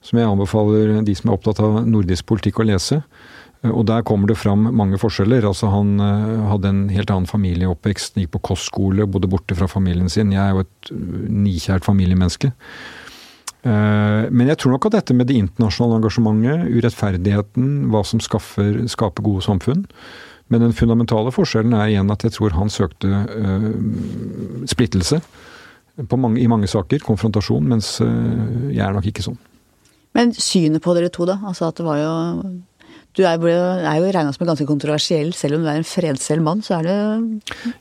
Som 0.00 0.20
jeg 0.20 0.32
anbefaler 0.32 0.96
de 1.04 1.20
som 1.20 1.28
er 1.28 1.36
opptatt 1.36 1.60
av 1.60 1.82
nordisk 1.84 2.24
politikk 2.32 2.64
å 2.64 2.70
lese. 2.72 3.02
Og 3.72 3.86
der 3.88 4.02
kommer 4.04 4.28
det 4.28 4.36
fram 4.36 4.66
mange 4.76 4.98
forskjeller. 5.00 5.46
Altså 5.48 5.70
Han 5.72 5.96
uh, 6.00 6.50
hadde 6.50 6.68
en 6.68 6.82
helt 6.92 7.12
annen 7.12 7.30
familieoppvekst, 7.30 8.18
gikk 8.20 8.34
på 8.34 8.42
kostskole, 8.50 9.06
bodde 9.08 9.30
borte 9.30 9.56
fra 9.56 9.68
familien 9.70 10.10
sin. 10.12 10.34
Jeg 10.34 10.42
er 10.42 10.52
jo 10.52 10.66
et 10.66 10.92
uh, 10.92 11.24
nikjært 11.32 11.86
familiemenneske. 11.86 12.52
Men 13.64 14.44
jeg 14.44 14.58
tror 14.60 14.74
nok 14.74 14.86
at 14.90 14.92
dette 14.98 15.14
med 15.16 15.24
det 15.30 15.38
internasjonale 15.40 15.96
engasjementet, 15.96 16.66
urettferdigheten, 16.68 17.68
hva 17.88 18.02
som 18.04 18.20
skaffer, 18.20 18.74
skaper 18.92 19.24
gode 19.24 19.40
samfunn 19.40 19.86
Men 20.52 20.66
den 20.66 20.74
fundamentale 20.76 21.32
forskjellen 21.32 21.72
er 21.72 21.94
igjen 21.94 22.12
at 22.12 22.26
jeg 22.26 22.34
tror 22.34 22.52
han 22.58 22.68
søkte 22.68 23.22
splittelse 24.68 25.22
mange, 26.12 26.42
i 26.44 26.46
mange 26.46 26.68
saker. 26.68 27.00
Konfrontasjon. 27.08 27.64
Mens 27.72 27.94
jeg 28.04 28.84
er 28.84 28.92
nok 28.92 29.08
ikke 29.08 29.24
sånn. 29.24 29.40
Men 30.12 30.36
synet 30.36 30.84
på 30.84 30.92
dere 30.98 31.08
to, 31.08 31.24
da? 31.24 31.40
Altså 31.48 31.70
at 31.70 31.80
det 31.80 31.88
var 31.88 32.02
jo 32.02 32.12
du 33.14 33.22
er, 33.22 33.38
er 33.38 33.98
jo 34.00 34.10
regna 34.10 34.32
som 34.34 34.46
ganske 34.48 34.66
kontroversiell, 34.66 35.30
selv 35.36 35.58
om 35.58 35.64
du 35.64 35.70
er 35.70 35.78
en 35.78 35.86
fredsselv 35.86 36.42
mann, 36.42 36.64
så 36.66 36.80
er 36.80 36.88
det 36.88 36.96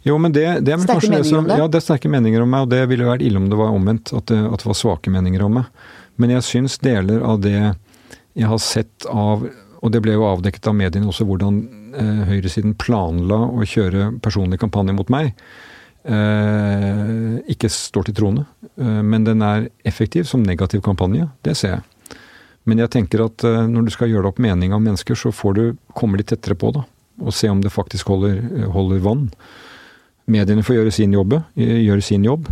Jo, 0.06 0.20
men 0.22 0.36
det, 0.36 0.46
det 0.66 0.76
er 0.76 0.84
sterke 0.84 1.10
meninger 1.10 1.40
om 1.40 1.50
det? 1.50 1.58
Ja, 1.58 1.70
det 1.72 1.80
er 1.80 1.86
sterke 1.88 2.12
meninger 2.14 2.46
om 2.46 2.54
meg, 2.54 2.68
og 2.68 2.74
det 2.74 2.84
ville 2.92 3.08
vært 3.08 3.26
ille 3.26 3.42
om 3.42 3.50
det 3.50 3.60
var 3.60 3.74
omvendt. 3.74 4.14
At 4.14 4.28
det, 4.30 4.38
at 4.46 4.62
det 4.62 4.70
var 4.70 4.78
svake 4.78 5.14
meninger 5.14 5.46
om 5.46 5.58
meg. 5.58 5.84
Men 6.22 6.36
jeg 6.36 6.46
syns 6.46 6.78
deler 6.84 7.26
av 7.26 7.42
det 7.42 7.58
jeg 8.34 8.50
har 8.50 8.62
sett 8.62 9.06
av 9.10 9.46
Og 9.84 9.92
det 9.94 10.00
ble 10.02 10.16
jo 10.16 10.26
avdekket 10.26 10.70
av 10.70 10.78
mediene 10.80 11.10
også, 11.12 11.26
hvordan 11.28 11.58
eh, 12.00 12.22
høyresiden 12.30 12.78
planla 12.80 13.42
å 13.52 13.66
kjøre 13.68 14.14
personlig 14.24 14.62
kampanje 14.62 14.96
mot 14.96 15.10
meg. 15.12 15.34
Eh, 16.04 17.34
ikke 17.52 17.68
står 17.68 18.08
til 18.08 18.16
troende. 18.16 18.46
Eh, 18.80 19.02
men 19.04 19.28
den 19.28 19.44
er 19.44 19.68
effektiv 19.84 20.30
som 20.30 20.46
negativ 20.46 20.86
kampanje. 20.86 21.28
Det 21.44 21.58
ser 21.60 21.76
jeg. 21.76 21.84
Men 22.70 22.80
jeg 22.84 22.94
tenker 22.96 23.26
at 23.26 23.44
uh, 23.48 23.64
når 23.68 23.88
du 23.88 23.94
skal 23.96 24.12
gjøre 24.12 24.26
deg 24.26 24.34
opp 24.34 24.42
mening 24.44 24.76
av 24.76 24.84
mennesker, 24.84 25.18
så 25.20 25.34
får 25.36 25.58
du 25.58 25.64
komme 25.98 26.20
litt 26.20 26.32
tettere 26.32 26.58
på, 26.60 26.72
da. 26.76 26.86
Og 27.24 27.36
se 27.36 27.50
om 27.52 27.62
det 27.62 27.74
faktisk 27.74 28.10
holder, 28.10 28.40
holder 28.74 29.04
vann. 29.04 29.28
Mediene 30.32 30.64
får 30.66 30.80
gjøre 30.80 30.94
sin 30.96 31.14
jobb, 31.14 31.36
gjøre 31.60 32.02
sin 32.02 32.24
jobb. 32.26 32.48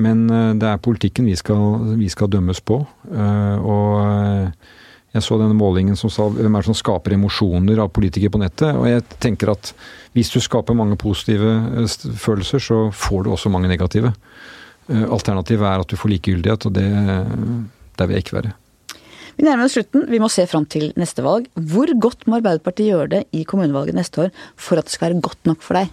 Men 0.00 0.26
det 0.60 0.68
er 0.68 0.82
politikken 0.82 1.26
vi 1.30 1.36
skal, 1.38 1.94
vi 1.96 2.10
skal 2.12 2.28
dømmes 2.30 2.60
på. 2.66 2.76
Og 2.76 4.52
jeg 5.10 5.24
så 5.26 5.38
denne 5.40 5.56
målingen 5.58 5.98
som 5.98 6.12
sa 6.12 6.28
hvem 6.30 6.54
er 6.54 6.62
det 6.62 6.68
som 6.68 6.76
skaper 6.78 7.16
emosjoner 7.16 7.80
av 7.82 7.90
politikere 7.94 8.30
på 8.30 8.42
nettet. 8.42 8.76
Og 8.78 8.86
jeg 8.86 9.02
tenker 9.22 9.50
at 9.54 9.72
hvis 10.14 10.30
du 10.30 10.38
skaper 10.42 10.76
mange 10.78 10.98
positive 11.00 11.56
følelser, 12.20 12.62
så 12.62 12.80
får 12.94 13.26
du 13.26 13.32
også 13.34 13.50
mange 13.50 13.70
negative. 13.70 14.12
Alternativet 14.90 15.66
er 15.66 15.82
at 15.82 15.90
du 15.90 15.98
får 15.98 16.14
likegyldighet, 16.14 16.66
og 16.66 16.74
det, 16.78 16.88
det 17.98 18.06
vil 18.06 18.18
jeg 18.18 18.26
ikke 18.26 18.38
være. 18.38 18.54
Vi 19.40 19.46
nærmer 19.46 19.64
oss 19.64 19.78
slutten. 19.78 20.04
Vi 20.10 20.18
må 20.20 20.28
se 20.28 20.44
fram 20.44 20.66
til 20.68 20.90
neste 21.00 21.24
valg. 21.24 21.46
Hvor 21.56 21.88
godt 21.96 22.26
må 22.28 22.36
Arbeiderpartiet 22.36 22.90
gjøre 22.90 23.08
det 23.14 23.20
i 23.32 23.46
kommunevalget 23.48 23.96
neste 23.96 24.26
år 24.26 24.34
for 24.60 24.76
at 24.76 24.84
det 24.84 24.92
skal 24.92 25.08
være 25.08 25.22
godt 25.24 25.48
nok 25.48 25.64
for 25.64 25.80
deg? 25.80 25.88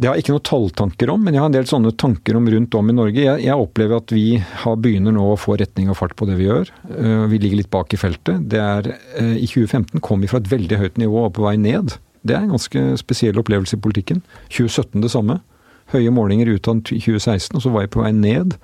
Det 0.00 0.08
har 0.08 0.16
jeg 0.16 0.24
ikke 0.24 0.32
noen 0.32 0.46
talltanker 0.48 1.10
om, 1.12 1.20
men 1.20 1.36
jeg 1.36 1.42
har 1.42 1.50
en 1.50 1.56
del 1.58 1.66
sånne 1.68 1.92
tanker 2.00 2.38
om 2.38 2.48
rundt 2.48 2.76
om 2.78 2.88
i 2.88 2.94
Norge. 2.96 3.20
Jeg, 3.20 3.42
jeg 3.44 3.64
opplever 3.66 4.00
at 4.00 4.14
vi 4.16 4.24
har, 4.40 4.78
begynner 4.80 5.12
nå 5.12 5.26
å 5.34 5.36
få 5.36 5.58
retning 5.60 5.90
og 5.92 5.98
fart 5.98 6.14
på 6.16 6.24
det 6.30 6.38
vi 6.38 6.46
gjør. 6.46 6.70
Uh, 6.88 7.26
vi 7.28 7.42
ligger 7.42 7.60
litt 7.60 7.72
bak 7.74 7.92
i 7.92 8.00
feltet. 8.00 8.46
Det 8.48 8.62
er, 8.64 8.88
uh, 9.18 9.34
I 9.36 9.44
2015 9.44 10.00
kom 10.06 10.24
vi 10.24 10.30
fra 10.32 10.40
et 10.40 10.48
veldig 10.48 10.80
høyt 10.80 10.96
nivå 11.04 11.26
og 11.26 11.34
på 11.36 11.44
vei 11.44 11.58
ned. 11.60 11.98
Det 12.24 12.32
er 12.32 12.46
en 12.46 12.54
ganske 12.54 12.86
spesiell 13.02 13.44
opplevelse 13.44 13.76
i 13.76 13.84
politikken. 13.84 14.24
2017 14.48 15.04
det 15.04 15.12
samme. 15.12 15.42
Høye 15.92 16.16
målinger 16.16 16.48
ut 16.54 16.72
av 16.72 16.80
2016, 16.88 17.52
og 17.58 17.66
så 17.66 17.74
var 17.76 17.84
jeg 17.84 17.92
på 17.92 18.00
vei 18.06 18.14
ned. 18.16 18.56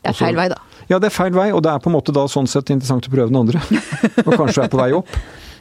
Det 0.00 0.14
er 0.14 0.16
feil 0.16 0.40
vei, 0.40 0.48
da. 0.54 0.62
Ja, 0.88 0.96
det 0.96 1.10
er 1.10 1.14
feil 1.14 1.34
vei, 1.36 1.50
og 1.52 1.60
det 1.64 1.72
er 1.72 1.82
på 1.84 1.90
en 1.90 1.98
måte 1.98 2.14
da 2.16 2.24
sånn 2.30 2.48
sett 2.48 2.70
interessant 2.72 3.08
å 3.08 3.12
prøve 3.12 3.28
den 3.28 3.40
andre. 3.40 3.60
Og 4.26 4.32
kanskje 4.32 4.64
er 4.64 4.72
på 4.72 4.80
vei 4.80 4.88
opp. 4.96 5.10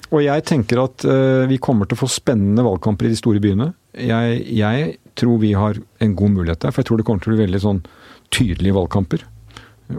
Og 0.08 0.22
jeg 0.24 0.44
tenker 0.48 0.80
at 0.86 1.04
uh, 1.04 1.44
vi 1.50 1.60
kommer 1.60 1.88
til 1.88 1.98
å 1.98 2.04
få 2.06 2.08
spennende 2.12 2.64
valgkamper 2.64 3.10
i 3.10 3.12
de 3.12 3.20
store 3.20 3.42
byene. 3.44 3.74
Jeg, 4.00 4.38
jeg, 4.56 4.94
tror 5.20 5.42
vi 5.42 5.52
har 5.58 5.80
en 6.04 6.14
god 6.16 6.36
mulighet 6.36 6.62
der, 6.64 6.72
for 6.72 6.84
jeg 6.84 6.88
tror 6.92 7.02
det 7.02 7.08
kommer 7.08 7.24
til 7.24 7.34
å 7.34 7.36
bli 7.36 7.44
veldig 7.44 7.60
sånn 7.64 7.82
tydelige 8.32 8.78
valgkamper. 8.78 9.26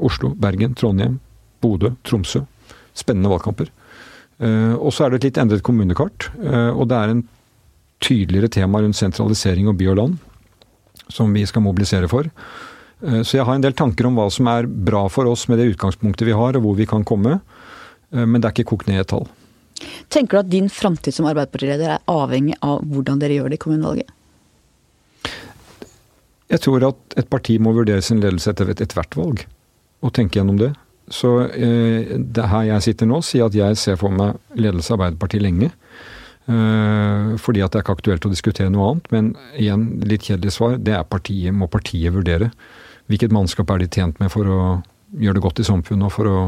Oslo, 0.05 0.31
Bergen, 0.39 0.77
Trondheim, 0.79 1.19
Bodø, 1.65 1.93
Tromsø. 2.09 2.45
Spennende 2.97 3.33
valgkamper. 3.33 3.69
Uh, 4.41 4.79
og 4.79 4.95
så 4.95 5.05
er 5.05 5.13
det 5.13 5.21
et 5.21 5.29
litt 5.29 5.43
endret 5.43 5.67
kommunekart, 5.67 6.31
uh, 6.41 6.71
og 6.71 6.87
det 6.89 6.97
er 7.03 7.13
en 7.13 7.25
tydeligere 8.01 8.49
tema 8.55 8.81
rundt 8.81 8.97
sentralisering 8.97 9.69
og 9.69 9.77
by 9.81 9.91
og 9.93 9.99
land 9.99 10.19
som 11.13 11.33
vi 11.35 11.45
skal 11.49 11.65
mobilisere 11.65 12.09
for. 12.11 12.29
Eh, 13.05 13.23
så 13.23 13.39
jeg 13.39 13.47
har 13.47 13.55
en 13.59 13.65
del 13.65 13.77
tanker 13.79 14.09
om 14.09 14.19
hva 14.19 14.29
som 14.33 14.49
er 14.51 14.67
bra 14.67 15.05
for 15.13 15.31
oss 15.31 15.47
med 15.51 15.61
det 15.61 15.71
utgangspunktet 15.75 16.29
vi 16.29 16.37
har, 16.37 16.57
og 16.59 16.65
hvor 16.65 16.79
vi 16.79 16.89
kan 16.89 17.07
komme. 17.07 17.39
Eh, 18.13 18.25
men 18.25 18.41
det 18.41 18.51
er 18.51 18.57
ikke 18.57 18.73
kokt 18.75 18.91
ned 18.91 19.01
i 19.01 19.05
et 19.05 19.13
tall. 19.13 19.29
Tenker 20.11 20.39
du 20.39 20.41
at 20.41 20.51
din 20.51 20.69
framtid 20.73 21.15
som 21.15 21.29
Arbeiderpartileder 21.31 21.97
er 21.97 22.07
avhengig 22.11 22.57
av 22.67 22.83
hvordan 22.89 23.21
dere 23.23 23.39
gjør 23.39 23.53
det 23.53 23.61
i 23.61 23.63
kommunevalget? 23.63 24.15
Jeg 26.49 26.65
tror 26.65 26.87
at 26.89 27.19
et 27.21 27.29
parti 27.29 27.59
må 27.61 27.75
vurdere 27.77 28.03
sin 28.03 28.23
ledelse 28.23 28.51
etter 28.51 28.71
ethvert 28.73 29.17
valg, 29.19 29.45
og 30.01 30.15
tenke 30.17 30.41
gjennom 30.41 30.59
det. 30.61 30.73
Så 31.13 31.33
eh, 31.47 32.17
det 32.19 32.49
her 32.51 32.69
jeg 32.73 32.89
sitter 32.89 33.09
nå, 33.09 33.21
sier 33.25 33.49
at 33.49 33.57
jeg 33.57 33.81
ser 33.81 33.99
for 34.01 34.13
meg 34.13 34.41
ledelse 34.57 34.93
av 34.93 34.99
Arbeiderpartiet 34.99 35.45
lenge. 35.45 35.71
Eh, 36.49 37.37
fordi 37.45 37.61
at 37.61 37.73
det 37.73 37.81
er 37.81 37.85
ikke 37.85 37.97
aktuelt 37.99 38.27
å 38.29 38.33
diskutere 38.33 38.73
noe 38.73 38.93
annet. 38.93 39.11
Men 39.13 39.31
igjen, 39.61 39.87
litt 40.09 40.29
kjedelig 40.29 40.57
svar, 40.57 40.79
det 40.81 40.97
er 40.97 41.09
partiet, 41.09 41.55
må 41.55 41.69
partiet 41.71 42.17
vurdere. 42.17 42.51
Hvilket 43.09 43.33
mannskap 43.33 43.71
er 43.73 43.81
de 43.81 43.89
tjent 43.89 44.19
med 44.21 44.33
for 44.33 44.49
å 44.49 44.59
gjøre 45.17 45.39
det 45.39 45.45
godt 45.45 45.63
i 45.63 45.67
samfunnet 45.67 46.09
og 46.11 46.13
for 46.13 46.29
å 46.29 46.41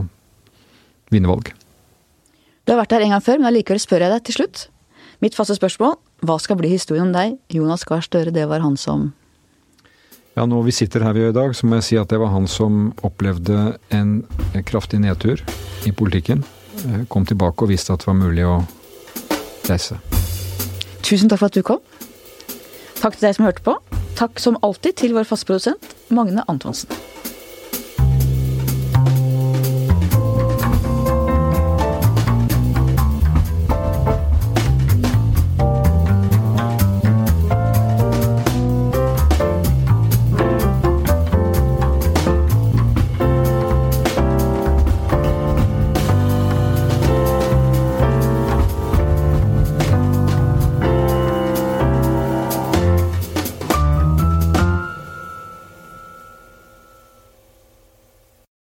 vinne 1.12 1.30
valg? 1.30 1.52
Du 2.64 2.74
har 2.74 2.82
vært 2.82 2.92
her 2.94 3.06
en 3.06 3.14
gang 3.14 3.24
før, 3.24 3.40
men 3.40 3.48
allikevel 3.50 3.80
spør 3.80 4.04
jeg 4.04 4.12
deg 4.12 4.26
til 4.28 4.36
slutt. 4.36 4.66
Mitt 5.24 5.36
faste 5.36 5.56
spørsmål, 5.56 5.96
hva 6.24 6.36
skal 6.40 6.58
bli 6.61 6.70
historien 6.72 7.08
om 7.08 7.14
deg? 7.16 7.38
Jonas 7.52 7.84
Gahr 7.88 8.04
Støre, 8.04 8.32
det 8.32 8.46
var 8.48 8.62
han 8.64 8.76
som 8.80 9.11
Ja, 10.36 10.44
når 10.46 10.68
vi 10.68 10.72
sitter 10.76 11.02
her 11.02 11.16
vi 11.16 11.24
gjør 11.24 11.32
i 11.32 11.36
dag, 11.40 11.54
så 11.56 11.66
må 11.66 11.80
jeg 11.80 11.88
si 11.88 11.96
at 11.98 12.12
det 12.12 12.20
var 12.20 12.30
han 12.32 12.46
som 12.48 12.92
opplevde 13.04 13.74
en 13.90 14.12
kraftig 14.68 15.00
nedtur 15.02 15.42
i 15.88 15.92
politikken. 15.92 16.44
Eh, 16.86 17.02
kom 17.11 17.26
tilbake 17.26 17.66
og 17.66 17.72
viste 17.72 17.92
at 17.92 18.04
det 18.04 18.08
var 18.08 18.20
mulig 18.20 18.46
å 18.46 18.61
reise. 19.66 19.98
Tusen 21.02 21.28
takk 21.28 21.42
for 21.42 21.50
at 21.50 21.58
du 21.58 21.64
kom. 21.66 21.82
Takk 23.01 23.14
til 23.16 23.30
deg 23.30 23.36
som 23.38 23.46
hørte 23.48 23.62
på. 23.64 23.72
Takk 24.18 24.40
som 24.42 24.59
alltid 24.61 24.98
til 25.01 25.14
vår 25.16 25.24
fastprodusent 25.24 25.86
Magne 26.12 26.42
Antonsen. 26.53 26.90